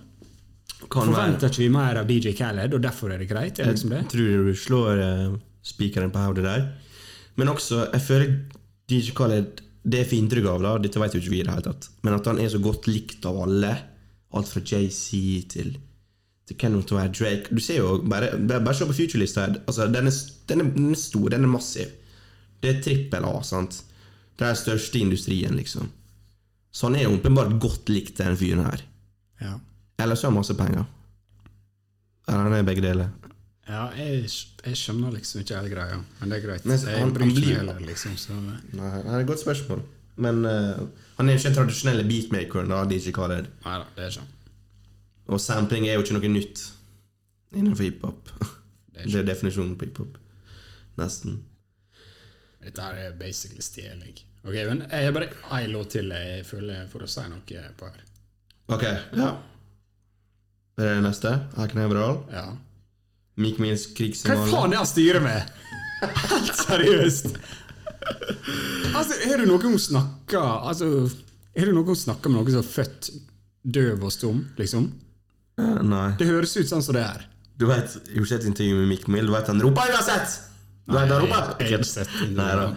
kan 0.88 1.10
være 1.10 1.12
Forventer 1.12 1.52
ikke 1.52 1.62
vi 1.62 1.70
mer 1.74 1.98
av 2.00 2.08
DJ 2.08 2.32
Khaled, 2.36 2.74
og 2.76 2.84
derfor 2.84 3.12
er 3.12 3.20
det 3.20 3.28
greit? 3.30 3.58
Er 3.58 3.68
det 3.68 3.74
liksom 3.76 3.92
det? 3.92 3.98
Jeg 4.04 4.12
tror 4.14 4.46
du 4.46 4.54
slår 4.56 5.02
uh, 5.02 5.34
spikeren 5.66 6.12
på 6.14 6.22
hodet 6.24 6.46
der. 6.46 6.64
Men 7.36 7.52
også, 7.52 7.82
jeg 7.92 8.04
føler 8.06 8.32
DJ 8.90 9.14
Khaled 9.16 9.60
Det 9.80 10.02
jeg 10.02 10.08
får 10.10 10.18
inntrykk 10.18 10.46
av, 10.50 10.64
da 10.64 10.72
dette 10.84 11.00
vet 11.00 11.14
jo 11.16 11.20
ikke 11.22 11.32
vi 11.32 11.38
i 11.40 11.44
det 11.44 11.52
hele 11.54 11.64
tatt, 11.64 11.86
men 12.04 12.16
at 12.16 12.26
han 12.28 12.40
er 12.42 12.50
så 12.52 12.58
godt 12.60 12.88
likt 12.90 13.24
av 13.28 13.38
alle. 13.46 13.70
Alt 14.36 14.50
fra 14.52 14.60
JC 14.60 15.06
til 15.50 15.70
til 16.50 16.58
Kenneth 16.58 16.92
og 16.96 17.14
Drake. 17.14 17.48
Du 17.54 17.60
ser 17.62 17.78
jo 17.80 17.94
Bare, 18.10 18.32
bare, 18.50 18.74
se 18.74 18.86
på 18.88 18.96
futurelista 18.98 19.46
her. 19.46 19.56
Altså, 19.70 19.86
den, 19.94 20.10
er, 20.10 20.18
den, 20.50 20.60
er, 20.64 20.70
den 20.76 20.90
er 20.92 20.98
stor, 20.98 21.28
den 21.32 21.46
er 21.46 21.52
massiv. 21.54 21.92
Det 22.60 22.74
er 22.76 22.82
trippel 22.84 23.24
A, 23.24 23.36
sant? 23.46 23.78
Det 24.36 24.44
er 24.46 24.52
den 24.54 24.60
største 24.60 24.98
industrien, 25.00 25.54
liksom. 25.56 25.88
Så 26.72 26.86
han 26.88 26.96
er 26.98 27.06
jo 27.06 27.14
åpenbart 27.16 27.54
godt 27.62 27.88
likt, 27.92 28.18
den 28.20 28.36
fyren 28.40 28.64
her. 28.66 28.82
Ja. 29.40 29.54
Eller 30.02 30.14
så 30.18 30.26
har 30.26 30.32
han 30.34 30.38
masse 30.40 30.54
penger. 30.58 30.84
Eller 32.28 32.44
han 32.46 32.52
er 32.58 32.66
begge 32.66 32.82
deler. 32.84 33.08
Ja, 33.70 33.84
jeg, 33.94 34.26
jeg 34.66 34.76
skjønner 34.78 35.12
liksom 35.14 35.42
ikke 35.44 35.58
hele 35.60 35.70
greia, 35.72 35.98
men 36.20 36.30
det 36.32 36.38
er 36.40 36.44
greit. 36.48 36.64
Men 36.66 36.78
han- 36.78 37.14
han 37.20 37.32
blir- 37.36 37.56
heller, 37.60 37.78
liksom. 37.86 38.16
Så, 38.18 38.34
Nei, 38.34 38.90
det 39.02 39.06
er 39.06 39.20
et 39.20 39.26
godt 39.30 39.40
spørsmål. 39.44 39.82
Men 40.20 40.44
uh, 40.44 40.80
han 41.16 41.28
er 41.28 41.32
jo 41.32 41.38
ikke 41.38 41.48
den 41.48 41.54
tradisjonelle 41.60 42.04
beatmakeren, 42.08 42.68
da, 42.68 42.80
DJ 42.90 43.12
Khaled. 43.16 43.46
nei 43.64 43.76
da, 43.78 43.84
det 43.96 44.04
er 44.04 44.10
ikke 44.10 44.26
Og 45.30 45.40
sampling 45.40 45.86
er 45.86 45.96
jo 45.96 46.04
ikke 46.04 46.16
noe 46.16 46.32
nytt 46.32 46.64
innenfor 47.54 47.86
hiphop. 47.86 48.32
Det 48.94 49.06
Det 49.06 49.20
er 49.22 49.28
definisjonen 49.30 49.76
på 49.78 49.86
hiphop. 49.88 50.18
Nesten. 50.98 51.44
Dette 52.60 52.82
her 52.82 52.98
er 53.06 53.12
basically 53.16 53.62
stjeling. 53.64 54.18
Ok, 54.44 54.54
men 54.68 54.82
jeg 54.90 55.04
har 55.04 55.12
bare 55.12 55.30
én 55.60 55.72
låt 55.72 55.94
til 55.94 56.10
jeg 56.12 56.44
føler 56.46 56.88
for 56.88 57.04
å 57.04 57.08
si 57.08 57.22
noe 57.28 57.62
på 57.76 57.88
her. 57.88 58.02
Ok, 58.68 58.82
ja. 59.16 59.30
Er 60.78 60.84
det 60.84 60.94
det 60.96 61.02
neste? 61.04 61.32
Hakenebral? 61.56 62.22
Ja. 62.32 62.56
Meek 63.40 63.58
Mills 63.58 63.86
Hva 63.94 64.36
faen 64.48 64.70
er 64.70 64.74
det 64.74 64.78
han 64.80 64.88
styrer 64.88 65.24
med?! 65.24 65.50
Helt 66.32 66.56
seriøst! 66.56 67.34
Altså, 68.96 69.16
Har 69.28 69.38
du 69.38 69.46
noen 69.46 69.60
gang 69.60 69.76
snakka 69.78 70.40
altså, 70.70 70.86
Har 71.56 71.68
du 71.68 71.74
noen 71.76 71.86
gang 71.90 71.98
snakka 72.00 72.30
med 72.30 72.40
noen 72.40 72.54
som 72.54 72.62
er 72.62 72.70
født 72.70 73.10
døv 73.60 74.06
og 74.08 74.12
stum, 74.14 74.40
liksom? 74.58 74.88
Eh, 75.60 75.80
Nei. 75.86 76.06
Det 76.20 76.28
høres 76.28 76.56
ut 76.56 76.70
sånn 76.70 76.84
som 76.84 76.96
det 76.96 77.04
er. 77.06 77.26
Du 77.60 77.66
vet, 77.68 77.92
jeg 78.08 78.22
har 78.22 78.28
sett 78.30 78.46
intervju 78.48 78.78
med 78.80 78.88
Mick 78.94 79.08
Mill. 79.12 79.28
Du 79.28 79.34
vet 79.34 79.50
han 79.52 79.60
roper 79.60 79.92
uansett! 79.92 80.38
Du 80.88 80.94
vet 80.96 81.10
han 81.12 81.20
roper? 81.26 81.50
jeg 81.60 81.74
har 81.74 81.82
ikke 81.82 81.90
sett. 81.90 82.14
Nei 82.34 82.52
da. 82.56 82.70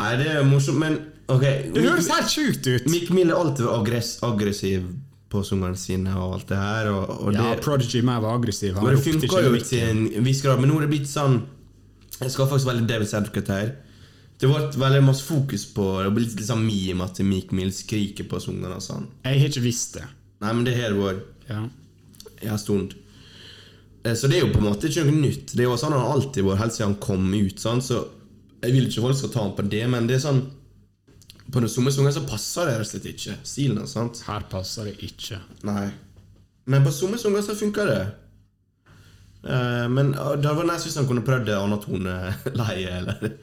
Nei, 0.00 0.12
det 0.20 0.28
er 0.38 0.46
morsomt, 0.48 0.80
men 0.80 0.96
ok. 1.32 1.44
Det 1.74 1.82
høres 1.84 2.08
helt 2.12 2.32
sjukt 2.32 2.66
ut! 2.70 2.88
Mick 2.92 3.10
Mill 3.14 3.32
er 3.32 3.36
alltid 3.40 3.68
aggress 3.70 4.16
aggressiv 4.26 4.86
på 5.32 5.42
sangene 5.44 5.76
sine 5.80 6.12
og 6.16 6.36
alt 6.38 6.48
det 6.52 6.58
her. 6.60 6.90
Og, 6.92 7.10
og 7.26 7.34
Ja, 7.34 7.50
det, 7.54 7.62
Prodigy 7.64 8.00
mer 8.06 8.20
var 8.24 8.38
aggressiv. 8.38 8.76
Han 8.78 8.86
Men 8.86 8.96
det 8.96 9.04
funka 9.04 9.42
jo 9.44 9.54
til 9.60 9.84
en 9.90 10.04
viss 10.26 10.42
grad. 10.44 10.60
Men 10.62 10.70
nå 10.72 10.78
er 10.80 10.86
det 10.86 10.92
blitt 10.94 11.10
sånn 11.10 11.40
Jeg 12.20 12.32
skal 12.32 12.48
faktisk 12.48 12.70
veldig 12.70 12.86
David 12.88 13.12
Advocate 13.18 13.56
her. 13.58 13.72
Det 14.36 14.48
ble 14.50 14.60
veldig 14.80 15.02
masse 15.04 15.24
fokus 15.24 15.64
på 15.72 15.84
Det 16.04 16.12
ble 16.12 16.24
litt 16.26 16.44
sånn 16.44 16.62
meme 16.64 17.04
at 17.08 17.20
Mick 17.24 17.52
Mill 17.56 17.72
skriker 17.74 18.28
på 18.30 18.40
sangene 18.44 18.76
og 18.78 18.84
sånn. 18.84 19.08
Jeg 19.24 19.40
har 19.42 19.50
ikke 19.52 19.64
visst 19.64 19.96
det. 19.98 20.06
Nei, 20.44 20.52
men 20.52 20.64
det 20.68 20.76
har 20.78 20.92
det 20.94 21.02
vært 21.02 21.50
Ja. 21.50 21.64
En 22.42 22.58
stund. 22.58 22.94
Eh, 24.04 24.14
Så 24.14 24.28
det 24.28 24.38
er 24.38 24.46
jo 24.46 24.52
på 24.52 24.60
en 24.60 24.68
måte 24.68 24.88
ikke 24.90 25.04
noe 25.08 25.20
nytt. 25.20 25.54
Det 25.56 25.64
er 25.64 25.70
jo 25.70 25.78
sånn 25.80 25.94
han 25.96 26.04
har 26.04 26.14
alltid 26.16 26.44
vært 26.44 26.62
helt 26.64 26.76
siden 26.76 26.92
han 26.92 27.00
kom 27.02 27.26
ut. 27.34 27.58
Sånn, 27.62 27.82
så 27.82 28.04
jeg 28.62 28.72
vil 28.74 28.88
ikke 28.88 29.04
folk 29.04 29.16
skal 29.18 29.32
ta 29.34 29.42
ham 29.46 29.56
på 29.56 29.66
det, 29.70 29.82
men 29.92 30.06
det 30.08 30.16
er 30.18 30.24
sånn 30.28 30.44
På 31.46 31.60
den 31.62 31.70
somme 31.70 31.92
sanger 31.94 32.10
så 32.10 32.24
passer 32.26 32.66
det 32.66 32.72
rett 32.74 32.88
og 32.88 32.90
slett 32.90 33.04
ikke. 33.06 33.34
Stilen 33.46 33.78
hans, 33.78 33.92
sant? 33.94 34.18
Her 34.26 34.42
passer 34.50 34.88
det 34.88 34.96
ikke. 35.06 35.36
Nei. 35.62 35.92
Men 36.66 36.82
på 36.82 36.90
somme 36.90 37.20
sanger 37.22 37.44
så 37.46 37.54
funker 37.54 37.86
det. 37.86 38.00
Eh, 39.46 39.84
men 39.88 40.10
uh, 40.18 40.32
det 40.34 40.48
hadde 40.48 40.56
vært 40.58 40.72
nice 40.72 40.88
hvis 40.88 40.96
han 40.98 41.06
kunne 41.06 41.22
prøvd 41.22 41.52
en 41.54 41.68
annen 41.68 41.82
toneleie 41.84 42.96
eller 42.98 43.36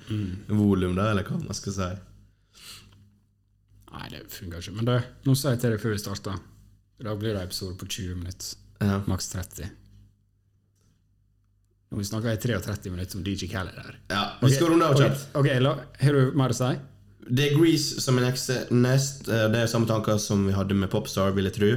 volum, 0.52 0.98
da, 1.00 1.14
eller 1.14 1.24
hva 1.24 1.40
man 1.46 1.56
skal 1.56 1.78
si. 1.78 1.88
Nei, 3.94 4.10
det 4.12 4.26
funker 4.34 4.60
ikke. 4.60 4.76
Men 4.82 4.90
det, 4.90 4.98
nå 5.24 5.36
sier 5.38 5.56
jeg 5.56 5.64
til 5.64 5.76
deg 5.76 5.84
før 5.86 5.96
vi 5.96 6.02
starta. 6.04 6.36
Da 7.04 7.16
blir 7.20 7.38
det 7.38 7.46
episode 7.46 7.78
på 7.80 7.88
20 7.88 8.20
minutter. 8.20 8.52
Ja. 8.84 9.00
Maks 9.10 9.30
30. 9.34 9.70
Nå 11.92 12.00
vi 12.00 12.06
snakka 12.10 12.34
i 12.34 12.38
33 12.42 12.92
minutter 12.92 13.18
om 13.20 13.24
DJ 13.24 13.48
Khaled 13.52 13.76
der. 13.78 14.00
ja. 14.10 14.24
Vi 14.42 14.50
skal 14.56 14.72
runde 14.74 14.88
av 14.88 14.98
kjapt. 14.98 15.28
ok, 15.38 15.50
la, 15.62 15.76
Har 16.00 16.14
du 16.18 16.32
mer 16.38 16.50
å 16.54 16.58
si? 16.58 16.72
Det 17.24 17.46
er 17.52 17.58
Grease 17.58 18.02
som 18.02 18.18
er 18.20 18.26
nest. 18.26 19.28
eh, 19.30 19.48
Det 19.54 19.60
er 19.62 19.68
samme 19.68 19.88
tanker 19.88 20.18
som 20.20 20.48
vi 20.48 20.54
hadde 20.54 20.74
med 20.76 20.90
Popstar, 20.90 21.32
vil 21.36 21.46
jeg 21.46 21.54
tro. 21.60 21.72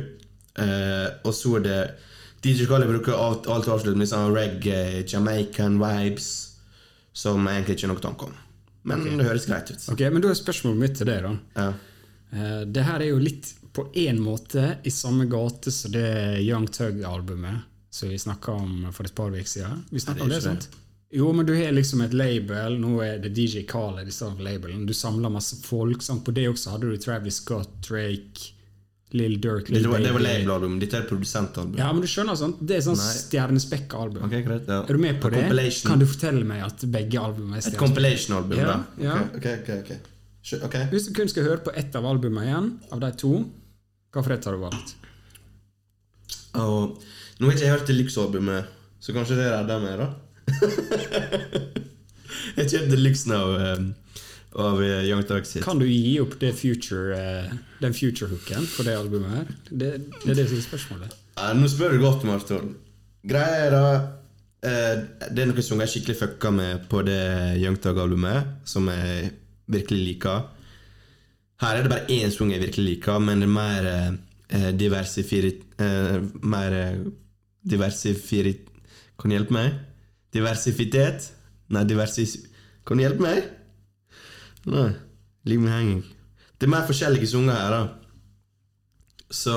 Uh, 0.57 1.09
og 1.23 1.35
så 1.37 1.59
er 1.59 1.63
det 1.67 1.95
DJ 2.43 2.65
Khaled 2.67 2.89
bruker 2.89 3.13
alt, 3.13 3.47
alt 3.47 3.69
avslutt 3.69 3.97
med 3.97 4.09
sånn 4.09 4.33
reggae, 4.33 5.05
Jamaican 5.07 5.77
vibes, 5.79 6.57
som 7.13 7.45
jeg 7.45 7.61
egentlig 7.61 7.77
ikke 7.77 7.87
har 7.87 7.95
noe 7.95 8.05
tanke 8.07 8.25
om. 8.31 8.35
Men 8.89 9.05
det 9.19 9.27
høres 9.27 9.45
greit 9.47 9.71
ut. 9.71 9.85
Ok, 9.93 10.01
Men 10.01 10.23
da 10.23 10.31
er 10.31 10.39
spørsmålet 10.41 10.79
mitt 10.81 10.97
til 10.97 11.07
deg, 11.11 11.23
da. 11.23 11.37
Ja. 11.61 11.73
Uh, 12.33 12.65
det 12.65 12.83
her 12.89 13.01
er 13.05 13.11
jo 13.13 13.19
litt 13.21 13.53
på 13.77 13.87
én 14.01 14.19
måte 14.25 14.79
i 14.89 14.91
samme 14.95 15.27
gate 15.31 15.71
som 15.75 15.93
det 15.93 16.07
Young 16.47 16.67
Tug-albumet 16.73 17.65
som 17.97 18.09
vi 18.13 18.19
snakka 18.19 18.53
om 18.53 18.89
for 18.93 19.05
et 19.09 19.15
par 19.17 19.31
uker 19.33 19.49
siden. 19.49 19.85
Vi 19.91 20.01
snakket 20.01 20.23
om 20.27 20.33
det, 20.33 20.43
sant? 20.45 20.69
Jo, 21.17 21.31
men 21.33 21.47
du 21.47 21.55
har 21.55 21.73
liksom 21.73 22.01
et 22.05 22.13
label. 22.13 22.75
Nå 22.83 22.99
er 23.05 23.21
det 23.23 23.31
DJ 23.37 23.63
Khaled 23.69 24.11
for 24.13 24.43
labelen. 24.43 24.83
Du 24.89 24.93
samler 24.95 25.33
masse 25.33 25.57
folk. 25.65 26.03
Sant? 26.05 26.25
På 26.27 26.35
det 26.35 26.49
også 26.51 26.75
hadde 26.75 26.91
du 26.91 26.97
Travis 27.01 27.39
Scott, 27.41 27.71
Drake, 27.89 28.51
Lill 29.17 29.37
Durk 29.41 29.69
Lil 29.71 29.85
Det 29.87 29.89
var, 29.93 30.03
det 30.03 30.13
var 30.13 30.25
labelalbum. 30.25 30.81
Dette 30.83 30.99
er 30.99 31.07
produsentalbum. 31.09 31.79
Ja, 31.79 31.93
men 31.95 32.03
du 32.03 32.09
skjønner 32.11 32.37
sant? 32.37 32.59
Det 32.67 32.81
er 32.81 32.85
sånn 32.85 32.99
stjernespekka 32.99 34.03
album. 34.03 34.27
Okay, 34.27 34.43
greit. 34.45 34.67
Ja. 34.69 34.83
Er 34.83 34.99
du 34.99 35.03
med 35.07 35.21
på 35.23 35.31
A 35.31 35.47
det? 35.47 35.71
Kan 35.87 36.03
du 36.03 36.09
fortelle 36.11 36.43
meg 36.49 36.65
at 36.67 36.85
begge 36.91 37.23
albumene 37.23 37.63
er 37.63 37.71
Et 37.71 37.79
compilation-album, 37.81 38.59
Ja, 38.59 38.67
da? 38.67 38.79
ja. 39.07 39.21
Ok, 39.39 39.47
ok, 39.63 39.71
okay, 39.85 40.03
Skjø- 40.47 40.61
ok. 40.67 40.75
Hvis 40.91 41.07
du 41.09 41.15
kun 41.15 41.31
skal 41.31 41.47
høre 41.47 41.63
på 41.65 41.73
ett 41.75 41.95
av 41.99 42.05
albumene 42.07 42.45
igjen, 42.51 42.69
av 42.93 43.01
de 43.03 43.13
to, 43.19 43.33
hvilket 44.25 44.49
har 44.49 44.57
du 44.57 44.65
valgt? 44.65 44.97
Og 46.57 46.97
nå 47.37 47.49
har 47.49 47.53
ikke 47.53 47.67
jeg 47.67 47.75
hørt 47.75 47.91
Deluxe-albumet, 47.91 48.73
så 49.03 49.13
kanskje 49.13 49.37
det 49.39 49.51
redder 49.53 49.83
meg, 49.83 49.95
da? 50.01 50.07
jeg 52.57 52.63
har 52.63 52.79
hørt 52.79 52.93
Deluxe 52.95 53.29
nå 53.29 53.41
um, 53.61 53.91
av 54.57 54.81
eh, 54.81 55.05
Young 55.11 55.25
Thug 55.29 55.45
sitt. 55.45 55.65
Kan 55.67 55.81
du 55.83 55.87
gi 55.89 56.17
opp 56.23 56.39
det 56.41 56.55
future, 56.57 57.13
uh, 57.13 57.53
den 57.83 57.97
future-hooken 57.97 58.65
for 58.73 58.89
det 58.89 58.97
albumet 58.97 59.35
her? 59.35 59.47
Det, 59.69 59.91
det 60.25 60.31
er 60.33 60.41
det 60.41 60.49
som 60.49 60.61
er 60.61 60.65
spørsmålet. 60.65 61.17
Ja, 61.37 61.53
nå 61.53 61.69
spør 61.69 61.93
du 61.93 62.01
godt, 62.01 62.25
Marton. 62.25 62.73
Greia 63.27 63.57
er 63.67 63.75
da 63.75 63.87
uh, 63.93 64.95
Det 65.29 65.43
er 65.43 65.49
noen 65.51 65.67
sanger 65.67 65.85
jeg 65.85 65.93
skikkelig 65.97 66.21
fucka 66.23 66.49
med 66.57 66.73
på 66.89 66.99
det 67.05 67.21
Young 67.61 67.77
Thug-albumet, 67.83 68.39
som 68.65 68.89
jeg 68.93 69.35
virkelig 69.69 70.01
liker. 70.13 70.39
Her 71.63 71.79
er 71.79 71.87
det 71.87 71.93
bare 71.93 72.13
én 72.13 72.33
sang 72.33 72.51
jeg 72.53 72.61
virkelig 72.61 72.85
liker, 72.91 73.21
men 73.23 73.41
det 73.41 73.49
er 73.49 73.55
mer 73.55 73.87
eh, 73.89 74.73
diversifirit... 74.77 75.63
Eh, 75.81 76.19
mer 76.45 76.77
eh, 76.77 77.07
diversifirit... 77.67 78.69
Kan 79.17 79.33
du 79.33 79.39
hjelpe 79.39 79.57
meg? 79.57 79.79
Diversifitet? 80.37 81.31
Nei, 81.73 81.85
diversis... 81.89 82.37
Kan 82.87 83.01
du 83.01 83.07
hjelpe 83.07 83.25
meg? 83.25 83.47
Nei, 84.69 84.91
Ligg 85.47 85.63
med 85.63 85.73
henging. 85.73 86.03
Det 86.59 86.67
er 86.67 86.73
mer 86.73 86.87
forskjellige 86.89 87.29
sanger 87.31 87.57
her, 87.57 87.75
da. 87.75 87.83
Så 89.31 89.57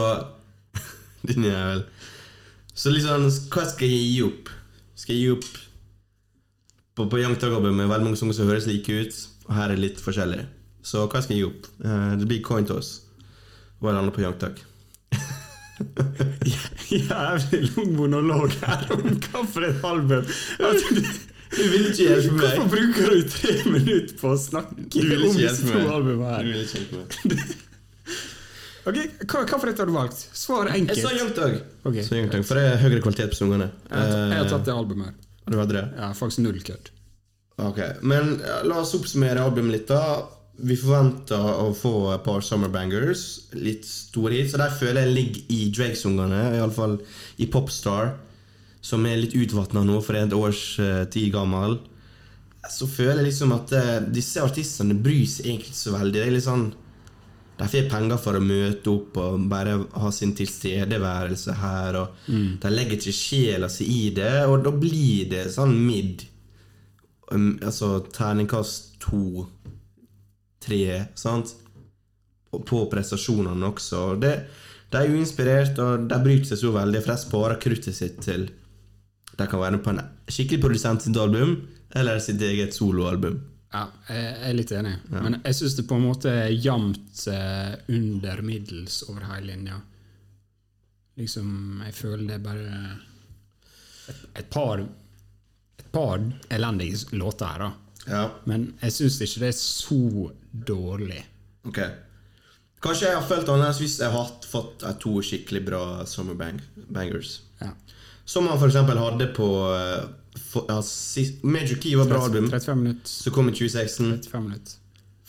Din 1.28 1.44
jævel. 1.50 1.84
Så 2.74 2.94
liksom, 2.94 3.28
hva 3.52 3.66
skal 3.68 3.92
jeg 3.92 4.06
gi 4.14 4.22
opp? 4.24 4.52
Skal 4.96 5.16
jeg 5.16 5.26
gi 5.26 5.34
opp 5.34 5.50
På, 6.96 7.08
på 7.12 7.20
Young 7.20 7.36
Tag-albumet 7.40 7.90
veldig 7.90 8.08
mange 8.08 8.20
sanger 8.20 8.38
som 8.38 8.48
høres 8.48 8.68
like 8.68 8.92
ut, 8.92 9.20
og 9.48 9.54
her 9.56 9.74
er 9.74 9.80
litt 9.80 10.00
forskjellig. 10.04 10.46
Så 10.90 11.06
hva 11.06 11.22
skal 11.22 11.36
jeg 11.36 11.44
gi 11.44 11.48
opp? 11.52 11.68
Eh, 11.86 12.12
det 12.22 12.28
blir 12.30 12.42
coin 12.46 12.66
toss. 12.70 12.90
er 13.82 13.92
det 13.92 13.96
lander 14.00 14.16
på 14.16 14.24
Young 14.26 14.38
Tug. 14.42 14.62
Jævlig 16.90 17.60
lang 17.76 17.92
monolog 17.96 18.52
her 18.64 18.88
om 18.96 19.06
hva 19.28 19.44
for 19.48 19.68
et 19.68 19.84
album. 19.86 20.26
Du, 21.50 21.62
vil 21.72 21.86
ikke 21.90 22.04
hjelpe 22.06 22.34
meg. 22.36 22.42
hvorfor 22.44 22.68
bruker 22.74 23.14
du 23.16 23.22
tre 23.34 23.54
minutter 23.72 24.16
på 24.20 24.34
å 24.34 24.38
snakke 24.38 24.76
om 25.02 25.38
disse 25.38 25.64
to 25.66 25.80
meg. 25.80 26.20
her? 26.26 26.44
Du 26.44 26.52
vil 26.52 26.62
ikke 26.66 26.78
hjelpe 26.84 26.96
meg. 27.02 27.10
Ok, 28.90 28.96
hva, 29.28 29.42
hva 29.44 29.58
for 29.60 29.70
et 29.70 29.78
har 29.84 29.86
du 29.90 29.92
valgt? 29.94 30.22
Svar 30.34 30.70
Jeg 30.72 30.80
enkelt. 30.86 31.02
sa 31.04 31.10
Young 31.14 31.32
Dog. 31.36 31.58
Ok. 31.86 31.98
Så 32.08 32.16
Young 32.16 32.30
For 32.48 32.58
det 32.58 32.64
er 32.72 32.78
høyere 32.82 33.02
kvalitet 33.04 33.34
på 33.34 33.38
sangene. 33.38 33.68
Jeg 33.92 34.14
jeg 34.32 34.40
har 34.40 34.48
tatt 34.50 34.64
det 34.66 34.74
albumet 34.74 35.10
her. 35.12 35.18
Eh, 35.44 35.52
Du 35.52 35.58
hadde 35.60 35.76
det? 35.76 35.84
Ja, 36.00 36.08
faktisk 36.18 36.42
null 36.46 36.58
kødd. 36.66 36.90
Ok, 37.60 37.82
Men 38.08 38.38
la 38.66 38.80
oss 38.82 38.96
oppsummere 38.98 39.44
albumet 39.44 39.76
litt. 39.76 39.88
da 39.92 40.00
Vi 40.60 40.76
forventer 40.76 41.40
å 41.64 41.70
få 41.78 41.94
et 42.14 42.24
par 42.26 42.44
summer 42.44 42.72
bangers. 42.74 43.26
Litt 43.56 43.86
store 43.88 44.40
hits. 44.40 44.56
Og 44.56 44.64
der 44.64 44.74
føler 44.76 45.06
jeg 45.06 45.16
ligger 45.16 45.54
i 45.56 45.60
Drake-sungene, 45.76 46.42
iallfall 46.58 46.98
i 47.40 47.48
Popstar, 47.52 48.16
som 48.82 49.06
er 49.08 49.22
litt 49.22 49.38
utvatna 49.38 49.86
nå, 49.88 50.00
for 50.04 50.16
det 50.16 50.22
er 50.22 50.30
et 50.30 50.38
års 50.38 50.64
eh, 50.84 51.06
tid 51.12 51.32
gammel. 51.36 51.80
Så 52.70 52.90
føler 52.92 53.22
jeg 53.22 53.30
liksom 53.30 53.54
at 53.56 53.72
uh, 53.72 53.96
disse 54.12 54.42
artistene 54.44 54.98
bryr 55.00 55.26
seg 55.30 55.48
egentlig 55.48 55.72
ikke 55.72 55.80
så 55.80 55.96
veldig. 55.96 56.16
Det 56.18 56.26
er 56.26 56.36
litt 56.36 56.48
sånn 56.48 56.66
De 57.60 57.68
får 57.68 57.88
penger 57.92 58.20
for 58.24 58.40
å 58.40 58.44
møte 58.44 58.92
opp 58.92 59.18
og 59.20 59.46
bare 59.52 59.78
ha 60.00 60.12
sin 60.16 60.36
tilstedeværelse 60.36 61.56
her. 61.60 62.02
Og 62.02 62.28
De 62.64 62.74
legger 62.74 63.00
ikke 63.00 63.16
sjela 63.16 63.72
si 63.72 63.88
i 64.08 64.10
det, 64.16 64.46
og 64.48 64.64
da 64.68 64.76
blir 64.76 65.32
det 65.32 65.48
sånn 65.56 65.76
midd. 65.88 66.28
Um, 67.32 67.58
altså 67.62 68.00
terningkast 68.12 68.96
to, 69.04 69.46
tre, 70.64 71.06
sant? 71.16 71.54
Og 72.54 72.64
på 72.66 72.84
prestasjonene 72.92 73.68
også. 73.70 74.00
Og 74.14 74.22
Det, 74.24 74.34
de 74.90 74.98
er 74.98 75.10
jo 75.10 75.20
inspirert, 75.20 75.78
og 75.80 76.08
de 76.10 76.18
bryter 76.24 76.50
seg 76.52 76.64
så 76.64 76.72
veldig, 76.76 77.04
for 77.04 77.14
de 77.14 77.24
sparer 77.24 77.62
kruttet 77.62 77.96
sitt 77.96 78.22
til 78.26 78.50
De 79.40 79.46
kan 79.48 79.62
være 79.62 79.78
på 79.80 79.94
en 79.94 80.02
skikkelig 80.28 80.62
produsent 80.62 81.06
sitt 81.06 81.18
album, 81.18 81.54
eller 81.96 82.20
sitt 82.20 82.42
eget 82.44 82.74
soloalbum. 82.76 83.38
Ja, 83.72 83.86
jeg 84.10 84.34
er 84.50 84.56
litt 84.58 84.72
enig. 84.74 84.96
Men 85.14 85.38
jeg 85.46 85.56
syns 85.56 85.76
det 85.78 85.86
på 85.88 85.96
en 85.96 86.08
måte 86.08 86.32
er 86.34 86.50
jevnt 86.52 87.22
eh, 87.30 87.76
under 87.94 88.42
middels 88.42 89.04
over 89.08 89.28
hele 89.30 89.54
linja. 89.54 89.78
Liksom, 91.20 91.84
jeg 91.86 91.94
føler 91.94 92.26
det 92.26 92.36
er 92.40 92.44
bare 92.44 92.82
et, 94.10 94.26
et 94.42 94.50
par 94.50 94.82
Et 95.80 95.92
par 95.92 96.20
elendige 96.50 97.16
låter 97.18 97.46
her, 97.46 97.60
da. 97.60 97.70
Ja, 98.10 98.24
Men 98.50 98.74
jeg 98.82 98.96
syns 98.96 99.20
ikke 99.22 99.44
det 99.46 99.50
er 99.54 99.58
så 99.58 100.32
dårlig. 100.68 101.24
ok 101.70 101.80
Kanskje 102.82 103.10
jeg 103.10 103.18
har 103.18 103.26
følt 103.28 103.50
annerledes 103.52 103.80
hvis 103.82 103.98
jeg 104.00 104.12
har 104.14 104.30
fått 104.48 104.84
eh, 104.88 104.96
to 105.04 105.20
skikkelig 105.22 105.66
bra 105.68 105.82
summer 106.08 106.38
bang, 106.40 106.62
bangers. 106.88 107.42
Ja. 107.60 107.74
Som 108.26 108.48
han 108.48 108.62
eksempel 108.64 108.98
hadde 108.98 109.28
på 109.36 109.50
eh, 109.76 110.06
for, 110.40 110.66
ja, 110.70 110.78
sist, 110.86 111.44
Major 111.44 111.76
Key 111.76 111.98
var 112.00 112.08
bra 112.08 112.22
album, 112.24 112.48
35 112.50 112.78
minutter. 112.80 113.10
Så 113.12 113.34
kom 113.36 113.50
i 113.50 113.52
2016. 113.52 114.06
35 114.32 114.44
minutter. 114.46 114.78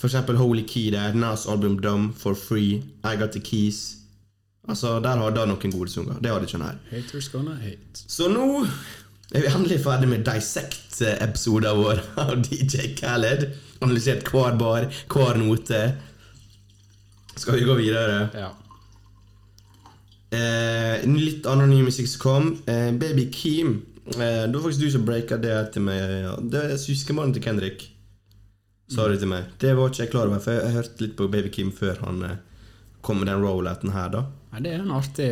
For 0.00 0.08
eksempel 0.08 0.38
Holy 0.38 0.62
Key 0.68 0.92
der, 0.94 1.14
Nas 1.14 1.46
album 1.46 1.80
Dumb, 1.82 2.14
For 2.16 2.34
Free, 2.34 2.82
I 3.04 3.16
Got 3.18 3.34
The 3.34 3.40
Keys. 3.40 3.96
Altså, 4.68 5.00
Der 5.00 5.18
hadde 5.18 5.40
han 5.40 5.48
noen 5.50 5.72
gode 5.74 5.90
sanger. 5.90 6.20
Det 6.22 6.30
hadde 6.30 6.46
ikke 6.46 6.58
han 6.58 6.66
her. 6.68 6.78
Haters 6.90 7.28
gonna 7.32 7.54
hate. 7.58 8.04
Så 8.06 8.28
nå 8.30 8.46
er 9.38 9.44
vi 9.44 9.50
endelig 9.50 9.78
ferdig 9.84 10.08
med 10.10 10.24
Dissect-episoden 10.26 11.78
vår 11.78 12.00
av 12.18 12.32
DJ 12.42 12.94
Khaled. 12.98 13.46
Analysert 13.80 14.26
hver 14.26 14.56
bar, 14.58 14.88
hver 15.12 15.38
note. 15.38 15.82
Skal 17.36 17.60
vi 17.60 17.68
gå 17.68 17.76
videre? 17.78 18.26
Ja. 18.34 18.50
Eh, 20.34 21.06
litt 21.06 21.46
annen 21.50 21.70
ny 21.70 21.80
musikk 21.86 22.10
som 22.10 22.24
kom. 22.24 22.50
Eh, 22.66 22.90
Baby 22.98 23.30
Keem. 23.34 23.78
Eh, 24.16 24.44
det 24.50 24.52
var 24.52 24.66
faktisk 24.66 24.82
du 24.82 24.90
som 24.90 25.06
breaka 25.06 25.38
det 25.40 25.56
til 25.74 25.86
meg. 25.86 26.02
Ja. 26.26 26.36
Det 26.42 26.66
er 26.66 26.76
søskenbarnet 26.82 27.38
til 27.38 27.46
Kendrick. 27.46 27.88
Sa 28.90 29.06
du 29.06 29.14
til 29.14 29.30
meg. 29.30 29.46
Det 29.62 29.76
var 29.78 29.90
ikke 29.90 30.04
jeg 30.04 30.12
klar 30.12 30.26
over, 30.26 30.42
for 30.42 30.58
jeg, 30.58 30.66
jeg 30.66 30.78
hørte 30.80 31.04
litt 31.04 31.18
på 31.18 31.30
Baby 31.30 31.54
Keem 31.54 31.70
før 31.74 32.02
han 32.02 32.24
eh, 32.26 32.38
kom 33.06 33.22
med 33.22 33.30
den 33.30 33.42
rollouten 33.46 33.94
her, 33.94 34.10
da. 34.10 34.26
Nei, 34.50 34.64
det 34.66 34.74
er 34.74 34.82
en 34.82 34.96
artig, 34.98 35.28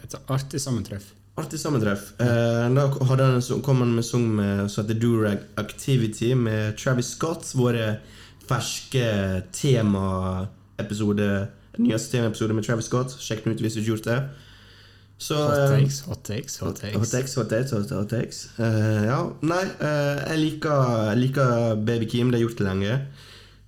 et 0.00 0.16
artig 0.32 0.60
sammentreff. 0.64 1.12
Artig 1.40 1.60
sammentreff. 1.60 2.12
Eh, 2.20 2.66
da 2.76 2.86
han 3.08 3.20
en 3.24 3.62
kom 3.64 3.80
han 3.80 3.94
med 3.96 4.04
sang 4.04 4.28
med, 4.36 4.70
som 4.70 4.84
heter 4.84 5.00
Durag 5.00 5.38
Activity 5.56 6.34
med 6.34 6.76
Travis 6.76 7.14
Scott. 7.14 7.54
Våre 7.56 7.96
ferske 8.48 9.06
temaepisode 9.52 11.48
Nyeste 11.80 12.18
temaepisode 12.18 12.52
med 12.52 12.66
Travis 12.66 12.84
Scott. 12.90 13.14
Sjekk 13.16 13.46
den 13.46 13.54
ut 13.54 13.62
hvis 13.64 13.78
du 13.78 13.80
ikke 13.80 13.94
gjort 13.94 14.08
det. 14.10 14.18
Så, 15.22 15.38
Hot 15.38 15.54
eh, 15.56 15.72
takes, 15.78 16.00
hot 16.04 16.24
takes, 16.26 16.58
hot 16.60 16.80
takes. 16.82 16.96
Hot 16.98 17.12
takes, 17.14 17.34
hot 17.38 17.48
takes, 17.48 17.72
hot, 17.72 17.92
hot 17.94 18.10
takes. 18.10 18.40
Eh, 18.58 19.04
ja, 19.06 19.20
nei, 19.46 19.62
uh, 19.80 20.18
jeg 20.18 20.40
liker, 20.40 21.12
liker 21.16 21.76
Baby 21.78 22.10
Kim. 22.10 22.28
Det 22.28 22.36
har 22.36 22.42
jeg 22.42 22.48
gjort 22.50 22.60
det 22.60 22.66
lenge. 22.68 22.96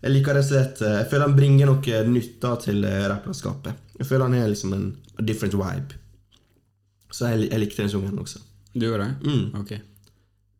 Jeg 0.04 0.12
liker 0.12 0.36
det 0.36 0.42
slett 0.44 0.82
uh, 0.84 0.98
Jeg 0.98 1.06
føler 1.12 1.30
han 1.30 1.36
bringer 1.38 1.70
noe 1.70 2.00
nytt 2.10 2.36
da 2.42 2.56
til 2.60 2.84
rapplandskapet. 2.84 3.84
Jeg 4.02 4.10
føler 4.10 4.26
han 4.28 4.36
er 4.42 4.50
liksom 4.52 4.74
en 4.76 4.88
different 5.22 5.56
vibe. 5.56 6.03
Så 7.14 7.30
jeg, 7.30 7.48
jeg 7.52 7.62
likte 7.62 7.82
den 7.82 7.92
sangen 7.92 8.18
også. 8.18 8.40
Du 8.74 8.86
gjør 8.88 9.04
det? 9.04 9.10
Mm. 9.22 9.60
Ok. 9.60 9.76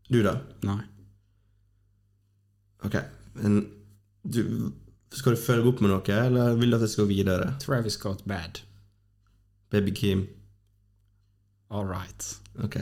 Du, 0.07 0.21
da? 0.23 0.37
Nei. 0.63 0.83
Ok. 2.87 2.99
Men 3.41 3.65
du, 4.23 4.71
skal 5.15 5.35
du 5.35 5.41
følge 5.41 5.73
opp 5.73 5.83
med 5.83 5.91
noe, 5.91 6.19
eller 6.27 6.55
vil 6.61 6.71
du 6.71 6.79
at 6.79 6.85
jeg 6.87 6.93
skal 6.95 7.09
gå 7.09 7.15
videre? 7.17 7.55
Travis 7.63 7.99
Scott 7.99 8.23
bad. 8.29 8.63
Baby 9.75 9.95
Kim. 9.97 10.29
All 11.75 11.89
right. 11.89 12.29
Ok. 12.63 12.79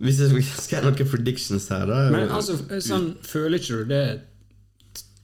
Hvis 0.00 0.18
jeg 0.24 0.42
skal 0.56 0.80
ha 0.80 0.90
noen 0.90 1.08
predictions 1.12 1.68
her, 1.70 1.84
da 1.86 2.06
Men 2.10 2.32
altså, 2.32 2.56
sånn, 2.80 3.12
føler 3.22 3.60
ikke 3.60 3.82
du 3.82 3.90
det 3.92 4.04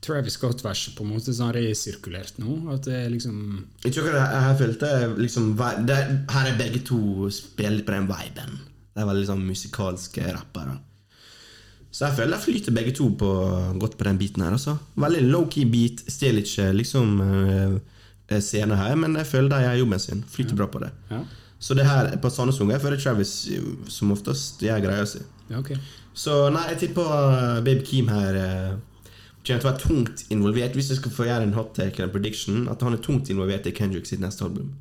Travis 0.06 0.38
Scott-verset 0.38 0.94
på 0.96 1.04
en 1.04 1.12
måte 1.14 1.34
sånn 1.34 1.52
resirkulert 1.56 2.38
nå? 2.42 2.60
At 2.74 2.86
det 2.86 2.96
er 3.02 3.12
liksom 3.12 3.36
Jeg 3.84 3.92
tror 3.92 4.06
ikke 4.06 4.16
det 4.16 4.24
jeg 4.24 4.58
følte 4.62 4.90
liksom, 5.18 5.52
det, 5.88 6.00
Her 6.32 6.50
er 6.50 6.58
begge 6.60 6.82
to 6.86 7.30
spiller 7.34 7.82
på 7.86 7.96
den 7.96 8.08
viben. 8.10 8.58
Det 8.94 9.02
er 9.02 9.10
veldig 9.10 9.26
sånn 9.28 9.44
musikalske 9.44 10.30
rappere. 10.30 10.78
Så 11.96 12.04
jeg 12.04 12.16
føler 12.18 12.36
jeg 12.36 12.44
flyter 12.44 12.74
begge 12.76 12.92
to 12.96 13.08
på, 13.16 13.28
godt 13.80 13.96
på 13.96 14.04
den 14.04 14.18
biten 14.20 14.42
her. 14.44 14.52
Altså. 14.52 14.76
Veldig 15.00 15.22
low-key 15.30 15.64
beat. 15.72 16.02
Stjeler 16.12 16.44
ikke 16.44 16.66
liksom 16.76 17.20
uh, 17.24 17.76
scenen 18.36 18.76
her, 18.76 18.94
men 19.00 19.16
jeg 19.16 19.28
føler 19.30 19.52
de 19.52 19.60
gjør 19.64 19.78
jobben 19.80 20.02
sin. 20.04 20.24
Flyter 20.28 20.58
bra 20.58 20.66
på 20.72 20.82
det. 20.84 20.90
Ja, 21.10 21.22
Så 21.58 21.74
det 21.74 21.86
her 21.88 22.10
på 22.20 22.28
sånne 22.30 22.52
sanger 22.52 22.82
føler 22.82 23.00
Travis 23.00 23.32
som 23.88 24.12
oftest 24.12 24.60
gjør 24.62 24.82
greia 24.84 25.06
si. 25.08 25.22
ja 25.48 25.62
okay. 25.62 25.80
Så 26.16 26.50
nei, 26.52 26.66
jeg 26.74 26.78
tipper 26.86 27.62
Baby 27.64 27.84
Keem 27.84 28.08
her 28.12 28.36
kommer 29.46 29.62
til 29.62 29.68
å 29.68 29.70
være 29.70 29.82
tungt 29.82 30.24
involvert, 30.34 30.74
hvis 30.76 30.90
jeg 30.90 31.00
skal 31.00 31.14
få 31.14 31.28
gjøre 31.28 31.46
en 31.46 31.56
hot 31.56 31.74
take 31.76 32.00
eller 32.00 32.10
en 32.10 32.14
prediction, 32.14 32.64
at 32.72 32.82
han 32.82 32.96
er 32.96 33.02
tungt 33.04 33.30
involvert 33.30 33.68
i 33.68 33.74
Kendrick 33.76 34.08
sitt 34.08 34.22
neste 34.22 34.46
album. 34.46 34.72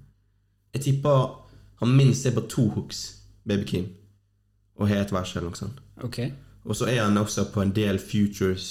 Jeg 0.75 0.87
tipper 0.89 1.27
han 1.81 1.91
minst 1.95 2.25
er 2.25 2.35
på 2.35 2.45
to 2.51 2.69
hooks, 2.75 3.03
Baby 3.47 3.67
Kim, 3.69 3.85
og 4.79 4.89
har 4.89 5.03
et 5.03 5.13
vers 5.13 5.35
eller 5.35 5.49
noe 5.49 5.59
sånt. 5.59 5.79
Okay. 6.07 6.31
Og 6.65 6.77
så 6.79 6.89
er 6.89 7.03
han 7.03 7.17
også 7.19 7.49
på 7.53 7.61
en 7.61 7.73
del 7.75 7.99
futures 8.01 8.69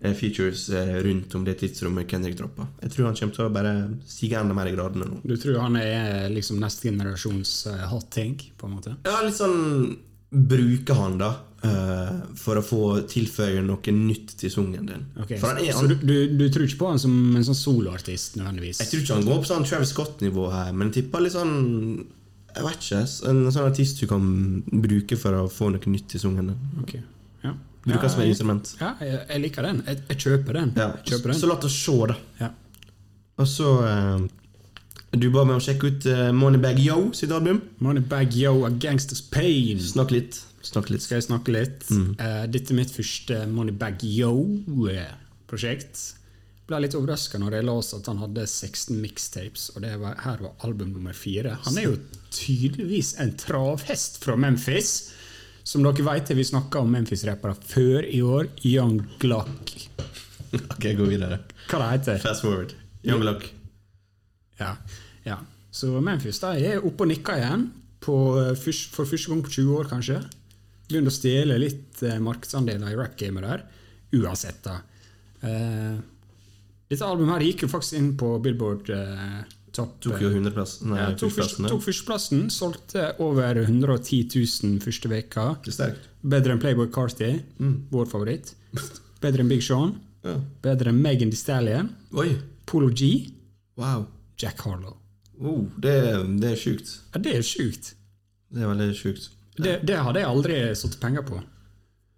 eh, 0.00 0.14
Features 0.16 0.66
eh, 0.74 0.96
rundt 1.04 1.34
om 1.38 1.44
det 1.46 1.58
tidsrommet 1.60 2.08
Kendrick 2.10 2.38
droppa. 2.40 2.66
Jeg 2.82 2.94
tror 2.94 3.10
han 3.10 3.18
kommer 3.20 3.36
til 3.36 3.46
å 3.46 3.52
bare 3.54 3.74
stige 4.08 4.40
enda 4.40 4.56
mer 4.56 4.70
i 4.70 4.74
gradene 4.74 5.08
nå. 5.10 5.20
Du 5.22 5.36
tror 5.38 5.60
han 5.62 5.78
er 5.80 6.26
liksom 6.32 6.58
neste 6.62 6.90
generasjons 6.90 7.54
uh, 7.70 7.86
hot 7.92 8.10
take, 8.16 8.50
på 8.58 8.68
en 8.68 8.76
måte? 8.78 8.96
Ja, 9.06 9.20
litt 9.24 9.38
sånn 9.38 9.94
bruker 10.36 10.98
han, 10.98 11.20
da, 11.20 11.30
eh, 11.66 12.12
for 12.40 12.60
å 12.60 12.64
få 12.64 12.80
tilføye 13.10 13.62
noe 13.66 13.94
nytt 13.94 14.34
til 14.40 14.52
sungen 14.52 14.88
din. 14.88 15.04
Okay, 15.22 15.38
han 15.42 15.60
er, 15.62 15.72
Så 15.76 15.86
du, 15.90 15.96
du, 16.00 16.14
du 16.38 16.44
tror 16.52 16.66
ikke 16.66 16.80
på 16.84 16.90
han 16.92 17.00
som 17.02 17.14
en 17.36 17.46
sånn 17.46 17.58
soloartist 17.58 18.38
nødvendigvis? 18.40 18.80
jeg 18.84 18.92
tror 18.92 19.04
ikke 19.04 19.18
han 19.18 19.28
går 19.30 19.42
på 19.42 19.50
sånn 19.50 19.66
Travis 19.68 19.92
Scott-nivå 19.94 20.46
her, 20.54 20.72
men 20.72 20.90
jeg 20.90 21.02
tipper 21.02 21.24
litt 21.26 21.36
sånn 21.36 21.56
Jeg 22.56 22.64
vet 22.64 22.86
ikke. 22.86 23.02
En 23.30 23.42
sånn 23.52 23.68
artist 23.68 24.00
du 24.00 24.06
kan 24.08 24.28
bruke 24.86 25.18
for 25.20 25.36
å 25.36 25.46
få 25.52 25.68
noe 25.74 25.92
nytt 25.92 26.06
til 26.14 26.22
sungen 26.22 26.52
din. 26.52 26.60
Okay. 26.84 27.02
ja. 27.44 27.52
Bruker 27.86 28.08
som 28.10 28.22
et 28.24 28.30
instrument. 28.32 28.70
Ja, 28.80 28.94
jeg, 29.04 29.18
jeg 29.28 29.42
liker 29.44 29.66
den. 29.68 29.82
Jeg, 29.86 30.00
jeg 30.08 30.22
kjøper 30.24 30.56
den. 30.62 30.72
Ja. 30.74 30.88
Jeg 31.02 31.12
kjøper 31.12 31.32
den. 31.34 31.42
Så 31.42 31.50
la 31.50 31.58
oss 31.60 31.76
se, 31.76 31.98
da. 32.10 32.16
Ja. 32.40 32.48
Og 33.36 33.50
så 33.50 33.72
eh, 33.84 34.24
Du 35.14 35.28
ba 35.32 35.44
meg 35.46 35.60
å 35.60 35.62
sjekke 35.62 35.88
ut 35.92 36.06
uh, 36.10 36.28
Moneybag 36.34 36.80
Yo 36.82 36.96
sitt 37.16 37.30
album. 37.32 37.60
Moneybag 37.84 38.34
Yo 38.36 38.64
A 38.66 38.70
Gangsters 38.74 39.22
Pain. 39.22 39.78
Snakk 39.80 40.10
litt. 40.12 40.40
Snakk 40.66 40.90
litt. 40.90 41.04
Skal 41.04 41.20
jeg 41.20 41.28
snakke 41.28 41.52
litt? 41.54 41.86
Eh, 41.92 42.44
dette 42.50 42.74
er 42.74 42.78
mitt 42.80 42.90
første 42.90 43.44
Moneybag 43.48 44.02
Yo-prosjekt. 44.02 46.00
Ble 46.66 46.80
litt 46.82 46.96
overraska 46.98 47.38
når 47.38 47.60
jeg 47.60 47.66
leste 47.68 48.00
at 48.00 48.08
han 48.10 48.18
hadde 48.18 48.46
16 48.50 48.96
mixtapes, 48.98 49.68
og 49.76 49.84
det 49.86 49.92
var, 50.02 50.16
her 50.24 50.42
var 50.42 50.66
album 50.66 50.90
nummer 50.96 51.14
fire. 51.14 51.54
Han 51.68 51.78
er 51.78 51.86
jo 51.86 52.00
tydeligvis 52.34 53.12
en 53.22 53.30
travhest 53.38 54.18
fra 54.24 54.34
Memphis. 54.42 54.96
Som 55.66 55.86
dere 55.86 56.02
vet, 56.06 56.32
har 56.34 56.38
vi 56.38 56.46
snakka 56.50 56.82
om 56.82 56.90
Memphis-rappere 56.94 57.54
før 57.62 58.02
i 58.10 58.20
år. 58.26 58.50
Young 58.66 59.04
Glock. 59.22 59.76
Ok, 60.56 60.84
gå 60.96 61.04
videre. 61.10 61.40
Hva 61.68 61.78
det 61.82 61.86
heter 61.90 62.20
Fast 62.22 62.44
forward. 62.46 62.70
Young 63.04 63.24
Luck. 63.26 63.42
Ja, 64.60 64.76
ja. 65.26 65.38
Så 65.76 65.90
Memphis 66.00 66.40
da 66.40 66.54
er 66.56 66.84
oppe 66.84 67.04
og 67.04 67.10
nikker 67.12 67.40
igjen. 67.40 67.68
På, 68.06 68.16
eh, 68.40 68.54
for 68.56 69.08
første 69.08 69.32
gang 69.32 69.42
på 69.44 69.52
20 69.52 69.78
år, 69.80 69.88
kanskje. 69.90 70.20
Begynner 70.86 71.10
å 71.10 71.16
stjele 71.16 71.58
litt 71.58 72.02
eh, 72.06 72.20
markedsandeler 72.22 72.92
i 72.92 72.98
rap-gamet 72.98 73.46
der. 73.48 73.64
Uansett, 74.16 74.62
da. 74.64 74.78
Eh, 75.42 75.96
dette 76.86 77.04
albumet 77.04 77.34
her 77.34 77.46
gikk 77.48 77.66
jo 77.66 77.70
faktisk 77.72 77.98
inn 77.98 78.12
på 78.18 78.36
Billboard 78.44 78.90
eh, 78.94 79.40
Top 79.76 79.98
Tok 80.00 80.22
jo 80.22 80.30
100-plass. 80.32 80.78
Nei, 80.88 80.96
ja, 80.96 81.10
tok, 81.12 81.34
første 81.34 81.42
førsteplassene. 81.42 81.68
tok 81.72 81.82
førsteplassen. 81.84 82.44
Solgte 82.54 83.02
over 83.20 83.58
110 83.60 84.22
000 84.32 84.78
første 84.80 85.10
veka. 85.12 85.46
Bedre 86.24 86.54
enn 86.54 86.62
Playboy 86.62 86.88
Carty, 86.94 87.34
vår 87.92 88.08
favoritt. 88.08 88.54
Bedre 89.20 89.44
enn 89.44 89.50
Big 89.52 89.64
Sean. 89.66 89.92
Ja. 90.24 90.38
Bedre 90.64 90.94
enn 90.94 91.02
Megan 91.04 91.28
Thee 91.34 91.42
Stallion. 91.42 91.90
Polo 92.66 92.88
G. 92.88 93.10
Wow. 93.76 94.06
Jack 94.40 94.60
Harlow. 94.66 94.96
Oh, 95.40 95.66
det, 95.80 95.96
det 96.40 96.54
er 96.54 96.60
sjukt. 96.60 96.94
Ja, 97.12 97.20
det 97.20 97.34
er 97.38 97.44
sjukt. 97.44 97.92
Det 98.52 98.62
er 98.62 98.70
veldig 98.72 98.94
sjukt. 98.96 99.30
Det, 99.56 99.78
det 99.88 100.00
hadde 100.04 100.22
jeg 100.22 100.28
aldri 100.30 100.56
satt 100.76 100.98
penger 101.00 101.24
på. 101.26 101.38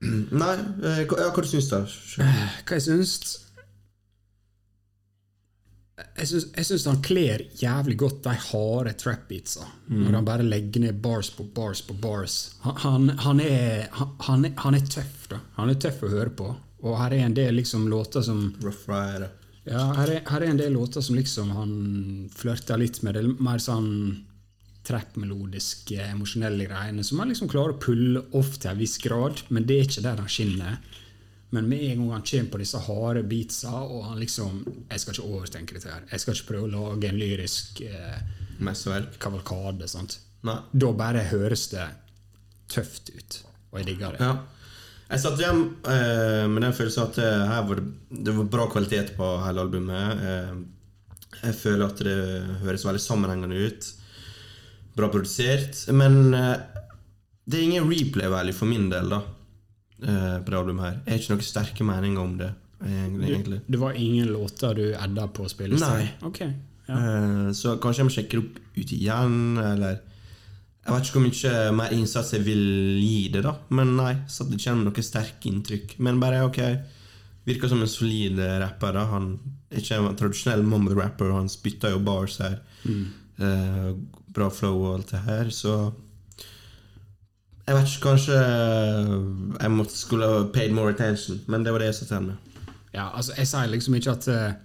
Nei, 0.03 0.55
eh, 0.87 1.05
hva, 1.11 1.29
hva 1.35 1.43
du 1.43 1.49
syns 1.51 1.71
du? 1.73 1.79
Hva 2.23 2.77
jeg 2.77 2.85
syns 2.85 3.14
Jeg 5.99 6.29
syns, 6.31 6.45
jeg 6.55 6.66
syns 6.69 6.85
han 6.87 7.01
kler 7.03 7.43
jævlig 7.59 7.97
godt 7.99 8.21
de 8.23 8.35
harde 8.39 8.93
trap-beatsa. 9.01 9.64
Når 9.91 10.14
han 10.21 10.27
bare 10.27 10.47
legger 10.47 10.85
ned 10.85 11.01
bars 11.03 11.33
på 11.35 11.47
bars 11.55 11.83
på 11.83 11.97
bars. 11.99 12.37
Han, 12.62 12.77
han, 12.85 13.09
han, 13.25 13.43
er, 13.43 13.89
han 14.62 14.79
er 14.79 14.87
tøff, 14.87 15.27
da. 15.33 15.41
Han 15.59 15.73
er 15.73 15.81
tøff 15.83 16.05
å 16.07 16.12
høre 16.12 16.31
på. 16.39 16.53
Og 16.87 16.95
her 17.01 17.16
er 17.16 17.27
en 17.27 17.35
del 17.35 17.59
liksom 17.59 17.89
låter 17.91 18.23
som 18.23 18.53
Rough 18.62 18.87
Rider. 18.87 19.33
Ja, 19.69 19.85
her 19.99 20.14
er, 20.14 20.23
her 20.29 20.45
er 20.45 20.53
en 20.53 20.61
del 20.61 20.75
låter 20.77 21.05
som 21.05 21.19
liksom 21.19 21.51
han 21.57 21.73
flørter 22.35 22.81
litt 22.81 23.03
med. 23.05 23.16
Det 23.16 23.25
er 23.25 23.45
mer 23.45 23.62
sånn 23.62 23.91
trap-melodiske, 24.89 25.99
emosjonelle 26.14 26.64
greiene 26.69 27.05
som 27.05 27.21
han 27.21 27.29
liksom 27.29 27.51
klarer 27.53 27.75
å 27.75 27.83
pulle 27.83 28.23
off 28.39 28.55
til 28.57 28.73
en 28.73 28.81
viss 28.81 28.97
grad, 29.03 29.43
men 29.53 29.66
det 29.69 29.77
er 29.77 29.91
ikke 29.91 30.05
der 30.07 30.23
han 30.23 30.33
skinner. 30.33 30.79
Men 31.51 31.69
med 31.69 31.83
en 31.83 32.03
gang 32.03 32.14
han 32.19 32.25
kommer 32.29 32.51
på 32.53 32.61
disse 32.61 32.81
harde 32.85 33.23
beatsa, 33.29 33.73
og 33.81 34.05
han 34.11 34.19
liksom 34.21 34.64
Jeg 34.91 35.01
skal 35.01 35.14
ikke 35.14 35.29
overtenke 35.29 35.77
dette 35.77 35.93
her. 35.93 36.05
Jeg 36.11 36.21
skal 36.21 36.37
ikke 36.37 36.51
prøve 36.51 36.69
å 36.69 36.75
lage 36.75 37.09
en 37.09 37.21
lyrisk 37.21 37.81
eh, 37.89 38.19
kavalkade. 39.19 39.89
sant? 39.89 40.19
Nei. 40.45 40.59
Da 40.73 40.93
bare 40.93 41.25
høres 41.31 41.69
det 41.73 41.87
tøft 42.69 43.11
ut, 43.11 43.41
og 43.73 43.81
jeg 43.81 43.89
digger 43.93 44.16
det. 44.16 44.29
Ja. 44.29 44.58
Jeg 45.09 45.21
satt 45.23 45.41
hjem 45.41 45.61
eh, 45.89 46.45
med 46.53 46.61
den 46.67 46.75
følelsen 46.77 47.07
at 47.07 47.19
eh, 47.25 47.45
her 47.49 47.63
var 47.69 47.79
det, 47.81 47.87
det 48.27 48.35
var 48.37 48.49
bra 48.53 48.67
kvalitet 48.73 49.15
på 49.17 49.29
hele 49.47 49.63
albumet. 49.65 50.21
Eh, 50.21 50.59
jeg 51.47 51.55
føler 51.57 51.87
at 51.87 52.03
det 52.05 52.17
høres 52.65 52.85
veldig 52.85 53.01
sammenhengende 53.01 53.57
ut. 53.71 53.89
Bra 54.99 55.09
produsert. 55.13 55.81
Men 55.97 56.35
eh, 56.37 56.55
det 57.49 57.57
er 57.61 57.67
ingen 57.71 57.89
replay-value 57.89 58.53
for 58.57 58.69
min 58.69 58.91
del, 58.93 59.09
da. 59.15 59.23
eh, 60.03 60.37
på 60.45 60.53
det 60.53 60.59
albumet 60.61 60.85
her. 60.91 60.99
Jeg 61.07 61.15
har 61.15 61.23
ikke 61.23 61.37
noen 61.39 61.47
sterke 61.49 61.89
meninger 61.89 62.21
om 62.27 62.35
det, 62.43 62.51
egentlig. 62.85 63.63
Du, 63.65 63.73
Det 63.73 63.81
var 63.87 63.97
ingen 63.97 64.29
låter 64.35 64.77
du 64.77 64.85
edda 64.93 65.25
på 65.33 65.49
spillelista? 65.49 65.95
Nei. 65.97 66.11
Okay, 66.29 66.53
ja. 66.91 67.01
Eh, 67.01 67.49
Så 67.57 67.79
kanskje 67.81 68.05
jeg 68.05 68.11
må 68.11 68.17
sjekke 68.19 68.37
det 68.37 68.45
opp 68.45 68.61
ut 68.77 68.93
igjen, 68.99 69.41
eller 69.65 70.03
Jeg 70.89 70.95
vet 70.95 71.09
ikke 71.09 71.18
hvor 71.18 71.26
mye 71.26 71.72
mer 71.76 71.93
innsats 71.93 72.30
jeg 72.32 72.47
vil 72.47 72.62
gi 73.03 73.26
det, 73.34 73.43
da. 73.45 73.53
Men 73.76 73.91
nei, 73.99 74.14
satt 74.24 74.49
ikke 74.49 74.70
igjen 74.70 74.78
med 74.80 74.89
noe 74.89 75.05
sterke 75.05 75.51
inntrykk. 75.51 75.99
Men 76.01 76.20
bare 76.22 76.41
ok, 76.47 76.61
virker 77.45 77.68
som 77.68 77.82
en 77.84 77.91
solid 77.93 78.41
eh, 78.41 78.55
rapper. 78.62 78.97
da 78.97 79.05
Han 79.11 79.34
er 79.68 79.82
ikke 79.82 79.99
en 80.01 80.16
tradisjonell 80.16 80.64
mumble-rapper, 80.64 81.34
han 81.36 81.51
spytter 81.53 81.93
jo 81.93 82.01
bars 82.07 82.39
her. 82.41 82.57
Eh, 82.89 83.91
bra 84.32 84.49
flow 84.49 84.80
og 84.86 84.95
alt 84.95 85.12
det 85.12 85.24
her, 85.26 85.51
så 85.53 85.74
Jeg 87.68 87.76
vet 87.76 87.91
ikke, 87.91 88.05
kanskje 88.07 88.36
jeg 88.39 89.70
måtte, 89.76 89.93
skulle 89.93 90.24
ha 90.24 90.45
paid 90.55 90.72
more 90.72 90.95
attention, 90.95 91.43
men 91.47 91.64
det 91.64 91.72
var 91.72 91.84
det 91.84 91.91
jeg 91.91 91.99
satt 91.99 92.14
igjen 92.14 92.30
med. 92.30 92.64
Ja, 92.95 93.11
altså 93.12 93.36
Jeg 93.36 93.47
sier 93.51 93.68
liksom 93.68 93.99
ikke 93.99 94.14
at 94.16 94.28
uh, 94.32 94.57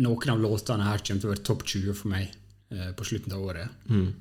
noen 0.00 0.32
av 0.32 0.40
låtene 0.40 0.88
her 0.88 1.04
kommer 1.04 1.20
til 1.20 1.28
å 1.28 1.34
være 1.34 1.44
topp 1.44 1.66
20 1.68 1.92
for 1.92 2.08
meg 2.14 2.24
eh, 2.24 2.45
på 2.68 3.04
slutten 3.06 3.32
av 3.32 3.44
året. 3.46 3.68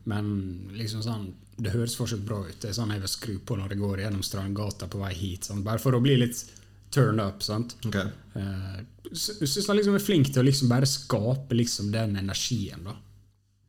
Men 0.06 0.70
liksom 0.74 1.02
sånn 1.04 1.34
det 1.58 1.72
høres 1.72 1.96
fortsatt 1.96 2.20
bra 2.28 2.42
ut. 2.46 2.58
Det 2.62 2.70
er 2.70 2.74
sånn 2.76 2.92
jeg 2.92 3.00
vil 3.02 3.08
skru 3.10 3.40
på 3.40 3.56
når 3.58 3.70
jeg 3.72 3.80
går 3.80 4.00
gjennom 4.04 4.24
Strandgata 4.24 4.88
på 4.92 5.00
vei 5.00 5.14
hit. 5.16 5.46
Sånn, 5.48 5.64
bare 5.64 5.80
for 5.80 5.96
å 5.96 6.02
bli 6.04 6.18
litt 6.20 6.42
turned 6.92 7.20
up. 7.24 7.42
sant? 7.44 7.76
Ok. 7.88 7.96
Eh, 7.96 8.82
sy- 9.14 9.40
Syns 9.48 9.68
han 9.68 9.78
liksom 9.78 9.96
er 9.96 10.04
flink 10.04 10.28
til 10.34 10.44
å 10.44 10.46
liksom 10.46 10.68
bare 10.70 10.86
skape 10.86 11.56
liksom 11.56 11.92
den 11.92 12.16
energien. 12.18 12.84
da. 12.84 12.96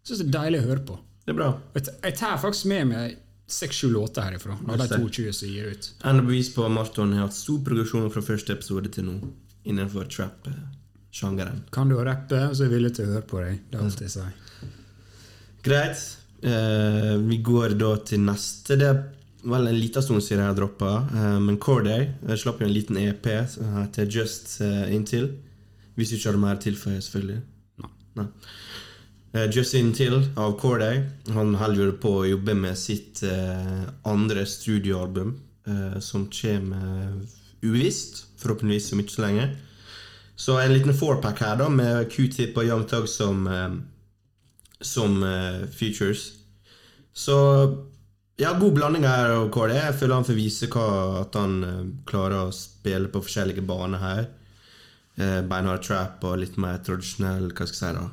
Syns 0.05 0.19
det 0.19 0.27
er 0.35 0.35
deilig 0.41 0.61
å 0.65 0.67
høre 0.67 0.85
på. 0.87 0.99
Det 1.25 1.31
er 1.31 1.39
bra. 1.39 1.61
Jeg 1.75 1.89
Jeg 2.03 2.17
tar 2.19 2.37
faktisk 2.39 2.67
med 2.67 2.87
meg 2.89 3.17
seks-sju 3.49 3.89
låter 3.93 4.23
herifra. 4.23 4.59
Av 4.69 4.79
de 4.79 4.89
22 4.89 5.33
som 5.33 5.49
gir 5.49 5.71
ut. 5.71 5.91
Enda 6.05 6.23
bevis 6.23 6.51
på 6.53 6.65
at 6.67 6.71
Marton 6.73 7.13
har 7.13 7.27
hatt 7.29 7.35
stor 7.35 7.59
progresjon 7.61 8.11
fra 8.11 8.21
første 8.23 8.51
episode 8.51 8.91
til 8.93 9.05
nå 9.05 9.33
innenfor 9.65 10.05
trap-sjangeren. 10.11 11.63
Kan 11.71 11.89
du 11.89 11.97
å 11.97 12.05
rappe, 12.05 12.35
så 12.55 12.65
er 12.65 12.69
jeg 12.69 12.75
villig 12.81 12.95
til 12.97 13.07
å 13.07 13.13
høre 13.15 13.27
på 13.27 13.41
deg. 13.45 13.61
Det 13.71 13.79
er 13.81 13.85
alt 13.85 14.01
jeg 14.01 14.11
sier. 14.11 14.33
Greit. 15.67 16.05
Uh, 16.47 17.17
vi 17.27 17.41
går 17.43 17.75
da 17.81 17.97
til 18.07 18.23
neste. 18.23 18.77
Det 18.79 18.87
er 18.87 19.03
vel 19.47 19.67
en 19.71 19.79
liten 19.79 20.05
stund 20.05 20.23
siden 20.23 20.45
jeg 20.45 20.53
har 20.53 20.59
droppa, 20.59 20.93
uh, 21.11 21.37
men 21.43 21.59
Corday 21.63 22.09
slapp 22.39 22.63
jo 22.63 22.69
en 22.69 22.75
liten 22.75 23.01
EP 23.03 23.27
som 23.51 23.81
heter 23.81 24.07
Just 24.07 24.61
eh, 24.63 24.95
Intil. 24.95 25.33
Hvis 25.97 26.13
du 26.13 26.19
ikke 26.19 26.33
har 26.35 26.41
mer 26.41 26.59
å 26.59 26.63
tilføye, 26.63 27.01
selvfølgelig. 27.01 27.39
No. 27.81 27.91
Nei. 28.21 28.27
Eh, 29.37 29.51
Just 29.51 29.75
Intil 29.75 30.19
av 30.37 30.59
Corday. 30.61 31.03
Han 31.33 31.55
holder 31.57 31.91
jo 31.91 31.97
på 32.01 32.13
å 32.21 32.27
jobbe 32.29 32.55
med 32.57 32.77
sitt 32.79 33.23
eh, 33.25 33.87
andre 34.09 34.45
studioalbum, 34.49 35.35
eh, 35.69 35.99
som 36.05 36.29
kommer 36.33 37.17
uvisst. 37.65 38.27
Forhåpentligvis 38.41 38.93
om 38.93 39.03
ikke 39.03 39.17
så 39.17 39.25
lenge. 39.27 39.49
Så 40.37 40.59
en 40.61 40.73
liten 40.73 40.97
fourpack 40.97 41.41
her, 41.41 41.57
da, 41.61 41.69
med 41.73 42.11
Q-tip 42.13 42.57
og 42.61 42.69
Young 42.69 42.85
Tug 42.89 43.09
som 43.09 43.47
eh, 43.49 43.77
som 44.81 45.23
uh, 45.23 45.67
features. 45.73 46.33
Så 47.17 47.37
ja, 48.37 48.53
god 48.61 48.75
blanding 48.77 49.07
her 49.09 49.33
av 49.33 49.55
er 49.65 49.75
Jeg 49.75 49.95
føler 50.01 50.15
han 50.15 50.29
får 50.29 50.37
vise 50.37 50.69
hva, 50.69 50.89
at 51.23 51.39
han 51.41 51.57
uh, 51.65 51.87
klarer 52.09 52.47
å 52.47 52.53
spille 52.55 53.09
på 53.09 53.23
forskjellige 53.25 53.65
baner 53.65 54.03
her. 54.03 54.29
Uh, 55.17 55.41
Beinhard 55.49 55.83
trap 55.87 56.25
og 56.29 56.39
litt 56.43 56.59
mer 56.61 56.83
tradisjonell, 56.85 57.51
hva 57.53 57.67
skal 57.67 57.89
jeg 57.89 57.97
si 57.97 57.99
da 58.01 58.07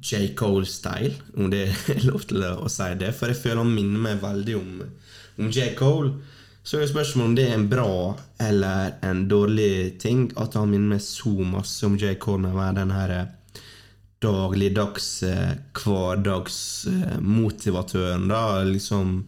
J. 0.00 0.34
Cole-style, 0.34 1.14
om 1.36 1.50
det 1.50 1.64
er 1.92 2.04
lov 2.06 2.26
til 2.30 2.44
å 2.46 2.68
si 2.70 2.90
det. 2.98 3.12
For 3.16 3.30
jeg 3.30 3.40
føler 3.40 3.62
han 3.62 3.74
minner 3.74 4.04
meg 4.08 4.22
veldig 4.22 4.58
om, 4.58 4.84
om 5.38 5.50
J. 5.50 5.72
Cole. 5.78 6.14
Så 6.62 6.76
er 6.76 6.84
det 6.84 6.90
spørsmålet 6.92 7.28
om 7.28 7.36
det 7.38 7.46
er 7.48 7.56
en 7.56 7.68
bra 7.70 7.92
eller 8.42 8.96
en 9.06 9.22
dårlig 9.28 9.98
ting 10.02 10.26
at 10.38 10.54
han 10.58 10.68
minner 10.70 10.96
meg 10.96 11.04
så 11.04 11.32
masse 11.40 11.86
om 11.86 11.96
J. 11.98 12.14
Cole 12.20 12.44
med 12.44 12.52
å 12.52 12.60
være 12.60 12.76
den 12.82 12.92
her 12.94 13.14
eh, 13.16 13.30
dagligdags, 14.20 15.22
eh, 15.22 15.52
hverdagsmotivatøren, 15.72 18.28
da. 18.28 18.62
Liksom 18.64 19.24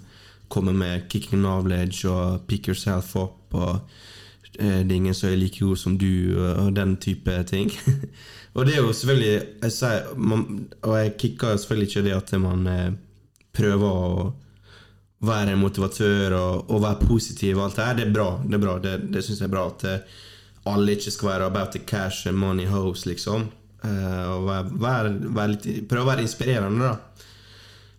komme 0.52 0.72
med 0.76 1.08
kicking 1.08 1.40
knowledge 1.40 2.04
og 2.08 2.46
pick 2.46 2.68
yourself 2.68 3.16
up 3.16 3.54
og 3.56 3.74
eh, 4.58 4.84
det 4.84 4.92
er 4.92 4.98
ingen 4.98 5.14
som 5.16 5.28
er 5.30 5.36
like 5.40 5.64
god 5.64 5.76
som 5.80 5.98
du, 5.98 6.36
og, 6.36 6.74
den 6.76 6.96
type 7.00 7.44
ting. 7.48 7.72
og 8.54 8.66
det 8.66 8.74
er 8.76 8.80
jo 8.82 8.92
selvfølgelig 8.92 9.42
jeg 9.62 9.72
sier, 9.72 10.14
man, 10.16 10.68
Og 10.82 10.98
jeg 10.98 11.16
kicker 11.18 11.56
selvfølgelig 11.56 11.88
ikke 11.88 12.02
det 12.08 12.16
at 12.18 12.32
man 12.40 12.66
eh, 12.68 12.92
prøver 13.52 13.88
å 13.88 14.34
være 15.22 15.56
motivatør 15.56 16.32
og, 16.34 16.70
og 16.70 16.82
være 16.82 17.06
positiv 17.06 17.56
og 17.56 17.64
alt 17.68 17.76
det 17.78 17.86
her. 17.86 17.94
Det 17.96 18.06
er 18.08 18.12
bra. 18.12 18.40
Det, 18.44 18.58
er 18.58 18.78
det, 18.84 18.94
det 19.14 19.24
syns 19.24 19.40
jeg 19.40 19.48
er 19.48 19.54
bra. 19.54 19.64
At 19.70 19.84
eh, 19.88 20.00
alle 20.72 20.92
ikke 20.96 21.14
skal 21.14 21.28
være 21.32 21.48
about 21.48 21.70
the 21.72 21.80
cash 21.86 22.28
and 22.28 22.38
money 22.38 22.66
house, 22.66 23.08
liksom. 23.08 23.48
Eh, 23.82 24.24
og 24.30 24.76
prøve 24.78 26.04
å 26.04 26.08
være 26.08 26.24
inspirerende, 26.24 26.90
da. 26.90 27.28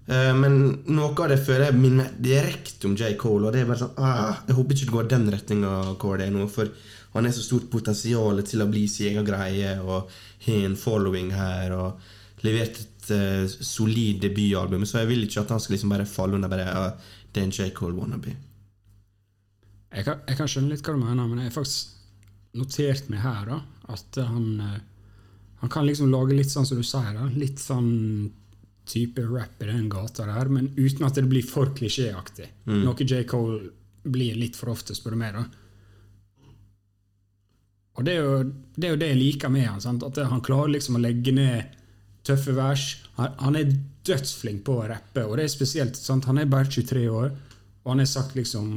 Eh, 0.04 0.32
men 0.36 0.58
noe 0.92 1.12
av 1.14 1.32
det 1.32 1.40
føler 1.44 1.70
jeg 1.70 1.80
minner 1.80 2.10
direkte 2.20 2.90
om 2.90 2.96
J. 3.00 3.14
Cole. 3.20 3.48
Og 3.48 3.56
det 3.56 3.64
er 3.64 3.70
bare 3.70 3.84
sånn 3.86 4.02
ah, 4.04 4.42
Jeg 4.48 4.58
håper 4.58 4.76
ikke 4.76 4.90
det 4.90 4.98
går 4.98 5.12
den 5.14 5.30
retninga 5.32 5.76
det 5.96 6.28
er 6.28 6.34
nå. 6.36 6.48
For 6.52 6.72
han 7.14 7.28
har 7.28 7.36
så 7.36 7.46
stort 7.46 7.70
potensial 7.72 8.42
til 8.48 8.64
å 8.64 8.70
bli 8.72 8.88
sin 8.92 9.14
egen 9.14 9.28
greie 9.28 9.78
og 9.84 10.12
har 10.48 10.68
en 10.68 10.80
following 10.80 11.32
her. 11.36 11.76
Og 11.78 12.44
levert 12.44 12.80
et 12.82 13.12
uh, 13.16 13.46
solid 13.48 14.20
debutalbum. 14.24 14.84
Så 14.88 15.04
jeg 15.04 15.12
vil 15.14 15.28
ikke 15.28 15.44
at 15.46 15.54
han 15.56 15.62
skal 15.64 15.78
liksom 15.78 15.94
bare 15.94 16.10
falle 16.10 16.36
under 16.36 16.52
bare 16.52 16.66
uh, 16.68 17.14
Det 17.32 17.42
er 17.42 17.48
en 17.48 17.56
J. 17.56 17.70
Cole 17.76 17.96
wannabe. 17.96 18.36
Jeg 19.94 20.08
kan, 20.08 20.24
jeg 20.28 20.38
kan 20.40 20.50
skjønne 20.50 20.74
litt 20.74 20.82
hva 20.84 20.96
du 20.96 21.04
mener, 21.04 21.28
men 21.30 21.44
jeg 21.44 21.52
har 21.52 21.56
faktisk 21.56 21.94
notert 22.58 23.10
meg 23.14 23.22
her 23.24 23.46
da, 23.50 23.60
at 23.94 24.18
han 24.22 24.48
eh, 24.62 24.82
Han 25.64 25.72
kan 25.72 25.86
liksom 25.88 26.12
lage 26.12 26.36
litt 26.36 26.52
sånn 26.52 26.68
som 26.68 26.80
du 26.80 26.84
sier, 26.84 27.14
da, 27.16 27.30
litt 27.40 27.62
sånn 27.64 27.92
type 28.90 29.24
rap 29.24 29.62
i 29.64 29.70
den 29.70 29.86
gata 29.88 30.26
der, 30.28 30.50
men 30.52 30.66
uten 30.76 31.06
at 31.08 31.16
det 31.16 31.24
blir 31.32 31.46
for 31.48 31.72
klisjéaktig. 31.72 32.50
Noe 32.84 33.06
J. 33.08 33.22
Cole 33.32 33.70
blir 34.04 34.36
litt 34.36 34.60
for 34.60 34.74
ofte, 34.74 34.92
spør 34.98 35.16
du 35.16 35.22
meg. 35.22 35.38
da. 35.38 35.46
Og 37.96 38.04
det 38.04 38.18
er, 38.18 38.26
jo, 38.26 38.44
det 38.76 38.88
er 38.88 38.92
jo 38.92 39.00
det 39.00 39.10
jeg 39.14 39.22
liker 39.22 39.54
med 39.54 39.70
han, 39.70 39.80
sant? 39.82 40.04
at 40.04 40.20
han 40.28 40.44
klarer 40.44 40.74
liksom 40.74 40.98
å 41.00 41.04
legge 41.04 41.32
ned 41.32 41.80
tøffe 42.28 42.56
vers. 42.58 42.86
Han, 43.16 43.32
han 43.40 43.56
er 43.62 43.72
dødsflink 44.04 44.64
på 44.68 44.82
å 44.82 44.88
rappe, 44.92 45.24
og 45.24 45.38
det 45.40 45.48
er 45.48 45.54
spesielt. 45.54 45.96
Sant? 45.96 46.28
Han 46.28 46.42
er 46.42 46.52
bare 46.52 46.68
23 46.68 47.08
år, 47.08 47.32
og 47.84 47.92
han 47.94 48.04
har 48.04 48.10
sagt 48.10 48.36
liksom 48.36 48.70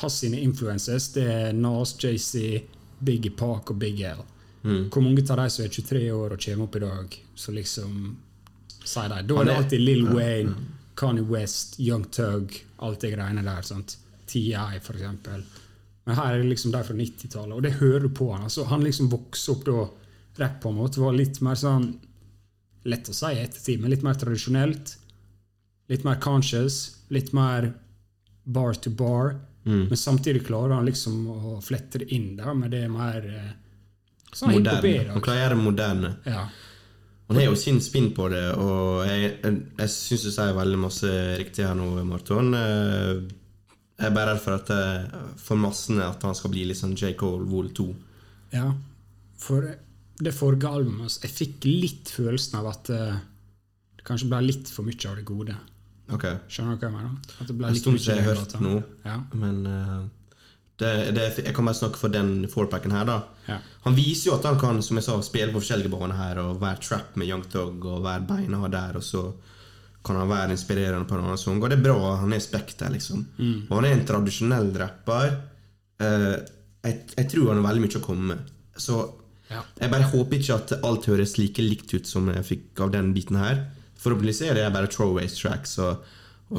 Hans 0.00 0.14
sine 0.22 0.38
influences 0.40 1.10
det 1.12 1.24
er 1.28 1.50
Nas, 1.52 1.90
JC, 2.00 2.62
Biggie 3.04 3.34
Park 3.36 3.74
og 3.74 3.76
Big 3.82 3.98
L. 4.08 4.22
Hvor 4.62 5.02
mange 5.02 5.24
av 5.30 5.40
de 5.42 5.48
som 5.50 5.64
er 5.64 5.72
23 5.74 6.04
år 6.14 6.36
og 6.36 6.44
kommer 6.44 6.68
opp 6.68 6.76
i 6.76 6.84
dag, 6.84 7.16
så 7.34 7.52
liksom 7.52 7.96
sier 8.84 9.08
de 9.10 9.22
Da 9.26 9.40
er 9.40 9.48
det 9.48 9.56
alltid 9.56 9.80
Lill 9.82 10.06
Wayne, 10.14 10.54
Kanye 10.98 11.24
West, 11.26 11.80
Young 11.80 12.04
Tug, 12.04 12.54
alt 12.78 13.00
det 13.00 13.12
greiene 13.14 13.42
der. 13.42 13.62
sant? 13.62 13.96
TI, 14.26 14.54
for 14.82 14.94
eksempel. 14.94 15.42
Men 16.04 16.16
her 16.16 16.34
er 16.34 16.42
det 16.42 16.50
liksom 16.50 16.72
de 16.72 16.82
fra 16.84 16.94
90-tallet, 16.94 17.54
og 17.56 17.62
det 17.62 17.76
hører 17.80 18.06
du 18.06 18.08
på 18.14 18.30
han. 18.32 18.46
altså 18.48 18.64
Han 18.70 18.84
liksom 18.84 19.10
vokste 19.12 19.52
opp 19.52 19.64
da 19.66 19.88
rapp 20.40 20.60
på 20.62 20.70
en 20.72 20.78
måte 20.78 21.00
var 21.02 21.12
litt 21.12 21.40
mer 21.44 21.58
sånn 21.58 21.92
Lett 22.82 23.06
å 23.06 23.12
si 23.14 23.28
i 23.30 23.38
ettertid, 23.38 23.78
men 23.78 23.92
litt 23.92 24.02
mer 24.02 24.16
tradisjonelt. 24.18 24.96
Litt 25.92 26.02
mer 26.02 26.16
conscious, 26.18 26.96
litt 27.14 27.28
mer 27.32 27.68
bar 28.42 28.74
to 28.74 28.90
bar. 28.90 29.36
Men 29.86 29.96
samtidig 29.96 30.46
klarer 30.48 30.74
han 30.74 30.88
liksom 30.88 31.28
å 31.30 31.60
flette 31.62 32.00
det 32.02 32.08
inn 32.10 32.32
der 32.40 32.54
med 32.58 32.72
det 32.74 32.88
mer 32.90 33.22
eh, 33.22 33.52
sånn 34.36 34.52
Moderne. 34.56 35.12
Han 35.12 35.24
klarer 35.24 35.38
å 35.38 35.42
gjøre 35.44 35.56
det 35.56 35.64
moderne. 35.64 36.10
Ja. 36.26 36.46
Han 37.28 37.38
har 37.38 37.46
jo 37.46 37.54
sin 37.56 37.78
spinn 37.80 38.10
på 38.16 38.26
det, 38.32 38.42
og 38.60 39.06
jeg, 39.08 39.30
jeg, 39.42 39.60
jeg 39.78 39.92
syns 39.94 40.24
du 40.26 40.30
sier 40.34 40.52
veldig 40.56 40.80
masse 40.82 41.12
riktig 41.40 41.64
her 41.64 41.74
nå, 41.78 41.86
Marton. 42.04 42.52
Eh, 42.58 43.22
Jeg 44.02 44.08
er 44.10 44.14
bare 44.16 44.32
redd 44.34 44.40
for 44.42 44.56
at 44.56 44.70
eh, 44.74 45.20
for 45.38 45.56
massene 45.60 46.02
at 46.08 46.22
han 46.26 46.34
skal 46.34 46.50
bli 46.52 46.64
litt 46.66 46.80
sånn 46.80 46.96
J. 46.98 47.12
Cole 47.20 47.44
Vol 47.48 47.68
2. 47.76 47.86
Ja, 48.52 48.66
for 49.38 49.68
det 50.22 50.32
forrige 50.36 50.68
albumet 50.68 51.06
altså, 51.06 51.22
Jeg 51.24 51.32
fikk 51.34 51.64
litt 51.66 52.10
følelsen 52.12 52.58
av 52.60 52.66
at 52.72 52.90
eh, 52.92 53.14
det 53.96 54.04
kanskje 54.08 54.28
ble 54.32 54.40
litt 54.48 54.68
for 54.72 54.84
mye 54.88 55.08
av 55.08 55.16
det 55.20 55.24
gode. 55.28 55.54
Ok. 56.12 56.26
Skjønner 56.52 56.76
du 56.76 56.82
hva 56.82 56.90
jeg 56.90 56.96
mener? 56.98 57.14
At 57.40 57.46
det 57.48 57.56
ble 57.56 57.68
En 57.70 57.72
litt 57.78 57.82
stund 57.84 57.96
mye 57.96 58.08
jeg 58.10 58.26
har 58.26 58.36
hørt 58.42 58.56
noe, 58.60 58.82
Ja. 59.06 59.16
men 59.38 59.62
eh, 59.70 60.02
det, 60.80 61.12
det, 61.14 61.24
jeg 61.44 61.54
kan 61.54 61.66
bare 61.68 61.76
snakke 61.78 61.98
for 62.00 62.08
den 62.12 62.46
fourpacken 62.50 62.94
her, 62.94 63.04
da. 63.06 63.16
Ja. 63.46 63.58
Han 63.84 63.94
viser 63.94 64.30
jo 64.30 64.36
at 64.38 64.46
han 64.48 64.58
kan 64.58 64.80
som 64.82 64.96
jeg 64.98 65.04
sa, 65.06 65.18
spille 65.22 65.52
på 65.52 65.60
forskjellige 65.60 65.92
baner 65.92 66.16
her 66.18 66.40
og 66.42 66.60
være 66.62 66.80
trap 66.82 67.16
med 67.20 67.28
Young 67.28 67.44
Thug 67.52 67.84
og 67.86 68.02
være 68.06 68.24
beina 68.26 68.62
der, 68.72 68.96
og 68.98 69.04
så 69.06 69.26
kan 70.02 70.16
han 70.18 70.30
være 70.32 70.50
inspirerende 70.56 71.06
på 71.06 71.14
en 71.14 71.22
annen 71.28 71.38
sang. 71.38 71.60
Og 71.62 71.70
det 71.70 71.76
er 71.78 71.84
bra. 71.84 72.16
Han 72.24 72.32
er 72.34 72.40
spekter, 72.42 72.90
liksom. 72.90 73.20
Og 73.68 73.76
han 73.76 73.84
er 73.86 73.92
en 73.94 74.06
tradisjonell 74.08 74.72
rapper. 74.80 75.36
Uh, 76.02 76.40
jeg, 76.82 76.96
jeg 77.14 77.28
tror 77.30 77.52
han 77.52 77.60
har 77.60 77.68
veldig 77.68 77.84
mye 77.84 78.00
å 78.00 78.06
komme 78.08 78.32
med. 78.32 78.48
Så 78.76 79.02
Ja. 79.52 79.60
jeg 79.78 79.90
bare 79.92 80.08
håper 80.08 80.38
ikke 80.40 80.54
at 80.56 80.72
alt 80.82 81.06
høres 81.06 81.36
like 81.38 81.62
likt 81.62 81.92
ut 81.94 82.06
som 82.08 82.26
jeg 82.32 82.42
fikk 82.48 82.80
av 82.80 82.90
den 82.94 83.12
biten 83.14 83.36
her. 83.36 83.66
Forhåpentligvis 84.00 84.40
er 84.48 84.54
det 84.58 84.72
bare 84.74 84.88
throwaways 84.90 85.36
tracks. 85.38 85.76
Og 85.78 86.02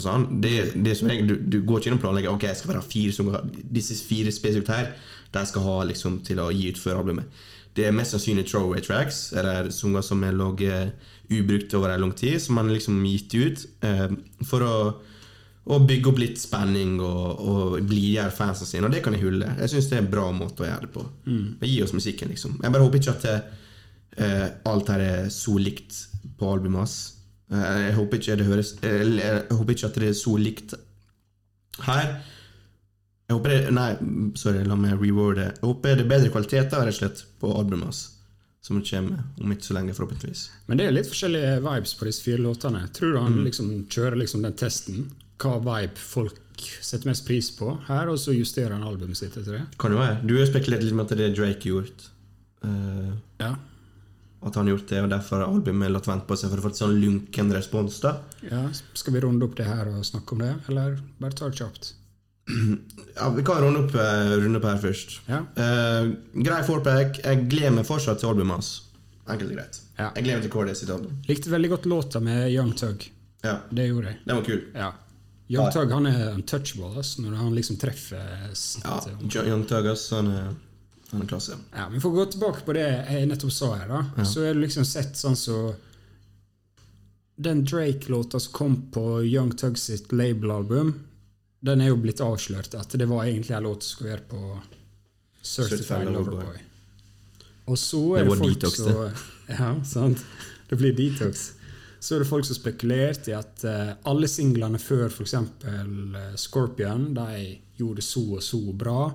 sånn. 0.01 0.27
Det, 0.41 0.71
det 0.85 0.95
som 0.97 1.09
jeg, 1.11 1.25
du, 1.29 1.35
du 1.37 1.59
går 1.61 1.81
ikke 1.81 1.91
inn 1.91 1.97
og 1.99 2.01
planlegger 2.01 2.33
Ok, 2.33 2.47
jeg 2.49 2.57
skal 2.57 2.71
være 2.73 2.85
fire 2.87 3.13
som, 3.13 3.29
Disse 3.53 3.97
fire 4.07 4.31
spesifikt 4.33 4.71
her 4.73 4.87
De 5.35 5.43
skal 5.49 5.65
ha 5.67 5.75
liksom 5.89 6.21
til 6.25 6.41
å 6.41 6.49
gi 6.53 6.71
ut 6.71 6.81
før 6.81 7.01
albumet. 7.01 7.43
Det 7.73 7.87
er 7.87 7.95
mest 7.95 8.13
sannsynlig 8.13 8.45
throwaway 8.45 8.83
tracks, 8.85 9.31
eller 9.33 9.71
sanger 9.73 10.03
som 10.05 10.21
har 10.21 10.35
ligget 10.37 10.93
ubrukt 11.33 11.73
over 11.73 11.89
en 11.89 12.03
lang 12.03 12.11
tid, 12.13 12.37
som 12.41 12.59
man 12.59 12.69
liksom 12.69 12.99
gitt 13.09 13.33
ut 13.33 13.63
eh, 13.81 14.13
for 14.45 14.61
å, 14.61 14.75
å 15.65 15.79
bygge 15.81 16.11
opp 16.11 16.21
litt 16.21 16.37
spenning 16.37 16.99
og, 17.01 17.41
og 17.41 17.79
blidgjøre 17.89 18.35
fansen 18.35 18.69
sine. 18.69 18.85
Og 18.85 18.93
det 18.93 19.01
kan 19.05 19.17
jeg 19.17 19.25
hulle. 19.25 19.55
Jeg 19.57 19.73
syns 19.73 19.89
det 19.89 19.97
er 19.97 20.03
en 20.05 20.11
bra 20.13 20.27
måte 20.35 20.65
å 20.65 20.69
gjøre 20.69 20.85
det 20.85 20.91
på. 20.93 21.07
Gi 21.65 21.79
oss 21.81 21.95
musikken, 21.97 22.29
liksom. 22.35 22.59
Jeg 22.61 22.75
bare 22.75 22.85
håper 22.85 23.01
ikke 23.01 23.17
at 23.17 23.27
eh, 23.31 24.47
alt 24.69 24.93
her 24.93 25.05
er 25.07 25.33
så 25.33 25.57
likt 25.57 26.03
på 26.37 26.53
albumet 26.53 26.83
hans. 26.83 26.97
Eh, 27.53 27.79
jeg 27.87 27.95
håper 27.99 28.17
ikke 28.19 28.37
det 28.39 28.45
høres 28.47 28.71
eh, 28.81 29.03
Jeg 29.19 29.43
håper 29.51 29.75
ikke 29.75 29.89
at 29.91 29.99
det 30.01 30.09
er 30.09 30.15
så 30.17 30.33
likt 30.41 30.73
her. 31.85 32.07
Jeg 33.29 33.37
håper 33.37 33.53
det 33.53 33.73
Nei, 33.75 33.91
sorry, 34.39 34.63
la 34.67 34.75
meg 34.79 34.97
reworde. 35.01 35.49
Jeg 35.51 35.63
håper 35.67 35.95
det 35.99 36.05
er 36.05 36.11
bedre 36.11 36.31
kvalitet 36.33 36.73
da, 36.73 36.81
rett 36.85 36.97
og 36.97 37.01
slett 37.01 37.23
på 37.41 37.53
albumet 37.57 37.89
hans. 37.91 38.01
Som 38.63 38.79
kommer 38.87 39.19
om 39.43 39.51
ikke 39.51 39.67
så 39.67 39.75
lenge, 39.75 39.93
forhåpentligvis. 39.97 40.45
Men 40.69 40.79
det 40.79 40.85
er 40.87 40.93
litt 40.95 41.09
forskjellige 41.11 41.57
vibes 41.65 41.93
på 41.99 42.05
disse 42.07 42.23
fire 42.23 42.39
låtene. 42.45 42.85
Tror 42.95 43.11
du 43.11 43.19
han 43.19 43.33
Mm. 43.39 43.43
liksom 43.49 43.71
kjører 43.91 44.15
liksom 44.21 44.41
den 44.45 44.53
testen? 44.55 45.09
Hva 45.43 45.57
vibe 45.59 45.97
folk 45.99 46.39
setter 46.79 47.09
mest 47.09 47.25
pris 47.27 47.49
på 47.51 47.73
her, 47.89 48.07
og 48.07 48.17
så 48.21 48.31
justerer 48.31 48.71
han 48.77 48.83
albumet 48.87 49.17
sitt 49.19 49.35
etter 49.35 49.57
det? 49.57 49.65
Kan 49.77 49.91
det 49.91 49.99
være. 49.99 50.21
Du 50.27 50.37
har 50.37 50.45
spekulert 50.47 50.83
litt 50.83 50.93
med 50.95 51.11
at 51.11 51.17
det 51.17 51.25
er 51.31 51.35
Drake 51.35 51.67
gjort. 51.69 52.07
Uh, 52.63 53.11
Ja. 53.41 53.55
At 54.47 54.55
han 54.59 54.67
har 54.67 54.75
gjort 54.75 54.87
det, 54.89 55.01
og 55.05 55.09
derfor 55.11 55.41
har 55.41 55.49
albumet 55.51 55.91
latt 55.91 56.07
vente 56.09 56.27
på 56.29 56.37
seg 56.39 56.51
for 56.51 56.61
å 56.61 56.65
få 56.65 56.71
et 56.73 56.79
sånn 56.79 56.95
lunken 57.01 57.51
respons. 57.55 57.99
da 58.03 58.17
ja. 58.49 58.63
Skal 58.93 59.15
vi 59.15 59.21
runde 59.23 59.45
opp 59.47 59.57
det 59.57 59.67
her 59.67 59.91
og 59.91 60.05
snakke 60.07 60.35
om 60.35 60.43
det, 60.43 60.53
eller 60.71 60.97
bare 61.19 61.37
ta 61.37 61.49
det 61.49 61.59
kjapt? 61.61 61.93
Ja, 63.15 63.29
Vi 63.29 63.43
kan 63.45 63.61
runde 63.63 63.83
opp, 63.85 63.95
eh, 63.95 64.33
runde 64.41 64.59
opp 64.59 64.65
her 64.67 64.79
først. 64.81 65.19
Ja. 65.29 65.43
Uh, 65.55 66.15
grei 66.33 66.63
fourpack. 66.65 67.21
Jeg 67.23 67.45
gleder 67.51 67.75
meg 67.77 67.85
fortsatt 67.87 68.19
til 68.19 68.31
albumet 68.31 68.57
hans. 68.57 68.71
Enkelt 69.29 69.51
og 69.53 69.55
greit. 69.59 69.79
Ja. 69.99 70.09
Jeg 70.17 70.25
gleder 70.25 70.41
meg 70.41 70.47
til 70.47 70.53
KD 70.55 70.75
sitt 70.79 70.91
album. 70.91 71.13
Likte 71.29 71.53
veldig 71.53 71.69
godt 71.75 71.85
låta 71.91 72.19
med 72.23 72.49
Young 72.51 72.73
Tug. 72.75 73.05
Ja, 73.43 73.59
Det 73.69 73.87
gjorde 73.87 74.11
jeg. 74.11 74.19
Den 74.25 74.35
var 74.39 74.43
kul. 74.47 74.61
Ja. 74.73 74.89
Young. 75.53 75.71
Tug 75.75 75.91
han 75.91 76.05
er 76.07 76.21
untouchable 76.33 76.89
altså, 76.97 77.21
når 77.21 77.35
han 77.37 77.55
liksom 77.55 77.77
treffer 77.77 78.53
sitt 78.57 78.85
Ja, 78.85 79.43
Young 79.43 79.65
Tug 79.69 79.87
ass, 79.91 80.07
han 80.15 80.31
er, 80.31 80.53
er 81.21 81.29
klasse. 81.29 81.57
Ja, 81.75 81.87
men 81.89 82.01
For 82.01 82.09
å 82.09 82.23
gå 82.23 82.25
tilbake 82.33 82.65
på 82.65 82.73
det 82.73 82.87
jeg 82.87 83.29
nettopp 83.29 83.53
sa 83.53 83.73
her, 83.77 83.89
da, 83.91 84.25
så 84.25 84.45
er 84.47 84.53
det 84.53 84.65
liksom 84.65 84.85
sett 84.87 85.19
sånn 85.19 85.37
så 85.37 85.57
Den 87.35 87.63
Drake-låta 87.65 88.39
som 88.39 88.53
kom 88.53 88.75
på 88.93 89.23
Young 89.25 89.51
Tug 89.57 89.77
sitt 89.77 90.11
label-album, 90.11 90.93
den 91.63 91.81
er 91.81 91.93
jo 91.93 91.97
blitt 92.01 92.21
avslørt 92.21 92.75
at 92.75 92.93
det 92.99 93.07
var 93.09 93.25
egentlig 93.25 93.55
en 93.57 93.63
låt 93.63 93.83
som 93.83 93.95
skulle 93.95 94.15
være 94.15 94.29
på 94.29 94.59
Certified 95.43 96.11
Loverboy. 96.11 96.61
Og 97.71 97.79
så 97.79 98.01
Det 98.15 98.19
er 98.19 98.23
det, 98.23 98.29
var 98.29 98.37
folk 98.37 98.53
detox, 98.53 98.77
som 98.77 99.11
Ja, 99.59 99.69
sant? 99.87 100.23
Det 100.69 100.79
blir 100.79 100.95
detox. 100.97 101.51
Så 101.99 102.15
er 102.15 102.23
det 102.23 102.27
folk 102.27 102.45
som 102.45 102.57
spekulerte 102.57 103.31
i 103.31 103.35
at 103.37 103.63
uh, 103.63 103.93
alle 104.11 104.27
singlene 104.27 104.79
før 104.81 105.07
f.eks. 105.07 105.35
Uh, 105.63 106.33
Scorpion 106.39 107.13
de 107.15 107.59
gjorde 107.79 108.01
det 108.01 108.07
så 108.07 108.23
og 108.37 108.43
så 108.43 108.59
bra. 108.75 109.13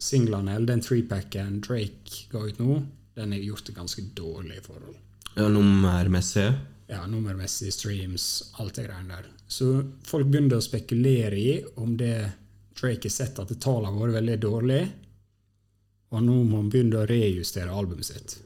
Singlene, 0.00 0.54
eller 0.56 0.66
den 0.72 0.80
threepacken 0.84 1.60
Drake 1.60 2.24
ga 2.32 2.40
ut 2.48 2.58
nå, 2.58 2.80
den 3.18 3.34
er 3.36 3.42
gjort 3.44 3.68
i 3.68 3.74
ganske 3.76 4.02
dårlige 4.16 4.62
forhold. 4.64 4.96
Ja, 5.36 5.48
nummermessig. 5.52 6.46
Ja, 6.90 7.04
Nummermessig, 7.06 7.70
streams, 7.76 8.24
alt 8.58 8.74
det 8.74 8.88
greiene 8.88 9.14
der. 9.20 9.26
Så 9.46 9.66
folk 10.06 10.26
begynte 10.26 10.56
å 10.58 10.64
spekulere 10.64 11.36
i 11.38 11.52
om 11.78 11.92
det 12.00 12.16
Drake 12.80 13.06
har 13.06 13.12
sett 13.14 13.38
at 13.38 13.52
tallene 13.62 13.92
har 13.92 14.08
vært 14.08 14.16
veldig 14.16 14.38
dårlige, 14.42 14.88
og 16.10 16.24
nå 16.26 16.38
må 16.48 16.58
han 16.64 16.70
begynne 16.72 16.98
å 16.98 17.06
rejustere 17.06 17.70
albumet 17.70 18.08
sitt. 18.08 18.38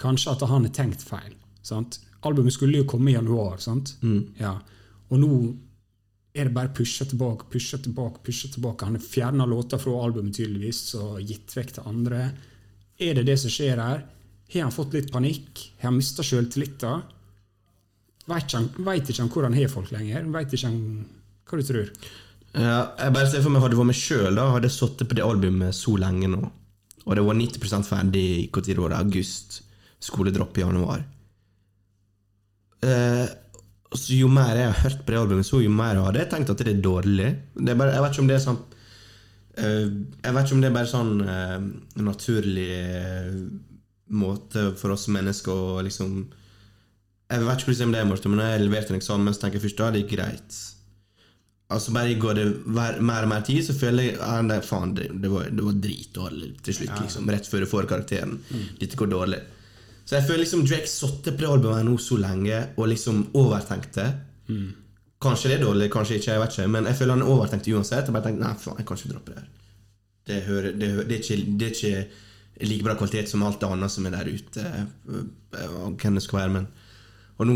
Kanskje 0.00 0.32
at 0.32 0.46
han 0.48 0.64
har 0.64 0.72
tenkt 0.72 1.02
feil. 1.04 1.34
sant? 1.60 1.98
Albumet 2.24 2.54
skulle 2.56 2.80
jo 2.80 2.86
komme 2.88 3.10
i 3.10 3.14
januar, 3.18 3.58
sant? 3.60 3.96
Ja. 4.40 4.54
Og 5.10 5.20
nå 5.20 5.32
er 6.34 6.46
det 6.46 6.54
bare 6.54 6.70
pusha 6.74 7.04
tilbake, 7.10 7.48
pusha 7.50 7.78
tilbake, 7.82 8.22
pusha 8.26 8.48
tilbake. 8.52 8.84
Han 8.86 8.94
har 8.98 9.02
fjerna 9.02 9.46
låter 9.50 9.78
fra 9.82 9.96
albumet 10.04 10.36
tydeligvis 10.36 10.94
og 11.00 11.20
gitt 11.26 11.54
vekk 11.56 11.72
til 11.74 11.88
andre. 11.90 12.20
Er 13.00 13.14
det 13.18 13.26
det 13.26 13.38
som 13.42 13.50
skjer 13.50 13.80
her? 13.82 14.04
Har 14.52 14.62
han 14.62 14.74
fått 14.74 14.94
litt 14.94 15.10
panikk? 15.12 15.64
Har 15.80 15.90
han 15.90 15.98
mista 15.98 16.22
sjøltilliten? 16.26 17.02
Veit 18.30 18.46
ikke, 19.10 19.18
han- 19.22 19.28
hvor 19.30 19.42
han 19.42 19.54
har 19.54 19.68
folk 19.68 19.90
lenger? 19.90 20.24
Veit 20.30 20.52
ikke 20.52 20.66
han 20.68 21.06
hva 21.46 21.58
du 21.58 21.62
tror? 21.66 21.90
Ja, 22.54 22.92
jeg 22.98 23.12
bare 23.14 23.30
ser 23.30 23.42
for 23.42 23.50
meg 23.50 23.62
Hadde 23.62 23.74
det 23.74 23.78
vært 23.78 23.86
meg 23.86 23.96
sjøl, 23.96 24.38
hadde 24.38 24.68
jeg 24.68 24.76
sittet 24.78 25.08
på 25.08 25.14
det 25.14 25.22
albumet 25.24 25.74
så 25.74 25.96
lenge 25.98 26.28
nå. 26.30 26.50
Og 27.06 27.16
det 27.16 27.24
var 27.24 27.34
90% 27.34 27.86
ferdig 27.86 28.24
i 28.44 28.46
tid 28.52 28.76
det 28.76 28.78
var 28.78 28.92
august. 28.92 29.62
Skoledropp 30.00 30.56
i 30.58 30.60
januar. 30.60 31.04
Eh, 32.82 33.26
så 33.90 34.14
jo 34.14 34.28
mer 34.30 34.54
jeg 34.54 34.70
har 34.70 34.82
hørt 34.84 35.00
på 35.02 35.12
det 35.12 35.18
albumet, 35.18 35.46
så 35.46 35.60
jo 35.64 35.70
mer 35.74 35.98
hadde 35.98 36.22
jeg 36.22 36.30
tenkt 36.30 36.52
at 36.52 36.60
det 36.62 36.74
er 36.76 36.82
dårlig. 36.84 37.30
Det 37.56 37.72
er 37.72 37.78
bare, 37.78 37.94
jeg 37.96 38.04
vet 38.04 38.14
ikke 38.14 38.22
om 38.22 38.28
det 38.30 38.36
er 38.36 38.44
sånn 38.44 38.60
eh, 39.58 39.86
Jeg 40.22 40.36
vet 40.36 40.44
ikke 40.44 40.56
om 40.56 40.62
det 40.62 40.68
er 40.68 40.76
bare 40.76 40.90
sånn 40.90 41.14
uh, 41.26 41.56
naturlig 42.06 42.68
eh, 42.76 43.32
måte 44.20 44.68
for 44.78 44.94
oss 44.94 45.08
mennesker 45.10 45.50
å 45.50 45.80
liksom 45.86 46.20
Jeg 46.22 47.46
vet 47.46 47.62
ikke 47.62 47.72
hvordan 47.72 47.96
det 47.96 48.02
er, 48.02 48.10
Morten, 48.12 48.30
men 48.32 48.42
når 48.42 48.52
jeg 48.52 48.66
leverte 48.68 48.94
en 48.94 49.00
eksamen, 49.00 49.34
så 49.34 49.44
tenker 49.44 49.58
jeg 49.58 49.66
først 49.66 49.82
da 49.82 49.90
det 49.94 50.04
er 50.04 50.12
greit. 50.14 50.60
Altså 51.70 51.94
Bare 51.94 52.18
går 52.18 52.38
det 52.38 52.46
mer 52.66 52.98
og 52.98 53.30
mer 53.30 53.46
tid, 53.46 53.62
så 53.66 53.74
føler 53.78 54.08
jeg 54.08 54.18
ah, 54.26 54.40
nei, 54.42 54.58
faen, 54.66 54.94
det, 54.94 55.10
det, 55.22 55.30
var, 55.30 55.50
det 55.50 55.66
var 55.66 55.82
dritdårlig 55.82 56.52
til 56.66 56.78
slutt. 56.78 56.98
liksom 57.02 57.30
Rett 57.30 57.50
før 57.50 57.66
du 57.66 57.70
får 57.70 57.90
karakteren. 57.90 58.38
Dette 58.78 58.98
går 58.98 59.10
dårlig. 59.10 59.42
Så 60.10 60.16
jeg 60.18 60.26
føler 60.26 60.40
liksom 60.42 60.64
Drake 60.66 60.88
satte 60.90 61.30
på 61.36 61.44
det 61.44 61.50
albumet 61.54 61.84
nå 61.86 61.92
så 62.02 62.16
lenge 62.18 62.56
og 62.74 62.88
liksom 62.90 63.20
overtenkte. 63.38 64.08
Kanskje 65.22 65.52
det 65.52 65.58
er 65.60 65.62
dårlig, 65.62 65.86
kanskje 65.92 66.16
ikke, 66.18 66.32
jeg 66.32 66.40
vet 66.42 66.56
ikke, 66.56 66.66
men 66.74 66.88
jeg 66.90 66.96
føler 66.98 67.14
han 67.14 67.22
overtenkte 67.30 67.74
uansett. 67.76 68.08
Og 68.10 68.16
bare 68.16 68.24
tenkte 68.26 68.42
nei, 68.42 68.54
faen, 68.58 68.80
jeg 68.80 68.88
kan 68.88 68.98
ikke 68.98 69.10
droppe 69.12 69.34
det 69.36 69.38
her. 69.38 69.46
Det, 70.26 70.38
hører, 70.48 70.72
det, 70.80 70.88
hører, 70.96 71.06
det, 71.06 71.14
er 71.14 71.22
ikke, 71.22 71.52
det 71.60 71.68
er 71.68 71.76
ikke 71.76 72.66
like 72.72 72.86
bra 72.88 72.96
kvalitet 72.98 73.30
som 73.30 73.44
alt 73.46 73.62
andre 73.68 73.88
som 73.92 74.08
er 74.10 74.16
der 74.16 74.32
ute. 74.34 74.64
eh, 74.66 75.76
og 75.78 75.94
Hvem 76.02 76.18
det 76.18 76.24
skal 76.26 76.40
være, 76.40 76.54
men 76.58 76.66
Og 77.40 77.46
nå 77.46 77.54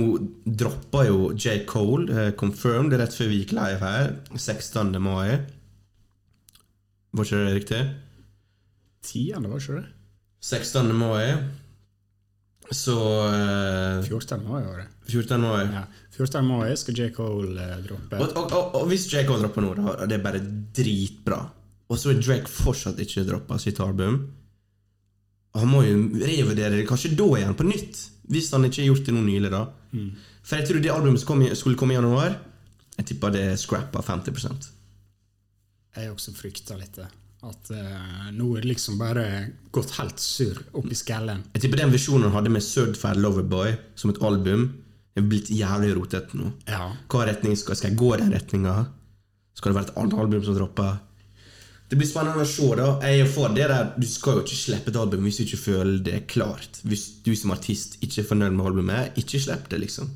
droppa 0.63 1.03
jo 1.09 1.33
J. 1.35 1.59
Cole, 1.69 2.07
eh, 2.15 2.31
confirmed, 2.39 2.95
rett 2.97 3.13
før 3.19 3.29
vi 3.33 3.43
gikk 3.43 3.57
live 3.59 3.83
her, 3.83 4.15
16. 4.37 4.95
mai. 5.03 5.41
Var 7.13 7.27
ikke 7.27 7.43
det 7.43 7.59
riktig? 7.59 7.83
Tiende, 9.05 9.51
var 9.51 9.61
ikke 9.61 9.83
det? 9.83 9.85
16. 10.41 10.95
mai. 10.97 11.35
Så 12.75 12.95
eh, 13.29 14.05
14. 14.09 14.43
mai 14.45 14.63
var 14.65 14.81
det. 14.83 14.87
14. 15.13 15.41
mai. 15.41 15.65
Ja. 15.73 15.85
14. 16.17 16.47
mai 16.47 16.77
skal 16.79 16.99
J. 16.99 17.11
Cole 17.15 17.59
eh, 17.63 17.77
droppe. 17.87 18.19
Og, 18.19 18.33
og, 18.39 18.55
og, 18.55 18.79
og 18.81 18.89
hvis 18.91 19.07
J. 19.13 19.25
Cole 19.29 19.45
dropper 19.45 19.65
nå, 19.65 19.75
da, 19.79 20.09
det 20.11 20.19
er 20.19 20.25
bare 20.25 20.43
dritbra. 20.75 21.41
Og 21.93 22.01
så 22.01 22.15
er 22.15 22.23
Drake 22.23 22.51
fortsatt 22.51 23.01
ikke 23.05 23.27
droppa 23.29 23.59
sitt 23.63 23.81
album. 23.85 24.23
Han 25.55 25.71
må 25.71 25.85
jo 25.87 25.99
revurdere 26.19 26.81
det 26.81 26.87
kanskje 26.89 27.13
da 27.15 27.29
igjen, 27.39 27.55
på 27.55 27.67
nytt. 27.69 28.01
Hvis 28.33 28.51
han 28.55 28.65
ikke 28.67 28.83
har 28.83 28.89
gjort 28.89 29.07
det 29.07 29.15
nå 29.15 29.23
nylig, 29.23 29.51
da. 29.53 29.67
For 30.45 30.59
jeg 30.59 30.69
tror 30.69 30.81
det 30.83 30.91
albumet 30.93 31.23
som 31.23 31.29
kom 31.31 31.45
skulle 31.55 31.79
komme 31.79 31.95
i 31.95 31.99
januar, 31.99 32.39
jeg 32.97 33.07
tipper 33.11 33.35
det 33.35 33.45
scrappa 33.59 34.01
50% 34.07 34.69
Jeg 35.97 36.11
også 36.13 36.35
frykter 36.35 36.79
litt 36.81 36.99
det. 36.99 37.07
At 37.45 37.71
uh, 37.75 38.31
nå 38.33 38.47
er 38.57 38.65
det 38.65 38.71
liksom 38.71 38.97
bare 39.01 39.25
gått 39.75 39.93
helt 39.99 40.21
surr 40.23 40.63
opp 40.73 40.89
i 40.89 40.97
skallen. 40.97 41.43
Jeg 41.53 41.67
tipper 41.67 41.83
den 41.83 41.93
visjonen 41.93 42.31
han 42.31 42.39
hadde 42.39 42.53
med 42.55 42.65
Certified 42.65 43.21
Loverboy 43.21 43.75
som 44.01 44.13
et 44.13 44.21
album, 44.25 44.71
er 45.15 45.27
blitt 45.29 45.51
jævlig 45.53 45.93
rotete 45.95 46.39
nå. 46.39 46.51
Ja. 46.67 46.89
Hva 47.13 47.27
retning 47.29 47.55
skal, 47.59 47.77
skal 47.79 47.93
jeg 47.93 48.01
gå 48.01 48.15
i 48.15 48.23
den 48.23 48.33
retninga? 48.35 48.79
Skal 49.55 49.71
det 49.71 49.79
være 49.79 49.91
et 49.91 49.99
annet 50.01 50.17
album 50.25 50.47
som 50.47 50.57
dropper? 50.57 50.97
Det 51.91 51.99
blir 52.01 52.09
spennende 52.09 52.43
å 52.43 52.49
se. 52.49 52.67
da 52.79 52.87
Jeg 53.05 53.21
er 53.23 53.29
for 53.31 53.53
det 53.55 53.67
der 53.71 53.91
Du 54.01 54.07
skal 54.09 54.39
jo 54.39 54.43
ikke 54.43 54.57
slippe 54.57 54.91
et 54.91 54.99
album 54.99 55.27
hvis 55.29 55.37
du 55.39 55.45
ikke 55.45 55.61
føler 55.61 55.99
det 56.03 56.15
er 56.17 56.25
klart. 56.27 56.81
Hvis 56.83 57.05
du 57.23 57.35
som 57.39 57.53
artist 57.55 57.99
ikke 58.01 58.23
er 58.23 58.31
fornøyd 58.31 58.57
med 58.57 58.71
albumet, 58.71 59.21
ikke 59.21 59.43
slipp 59.43 59.69
det, 59.71 59.83
liksom. 59.85 60.09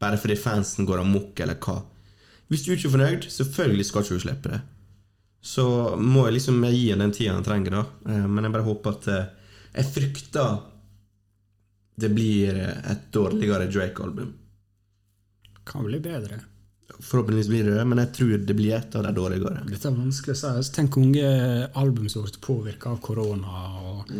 Bare 0.00 0.20
fordi 0.20 0.38
fansen 0.38 0.86
går 0.86 1.02
amok, 1.02 1.40
eller 1.40 1.58
hva. 1.58 1.82
Hvis 2.48 2.64
du 2.64 2.72
ikke 2.72 2.88
er 2.88 2.94
fornøyd, 2.94 3.28
selvfølgelig 3.34 3.86
skal 3.88 4.04
ikke 4.04 4.16
du 4.16 4.24
slippe 4.24 4.54
det. 4.54 4.60
Så 5.44 5.64
må 6.00 6.24
jeg 6.26 6.38
liksom 6.38 6.62
gi 6.72 6.86
han 6.90 7.02
den 7.04 7.12
tida 7.12 7.34
han 7.36 7.44
trenger, 7.44 7.76
da. 7.76 7.82
Eh, 8.08 8.26
Men 8.26 8.46
jeg 8.46 8.54
bare 8.54 8.64
håper 8.68 8.94
at 8.96 9.08
eh, 9.12 9.26
Jeg 9.74 9.90
frykter 9.92 10.54
det 11.94 12.08
blir 12.10 12.56
et 12.58 13.04
dårligere 13.14 13.68
Drake-album. 13.70 14.32
Kan 15.64 15.84
bli 15.86 16.00
bedre. 16.02 16.40
Forhåpentligvis 17.00 17.48
blir 17.48 17.68
det 17.68 17.76
det, 17.76 17.84
men 17.86 18.00
jeg 18.02 18.10
tror 18.16 18.32
det 18.48 18.56
blir 18.58 18.74
et 18.76 18.96
av 18.98 19.04
de 19.06 19.12
dårligere. 19.14 19.62
Dette 19.68 19.88
er 19.88 19.94
vanskelig 19.94 20.34
å 20.34 20.40
si. 20.40 20.50
Altså, 20.50 20.74
Tenk 20.74 20.98
mange 20.98 21.28
album 21.78 22.08
som 22.10 22.26
ble 22.26 22.42
påvirka 22.42 22.90
av 22.90 22.98
korona 23.04 23.60
og 23.92 24.10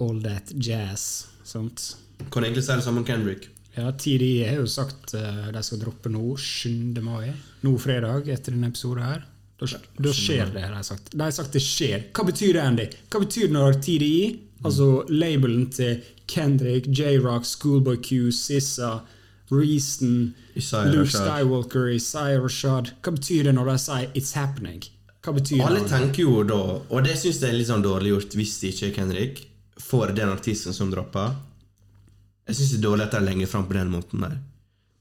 all 0.00 0.20
that 0.24 0.52
jazz. 0.54 1.28
Sant? 1.46 1.92
Kan 2.30 2.44
egentlig 2.44 2.66
si 2.66 2.74
det 2.74 2.84
samme 2.84 3.02
om 3.04 3.06
Kendrick. 3.06 3.48
Ja, 3.76 3.92
TDI 3.94 4.48
har 4.48 4.58
jo 4.60 4.68
sagt 4.70 5.14
uh, 5.14 5.46
de 5.54 5.62
skal 5.62 5.80
droppe 5.84 6.10
nå 6.10 6.34
7. 6.36 6.98
mai. 7.06 7.30
Nå 7.62 7.76
fredag, 7.78 8.28
etter 8.28 8.56
denne 8.56 8.72
episoden 8.72 9.06
her. 9.06 9.22
Da, 9.60 9.66
da 10.00 10.12
skjer 10.16 10.52
det, 10.54 10.62
har 10.64 10.74
de 10.74 10.84
sagt. 10.86 11.10
De 11.12 11.20
har 11.20 11.32
sagt 11.36 11.52
det 11.52 11.60
skjer. 11.60 12.06
Hva 12.16 12.24
betyr 12.24 12.54
det, 12.56 12.62
Andy? 12.64 12.86
Hva 13.12 13.20
betyr 13.24 13.48
det 13.48 13.56
når 13.56 13.80
TDI, 13.84 14.20
altså 14.64 14.86
labelen 15.12 15.66
til 15.74 16.00
Kendrick, 16.30 16.86
J-Rock, 16.88 17.44
Schoolboy 17.44 17.98
Q, 18.00 18.30
Sissa, 18.32 19.00
Reason, 19.50 20.32
Luke 20.54 21.10
Skywalker, 21.10 21.88
Isaiah 21.90 22.38
Rashad 22.42 22.92
Hva 23.02 23.12
betyr 23.16 23.48
det 23.48 23.54
når 23.56 23.72
de 23.72 23.78
sier 23.82 24.10
'it's 24.14 24.32
happening'? 24.38 24.88
Hva 25.24 25.34
betyr 25.36 25.60
Alle 25.66 25.80
det? 25.80 25.88
tenker 25.90 26.22
jo 26.22 26.42
da, 26.44 26.60
og 26.88 27.04
det 27.04 27.16
syns 27.18 27.40
jeg 27.42 27.50
er 27.50 27.58
litt 27.58 27.68
sånn 27.68 27.82
dårlig 27.84 28.14
gjort 28.14 28.36
hvis 28.38 28.60
det 28.60 28.70
ikke 28.72 28.86
er 28.86 28.94
Kendrick, 28.94 29.42
for 29.78 30.06
den 30.06 30.28
artisten 30.28 30.72
som 30.72 30.90
dropper. 30.90 31.34
Jeg 32.48 32.56
syns 32.56 32.70
det 32.70 32.78
er 32.78 32.88
dårlig 32.88 33.04
at 33.04 33.10
de 33.12 33.20
legger 33.26 33.46
fram 33.46 33.66
på 33.68 33.76
den 33.76 33.90
måten 33.90 34.20
der. 34.20 34.38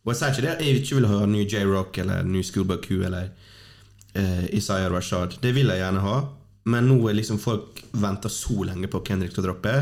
Og 0.03 0.12
jeg 0.14 0.18
sier 0.20 0.34
ikke 0.34 0.41
det 0.41 0.51
at 0.55 0.62
jeg 0.66 0.82
ikke 0.82 0.95
vil 0.95 1.07
høre 1.07 1.28
ny 1.28 1.45
J-Rock 1.45 1.97
eller 1.97 2.24
ny 2.24 2.41
Schoolboy 2.43 2.78
Q 2.82 3.03
eller 3.05 3.30
eh, 4.14 4.45
Isaiah 4.57 4.91
Rashad. 4.91 5.39
Det 5.41 5.53
vil 5.55 5.72
jeg 5.72 5.82
gjerne 5.82 6.03
ha, 6.03 6.20
men 6.70 6.88
nå 6.89 6.99
er 7.10 7.18
liksom 7.18 7.39
folk 7.41 7.82
venter 7.91 8.32
så 8.34 8.64
lenge 8.68 8.89
på 8.91 9.01
Kendrick 9.07 9.34
til 9.36 9.43
å 9.43 9.49
droppe. 9.49 9.76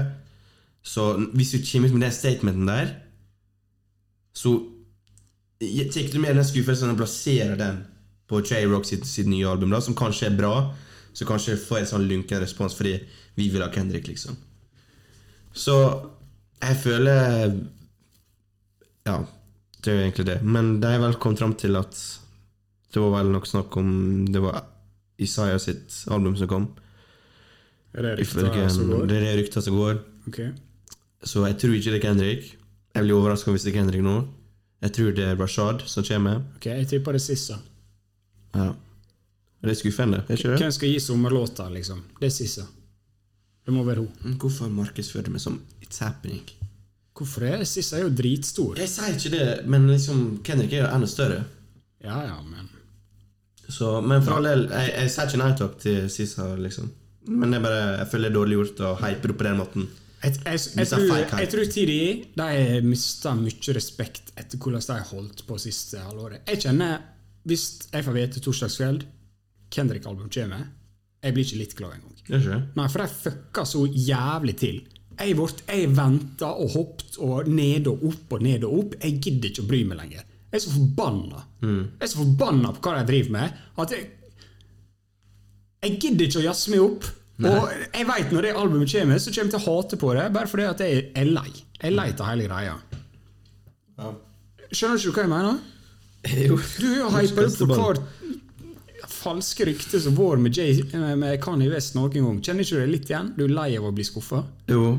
Så 0.87 1.09
hvis 1.35 1.53
du 1.53 1.61
kommer 1.65 1.89
ut 1.89 1.97
med 1.97 2.07
den 2.07 2.15
statementen 2.15 2.69
der, 2.69 2.91
så 4.37 4.57
tar 5.59 6.11
du 6.13 6.19
med 6.21 6.37
den 6.37 6.45
skuffelsen 6.45 6.93
og 6.93 6.99
plasserer 6.99 7.57
den 7.59 7.81
på 8.27 8.41
J-Rock 8.43 8.85
sitt, 8.85 9.07
sitt 9.07 9.27
nye 9.27 9.47
album, 9.47 9.71
da, 9.73 9.81
som 9.81 9.95
kanskje 9.97 10.29
er 10.29 10.37
bra, 10.37 10.53
så 11.15 11.25
kanskje 11.25 11.57
får 11.57 11.79
jeg 11.79 11.85
en 11.85 11.91
sånn 11.93 12.07
lunken 12.09 12.43
respons 12.43 12.75
fordi 12.77 12.99
vi 13.37 13.47
vil 13.53 13.63
ha 13.63 13.71
Kendrick, 13.73 14.09
liksom. 14.09 14.37
Så 15.57 15.77
jeg 16.61 16.77
føler 16.83 17.55
Ja, 19.07 19.21
det 19.81 19.91
er 19.91 19.95
jo 19.95 20.03
egentlig 20.03 20.25
det. 20.27 20.41
Men 20.43 20.79
de 20.81 20.89
har 20.91 20.99
vel 21.01 21.15
kommet 21.21 21.39
fram 21.39 21.55
til 21.57 21.77
at 21.79 21.95
det 22.97 23.03
var 23.05 23.13
vel 23.19 23.29
nok 23.35 23.45
snakk 23.45 23.75
om 23.77 23.89
Det 24.33 24.41
var 24.41 24.63
Isaiah 25.21 25.59
sitt 25.61 25.93
album 26.13 26.35
som 26.37 26.49
kom. 26.49 26.65
Er 27.97 28.05
det 28.05 28.15
rykta 28.19 28.69
som 28.73 28.89
går? 28.89 29.05
Det 29.09 29.17
er 29.17 29.25
det 29.25 29.35
rykter 29.39 29.63
som 29.65 29.77
går. 29.77 29.99
Ok. 30.29 30.39
Så 31.25 31.45
jeg 31.47 31.57
tror 31.61 31.77
ikke 31.77 31.93
det 31.93 31.99
er 31.99 32.05
Kendrick. 32.05 32.49
Jeg 32.97 33.05
blir 33.05 33.17
overraska 33.17 33.53
hvis 33.53 33.65
det 33.65 33.73
er 33.73 33.79
Kendrick 33.79 34.05
nå. 34.05 34.17
Jeg 34.85 34.93
tror 34.93 35.13
det 35.17 35.25
er 35.25 35.37
Rashad 35.39 35.81
som 35.89 36.05
kommer. 36.05 36.43
ok, 36.57 36.65
jeg 36.65 36.87
tipper 36.91 37.17
det 37.17 37.21
Sissa. 37.21 37.57
Ja. 38.53 38.71
Det 39.61 39.73
er 39.73 39.79
skuffende, 39.79 40.21
er 40.27 40.37
ikke 40.37 40.51
det? 40.53 40.59
Hvem 40.61 40.71
skal 40.75 40.91
gi 40.93 40.99
sommerlåta, 41.01 41.65
liksom? 41.73 42.03
Det 42.19 42.29
er 42.29 42.33
Sissa. 42.33 42.67
Det 43.65 43.73
må 43.73 43.83
være 43.83 44.05
hun. 44.05 44.37
Hvorfor 44.39 44.69
markedsfører 44.71 45.25
du 45.27 45.33
meg 45.33 45.41
som 45.43 45.57
It's 45.81 45.97
happening? 46.03 46.43
Hvorfor 47.17 47.41
det? 47.47 47.65
Sissa 47.67 47.97
er 47.97 48.05
jo 48.05 48.13
dritstor. 48.13 48.77
Jeg 48.77 48.89
sier 48.93 49.17
ikke 49.17 49.33
det, 49.33 49.47
men 49.67 49.89
liksom 49.89 50.21
Kendrick 50.45 50.77
er 50.77 50.85
jo 50.85 50.91
enda 50.93 51.09
større. 51.09 51.43
Ja, 52.05 52.21
ja, 52.29 52.37
men 52.45 52.69
Så, 53.67 53.97
men 54.01 54.23
for 54.23 54.37
all 54.37 54.47
del, 54.47 54.65
jeg, 54.71 54.93
jeg 54.95 55.11
sier 55.13 55.29
ikke 55.29 55.41
nei 55.41 55.51
takk 55.59 55.77
til 55.83 56.09
Sisa, 56.11 56.47
liksom. 56.59 56.91
Men 57.27 57.51
det 57.51 57.59
er 57.59 57.65
bare, 57.65 57.81
jeg 57.99 58.09
føler 58.13 58.29
det 58.29 58.31
er 58.31 58.37
dårlig 58.37 58.59
gjort 58.61 58.83
å 58.87 58.91
hype 59.01 59.31
det 59.31 59.35
på 59.39 59.47
den 59.47 59.59
måten. 59.59 59.89
jeg, 60.23 60.37
jeg, 60.45 60.61
jeg, 60.79 60.87
tror, 60.87 61.11
jeg 61.41 61.49
tror 61.51 61.67
de 61.75 61.97
har 62.39 62.87
mista 62.87 63.33
mye 63.37 63.75
respekt 63.75 64.31
etter 64.39 64.57
hvordan 64.57 64.85
de 64.87 64.95
har 64.95 65.11
holdt 65.11 65.43
på 65.47 65.59
siste 65.61 66.01
halvåret. 66.01 66.47
Jeg 66.47 66.63
kjenner, 66.65 67.03
Hvis 67.47 67.65
jeg 67.93 68.03
får 68.03 68.15
vite 68.15 68.41
torsdagskveld 68.43 69.05
Kendrick-album 69.71 70.29
kommer, 70.31 70.65
jeg 71.23 71.35
blir 71.35 71.45
ikke 71.45 71.59
litt 71.59 71.75
glad 71.75 71.97
engang. 71.97 72.15
Nei, 72.75 72.87
for 72.91 73.03
de 73.03 73.07
fucka 73.11 73.65
så 73.67 73.83
jævlig 73.87 74.55
til. 74.59 74.81
Jeg, 75.17 75.35
vart, 75.37 75.63
jeg 75.67 75.91
venta 75.97 76.49
og 76.61 76.71
hoppet 76.75 77.17
og 77.25 77.47
ned 77.49 77.87
og 77.89 78.03
opp 78.07 78.35
og 78.37 78.43
ned 78.45 78.63
og 78.67 78.79
opp. 78.79 78.97
Jeg 79.01 79.19
gidder 79.23 79.49
ikke 79.49 79.63
å 79.65 79.69
bry 79.71 79.79
meg 79.89 79.99
lenger. 80.01 80.27
Jeg 80.47 80.59
er 80.59 80.63
så 80.63 80.73
forbanna. 80.73 81.43
Jeg 81.61 82.05
er 82.07 82.11
så 82.11 82.21
forbanna 82.21 82.73
på 82.75 82.83
hva 82.85 82.97
de 82.99 83.07
driver 83.11 83.33
med, 83.35 83.63
at 83.83 83.95
jeg 83.95 84.05
Jeg 85.85 85.99
gidder 86.01 86.25
ikke 86.25 86.39
å 86.41 86.45
jazze 86.47 86.71
meg 86.73 86.81
opp. 86.81 87.07
Og 87.37 87.67
jeg 87.93 88.05
vet 88.09 88.31
når 88.33 88.47
det 88.47 88.53
albumet 88.57 88.91
kommer, 88.91 89.19
så 89.21 89.29
kommer 89.29 89.51
jeg 89.51 89.53
til 89.53 89.59
å 89.59 89.65
hate 89.67 89.99
på 90.01 90.13
det, 90.17 90.23
bare 90.33 90.49
fordi 90.49 90.65
at 90.65 90.79
jeg 90.81 91.03
er 91.13 91.27
lei. 91.29 91.51
Jeg 91.77 91.91
er 91.91 91.93
lei 91.93 92.07
av 92.15 92.29
hele 92.31 92.47
greia. 92.49 92.77
Skjønner 94.71 94.97
ikke 94.97 95.11
du 95.11 95.19
hva 95.19 95.25
jeg 95.27 95.33
mener? 95.35 95.59
Jo. 96.27 96.57
Du 96.57 96.87
har 97.07 97.21
jo 97.23 97.29
hypa 97.29 97.45
opp 97.45 97.59
for 97.61 97.69
hvert 97.77 98.01
falske 99.17 99.65
rykte 99.67 99.99
som 100.01 100.15
vår 100.17 100.39
med, 100.41 100.57
Jay, 100.57 100.81
med 101.17 101.37
Kanye 101.43 101.69
West 101.71 101.95
noen 101.97 102.13
gang. 102.13 102.39
Kjenner 102.43 102.65
ikke 102.65 102.77
du 102.77 102.81
det 102.83 102.91
litt 102.91 103.11
igjen? 103.11 103.31
Du 103.37 103.45
er 103.45 103.53
lei 103.53 103.69
av 103.77 103.87
å 103.87 103.93
bli 103.95 104.05
skuffa? 104.07 104.43
Jo. 104.71 104.97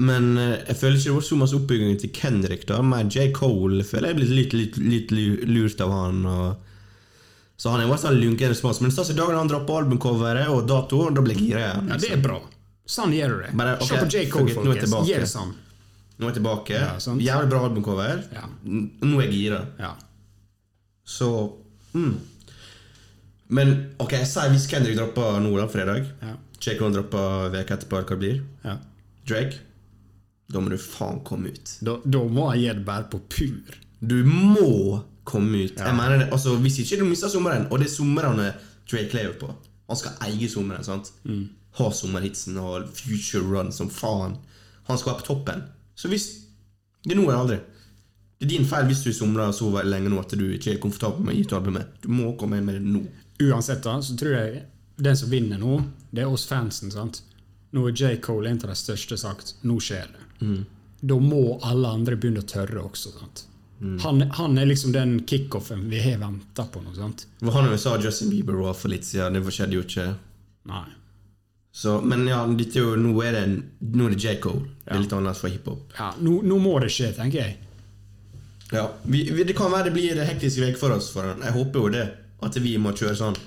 Men 0.00 0.32
eh, 0.38 0.56
jeg 0.70 0.78
føler 0.80 0.96
ikke 0.96 1.10
det 1.10 1.16
var 1.18 1.26
så 1.26 1.38
masse 1.40 1.56
oppbygging 1.58 1.98
til 2.00 2.12
Kendrick. 2.16 2.66
da 2.68 2.80
Mer 2.82 3.08
J. 3.10 3.30
Cole 3.36 3.84
føler 3.84 4.10
jeg 4.10 4.16
er 4.16 4.20
blitt 4.20 4.54
litt, 4.54 4.54
litt, 4.80 5.10
litt 5.12 5.48
lurt 5.48 5.82
av 5.84 5.92
han. 5.92 6.22
Og... 6.24 6.70
Så 7.60 7.72
han 7.72 7.82
er 7.82 7.88
jo 7.88 7.96
en 7.96 8.00
fall 8.00 8.20
lunken 8.20 8.54
respons. 8.54 8.80
Men 8.80 8.94
så 8.94 9.04
dagen 9.12 9.36
han 9.36 9.50
droppa 9.50 9.82
albumcoveret 9.82 10.48
og 10.48 10.64
dato, 10.70 11.02
da 11.12 11.24
blir 11.24 11.36
jeg 11.36 11.50
gira 11.50 11.66
igjen. 11.66 11.92
Ja, 11.92 12.00
det 12.00 12.14
er 12.16 12.24
bra. 12.24 12.40
Sånn 12.90 13.12
gjør 13.14 13.36
du 13.36 13.42
det. 13.44 13.52
Bare, 13.60 13.76
okay, 13.76 13.90
Se 13.90 14.00
på 14.00 14.08
J. 14.08 14.24
Cole, 14.32 14.48
nå 14.48 14.50
er 14.50 14.56
jeg 14.56 14.64
folkens. 14.64 14.86
tilbake. 14.86 15.10
Gjør 15.12 15.26
det 15.26 15.32
sånn. 15.34 15.54
Nå 16.16 16.26
er 16.26 16.30
jeg 16.30 16.38
tilbake. 16.40 16.80
Ja. 16.80 17.14
Jævlig 17.28 17.52
bra 17.52 17.62
albumcover. 17.68 18.26
Ja. 18.34 18.48
Nå 18.64 19.14
er 19.20 19.26
jeg 19.28 19.36
gira. 19.36 19.62
Ja. 19.80 19.94
Så 21.10 21.30
mm. 21.92 22.12
Men 23.50 23.72
ok, 23.98 24.14
jeg 24.14 24.28
sier 24.30 24.52
hvis 24.52 24.68
Kendrick 24.70 24.96
dropper 24.96 25.40
nå, 25.42 25.52
da, 25.58 25.66
fredag. 25.68 26.08
Ja. 26.22 26.36
J. 26.56 26.78
Cole 26.78 26.96
dropper 26.96 27.50
veka 27.52 27.76
etterpå, 27.76 28.00
hva 28.00 28.16
det 28.16 28.22
blir. 28.24 28.46
ja. 28.64 28.80
Drake. 29.28 29.69
Da 30.50 30.60
må 30.60 30.70
du 30.72 30.78
faen 30.82 31.20
komme 31.26 31.52
ut. 31.54 31.76
Da, 31.86 31.96
da 32.04 32.24
må 32.26 32.48
jeg 32.58 32.82
bare 32.86 33.06
på 33.12 33.20
pur. 33.30 33.76
Du 34.00 34.16
må 34.26 35.00
komme 35.28 35.64
ut. 35.66 35.76
Ja. 35.78 35.90
Jeg 35.90 35.96
mener 35.98 36.18
det, 36.24 36.28
altså 36.32 36.56
Hvis 36.58 36.78
ikke 36.82 36.98
du 37.02 37.04
mister 37.06 37.28
sommeren, 37.30 37.68
og 37.70 37.78
det 37.78 37.86
er 37.90 37.94
somrene 37.94 38.48
Drake 38.90 39.14
lever 39.14 39.36
på 39.38 39.50
Han 39.90 39.96
skal 40.00 40.16
eie 40.26 40.48
sommeren. 40.50 40.84
sant? 40.84 41.12
Mm. 41.24 41.44
Ha 41.78 41.90
sommerhitsen 41.94 42.56
og 42.58 42.88
future 42.96 43.44
run 43.46 43.70
som 43.72 43.90
faen. 43.90 44.38
Han 44.88 44.98
skal 44.98 45.12
være 45.12 45.20
på 45.22 45.26
toppen. 45.28 45.62
Så 45.94 46.08
hvis 46.10 46.26
Det 47.04 47.12
er 47.14 47.20
nå 47.20 47.28
eller 47.28 47.38
aldri. 47.44 47.60
Det 48.40 48.46
er 48.46 48.50
din 48.56 48.66
feil 48.66 48.86
hvis 48.88 49.04
du 49.04 49.12
somrer 49.12 49.52
så 49.52 49.68
lenge 49.84 50.08
nå 50.10 50.18
at 50.20 50.32
du 50.36 50.46
ikke 50.56 50.74
er 50.74 50.80
komfortabel 50.82 51.24
med 51.24 51.34
å 51.34 51.36
gi 51.36 51.44
ut 51.44 51.52
albumet. 51.58 51.94
Du 52.02 52.08
må 52.08 52.32
komme 52.40 52.58
inn 52.58 52.64
med 52.66 52.78
det 52.80 52.84
nå. 52.88 53.02
Uansett, 53.40 53.82
da, 53.84 53.98
så 54.04 54.16
tror 54.16 54.34
jeg 54.36 54.62
den 55.00 55.16
som 55.16 55.30
vinner 55.32 55.60
nå, 55.60 55.78
det 56.10 56.24
er 56.24 56.32
oss 56.32 56.46
fansen. 56.48 56.90
sant? 56.92 57.22
Nå 57.72 57.86
er 57.88 57.92
J. 57.94 58.16
Cole 58.24 58.50
en 58.50 58.60
av 58.64 58.72
de 58.72 58.76
største 58.76 59.16
sagt 59.20 59.54
nå 59.62 59.76
skjer 59.80 60.08
det. 60.12 60.26
Da 61.00 61.16
må 61.16 61.58
alle 61.64 61.88
andre 61.88 62.16
begynne 62.20 62.42
å 62.42 62.48
tørre 62.48 62.82
også. 62.84 63.14
sant? 63.18 63.46
Han, 64.02 64.20
han 64.36 64.58
er 64.60 64.66
liksom 64.68 64.92
den 64.92 65.20
kickoffen 65.24 65.86
vi 65.88 66.00
har 66.04 66.18
venta 66.20 66.66
på. 66.68 66.82
noe 66.84 66.94
sant? 66.96 67.26
Var 67.40 67.54
han 67.56 67.70
jo 67.70 67.78
sa 67.80 67.96
Justin 68.00 68.30
Bieber 68.32 68.58
var 68.60 68.74
for 68.76 68.92
litt 68.92 69.06
siden. 69.08 69.38
Det 69.38 69.54
skjedde 69.56 69.78
jo 69.78 69.84
ikke. 69.86 70.08
Nei. 70.68 70.86
Så, 71.72 72.00
men 72.02 72.26
ja, 72.28 72.42
jo, 72.74 72.96
nå 72.98 73.14
er 73.22 73.32
det, 73.38 73.44
nå 73.80 74.08
er 74.08 74.14
det 74.16 74.20
J. 74.20 74.36
Cole. 74.42 74.66
Det 74.84 74.90
er 74.92 75.04
litt 75.04 75.12
annerledes 75.14 75.40
for 75.40 75.52
hiphop. 75.54 75.94
Ja, 75.96 76.10
nå, 76.18 76.40
nå 76.42 76.58
må 76.60 76.74
det 76.82 76.90
skje, 76.92 77.12
tenker 77.16 77.44
jeg. 77.44 77.58
Ja, 78.74 78.84
vi, 79.02 79.22
vi, 79.30 79.44
Det 79.46 79.56
kan 79.58 79.70
være 79.72 79.88
det 79.88 79.94
blir 79.96 80.18
en 80.18 80.26
hektisk 80.28 80.60
uke 80.60 80.76
for 80.78 80.96
oss. 80.98 81.08
For. 81.14 81.30
Jeg 81.30 81.54
håper 81.56 81.86
jo 81.86 81.92
det. 81.94 82.08
At 82.44 82.56
vi 82.60 82.74
må 82.80 82.92
kjøre 82.96 83.16
sånn 83.16 83.38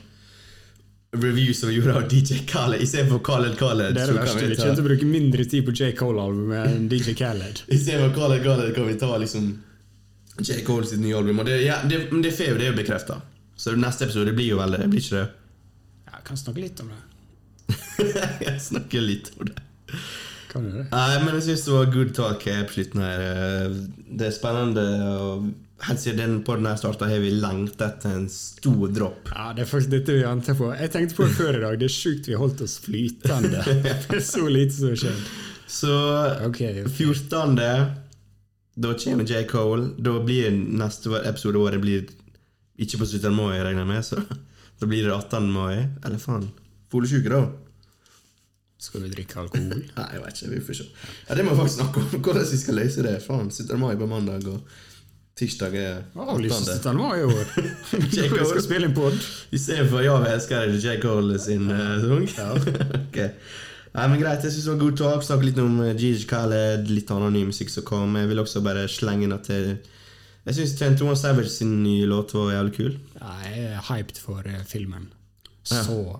review 1.13 1.53
som 1.53 1.69
vi 1.69 1.75
gjorde 1.75 1.95
av 1.95 2.13
DJ 2.13 2.39
Khaled 2.47 2.81
istedenfor 2.81 3.19
Khaled 3.19 3.57
Khaled. 3.59 3.95
Det 3.95 4.01
er 4.01 4.11
det 4.11 4.17
verste. 4.17 4.39
Vi 4.39 4.47
kjente 4.47 4.61
kommer 4.61 4.75
til 4.75 4.83
å 4.83 4.87
bruke 4.87 5.09
mindre 5.09 5.45
tid 5.45 5.67
på 5.67 5.75
J. 5.75 5.91
Cole-albumet 5.97 6.71
enn 6.71 6.89
DJ 6.89 7.13
Khaled. 7.19 7.61
Istedenfor 7.77 8.15
Khaled 8.17 8.43
Khaled 8.47 8.73
kan 8.75 8.89
vi 8.89 8.97
ta 9.01 9.11
liksom 9.21 9.51
J. 10.39 10.63
Cole 10.65 10.89
sitt 10.89 11.03
nye 11.03 11.15
album. 11.17 11.43
Og 11.43 11.49
det, 11.49 11.59
ja, 11.61 11.79
det, 11.85 12.07
det 12.15 12.31
er 12.31 12.37
fair, 12.37 12.57
det 12.57 12.67
er 12.67 12.73
jo 12.73 12.79
bekrefta. 12.81 13.19
Så 13.55 13.75
neste 13.77 14.07
episode 14.07 14.33
blir 14.33 14.55
jo 14.55 14.59
vel 14.61 14.77
det. 14.77 14.89
Blir 14.89 15.05
ikke 15.05 15.19
det? 15.19 15.25
Ja, 16.07 16.17
jeg 16.17 16.27
kan 16.31 16.41
snakke 16.41 16.63
litt 16.65 16.83
om 16.83 16.93
det. 16.93 17.01
jeg 18.47 18.55
snakker 18.67 19.05
litt 19.05 19.33
om 19.37 19.51
det. 19.51 19.67
Kan 20.49 20.65
du 20.65 20.77
det? 20.79 20.87
Nei, 20.89 21.19
men 21.21 21.37
jeg 21.37 21.45
syns 21.51 21.67
det 21.67 21.75
var 21.75 21.93
good 21.93 22.15
talk 22.17 22.47
her 22.49 22.65
på 22.69 22.79
slutten 22.79 23.05
her. 23.05 23.77
Det 24.09 24.31
er 24.31 24.33
spennende. 24.33 24.87
og 25.13 25.51
Helt 25.83 25.99
siden 25.99 26.19
den 26.19 26.43
podden 26.47 26.65
her 26.69 26.77
starta, 26.79 27.07
har 27.11 27.19
vi 27.19 27.31
lengtet 27.35 27.81
etter 27.83 28.13
en 28.15 28.29
stor 28.31 28.91
dropp. 28.95 29.31
Ja, 29.35 29.49
det 29.55 29.65
er 29.65 29.67
faktisk 29.67 29.91
dette 29.91 30.13
vi 30.15 30.21
venter 30.23 30.55
på. 30.55 30.69
Jeg 30.79 30.91
tenkte 30.93 31.17
på 31.17 31.25
det 31.27 31.35
før 31.35 31.57
i 31.57 31.63
dag. 31.65 31.79
Det 31.81 31.89
er 31.89 31.95
sjukt 31.95 32.29
vi 32.29 32.37
holdt 32.39 32.63
oss 32.63 32.77
flytende. 32.85 33.63
Det 34.07 34.19
er 34.19 34.23
så 34.23 34.45
lite 34.47 34.77
som 34.77 34.93
har 34.93 35.01
skjedd. 35.01 35.25
Så 35.67 35.97
okay, 36.47 36.85
okay. 36.85 36.93
14. 36.93 37.59
Da 38.75 38.93
kommer 39.03 39.27
J. 39.27 39.43
Cole. 39.49 39.89
Da 39.97 40.13
blir 40.23 40.55
neste 40.55 41.19
episode 41.19 41.59
året 41.59 41.83
blir 41.83 42.07
ikke 42.79 43.01
på 43.01 43.09
17. 43.09 43.27
mai, 43.35 43.59
regner 43.59 43.83
jeg 43.83 43.91
med. 43.91 44.07
Så 44.07 44.23
da 44.79 44.87
blir 44.87 45.09
det 45.09 45.17
18. 45.17 45.51
mai. 45.51 45.83
Eller 46.05 46.21
faen. 46.21 46.47
Folesjuke, 46.93 47.27
da? 47.33 47.43
Skal 48.83 49.03
vi 49.03 49.11
drikke 49.11 49.43
alkohol? 49.43 49.83
Nei, 49.99 50.07
jeg 50.15 50.23
vet 50.23 50.39
ikke. 50.39 50.55
Vi 50.55 50.63
får 50.69 50.79
se. 50.79 50.89
Ja, 51.27 51.35
det 51.35 51.43
må 51.43 51.53
vi 51.57 51.61
faktisk 51.65 51.81
snakke 51.81 52.01
om. 52.05 52.09
Hvordan 52.23 52.49
vi 52.55 52.63
skal 52.63 52.79
løse 52.79 53.05
det. 53.05 53.19
Faen, 53.27 53.51
17. 53.51 53.75
mai 53.83 53.93
på 53.99 54.07
mandag, 54.07 54.47
og 54.47 54.92
tirsdag 55.39 55.75
er 55.79 56.01
Avlyst 56.19 56.69
18. 56.69 56.79
17. 56.83 56.99
var 57.01 57.17
i 57.21 57.23
år. 57.25 57.51
J. 58.13 58.27
Vi 58.29 58.45
skal 58.49 58.63
spille 58.65 58.89
en 58.89 58.95
pod. 58.97 59.15
Istedenfor 59.55 60.03
Ja, 60.05 60.17
vi 60.21 60.31
elsker 60.33 60.65
deg, 60.67 60.79
Jake 60.83 61.09
Hole 61.09 61.39
sin 61.41 61.69
uh, 61.71 62.27
sang. 62.33 62.59
ok. 63.07 63.19
Nei, 63.93 64.05
men 64.09 64.21
Greit, 64.21 64.41
jeg 64.45 64.53
synes 64.55 64.65
det 64.65 64.71
var 64.73 64.79
god 64.83 64.99
talk. 65.01 65.25
Snakke 65.25 65.47
litt 65.49 65.59
om 65.61 65.75
uh, 65.81 65.89
Gigi 65.93 66.27
Khaled, 66.29 66.87
litt 66.89 67.11
annen 67.13 67.33
ny 67.37 67.43
musikk 67.49 67.73
som 67.73 67.85
kom. 67.87 68.15
Jeg 68.17 68.29
vil 68.31 68.41
også 68.41 68.61
bare 68.65 68.85
slenge 68.89 69.27
inn 69.27 69.35
at 69.35 69.49
jeg, 69.53 69.75
jeg 70.47 70.59
syns 70.59 70.77
21 70.81 71.17
Savage 71.21 71.51
sin 71.53 71.75
nye 71.85 72.07
låt 72.09 72.33
var 72.37 72.53
jævlig 72.55 72.77
kul. 72.77 72.95
Ja, 73.19 73.35
jeg 73.49 73.67
er 73.73 73.83
hyped 73.91 74.21
for 74.21 74.45
uh, 74.45 74.61
filmen. 74.69 75.11
Så 75.63 75.77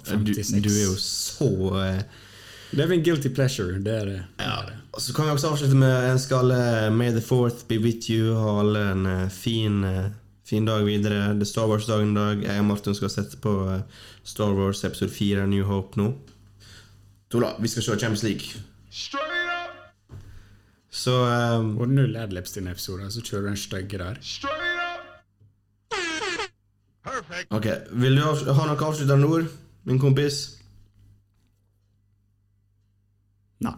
Ja, 0.07 0.15
du, 0.23 0.31
56. 0.33 0.61
du 0.63 0.69
er 0.71 0.85
jo 0.85 0.93
så 1.01 1.49
uh, 1.75 2.29
Det 2.73 2.81
er 2.81 2.91
en 2.91 3.03
guilty 3.05 3.29
pleasure. 3.29 3.77
Det 3.85 3.93
er 3.93 4.05
det. 4.05 4.19
Ja. 4.39 4.55
Og 4.93 5.01
Så 5.01 5.13
kan 5.13 5.25
vi 5.25 5.31
også 5.31 5.49
avslutte 5.53 5.75
med 5.77 6.11
en 6.11 6.19
skal 6.19 6.53
May 6.93 7.11
the 7.11 7.21
fourth 7.21 7.67
be 7.67 7.77
with 7.79 8.09
you. 8.09 8.33
Ha 8.35 8.59
alle 8.59 8.81
en 8.91 9.05
uh, 9.05 9.29
fin, 9.29 9.83
uh, 9.83 10.09
fin 10.45 10.65
dag 10.65 10.85
videre. 10.85 11.33
Det 11.37 11.41
er 11.41 11.51
Star 11.51 11.67
Wars-dagen 11.69 12.11
i 12.11 12.19
dag. 12.19 12.43
Jeg 12.43 12.59
og 12.59 12.65
Martin 12.65 12.95
skal 12.95 13.09
sette 13.09 13.37
på 13.37 13.53
Star 14.23 14.53
Wars 14.57 14.83
episode 14.83 15.11
4 15.11 15.47
New 15.47 15.65
Hope 15.65 15.97
nå. 16.01 16.13
Tola, 17.31 17.53
vi 17.59 17.67
skal 17.67 17.83
se 17.83 17.99
Champions 17.99 18.23
League. 18.23 18.63
Straight 18.91 19.69
up, 19.69 20.17
Så 20.91 21.11
um, 21.57 21.77
Og 21.77 21.89
null 21.89 22.15
adlibs 22.17 22.51
denne 22.53 22.71
episode, 22.71 23.11
så 23.11 23.21
kjører 23.21 23.41
du 23.41 23.47
den 23.47 23.57
stygge 23.57 23.97
der. 23.97 24.17
straight 24.21 24.81
up. 24.81 24.99
Perfect. 27.03 27.47
Ok, 27.49 27.65
Vil 27.91 28.15
du 28.17 28.21
ha 28.21 28.67
noen 28.67 28.83
avsluttende 28.83 29.27
ord, 29.27 29.49
min 29.83 29.99
kompis? 29.99 30.43
Nei. 33.63 33.73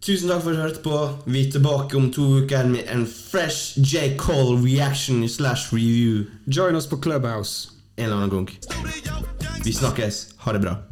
Tusen 0.00 0.30
takk 0.30 0.40
for 0.42 0.50
at 0.50 0.56
du 0.56 0.62
hørte 0.62 0.82
på. 0.84 0.98
Vi 1.26 1.42
er 1.46 1.50
tilbake 1.52 1.96
om 1.98 2.06
to 2.12 2.22
uker 2.40 2.68
med 2.68 2.88
en 2.92 3.02
fresh 3.06 3.76
J. 3.78 4.14
Cole 4.18 4.56
reaction 4.64 5.28
slash 5.28 5.74
review 5.74 6.24
Join 6.46 6.74
oss 6.74 6.86
på 6.86 6.96
Clubhouse. 7.02 7.70
en 7.96 8.04
eller 8.04 8.16
annen 8.16 8.30
gang. 8.30 8.48
Vi 9.64 9.72
snakkes. 9.72 10.28
Ha 10.38 10.52
det 10.52 10.60
bra. 10.64 10.89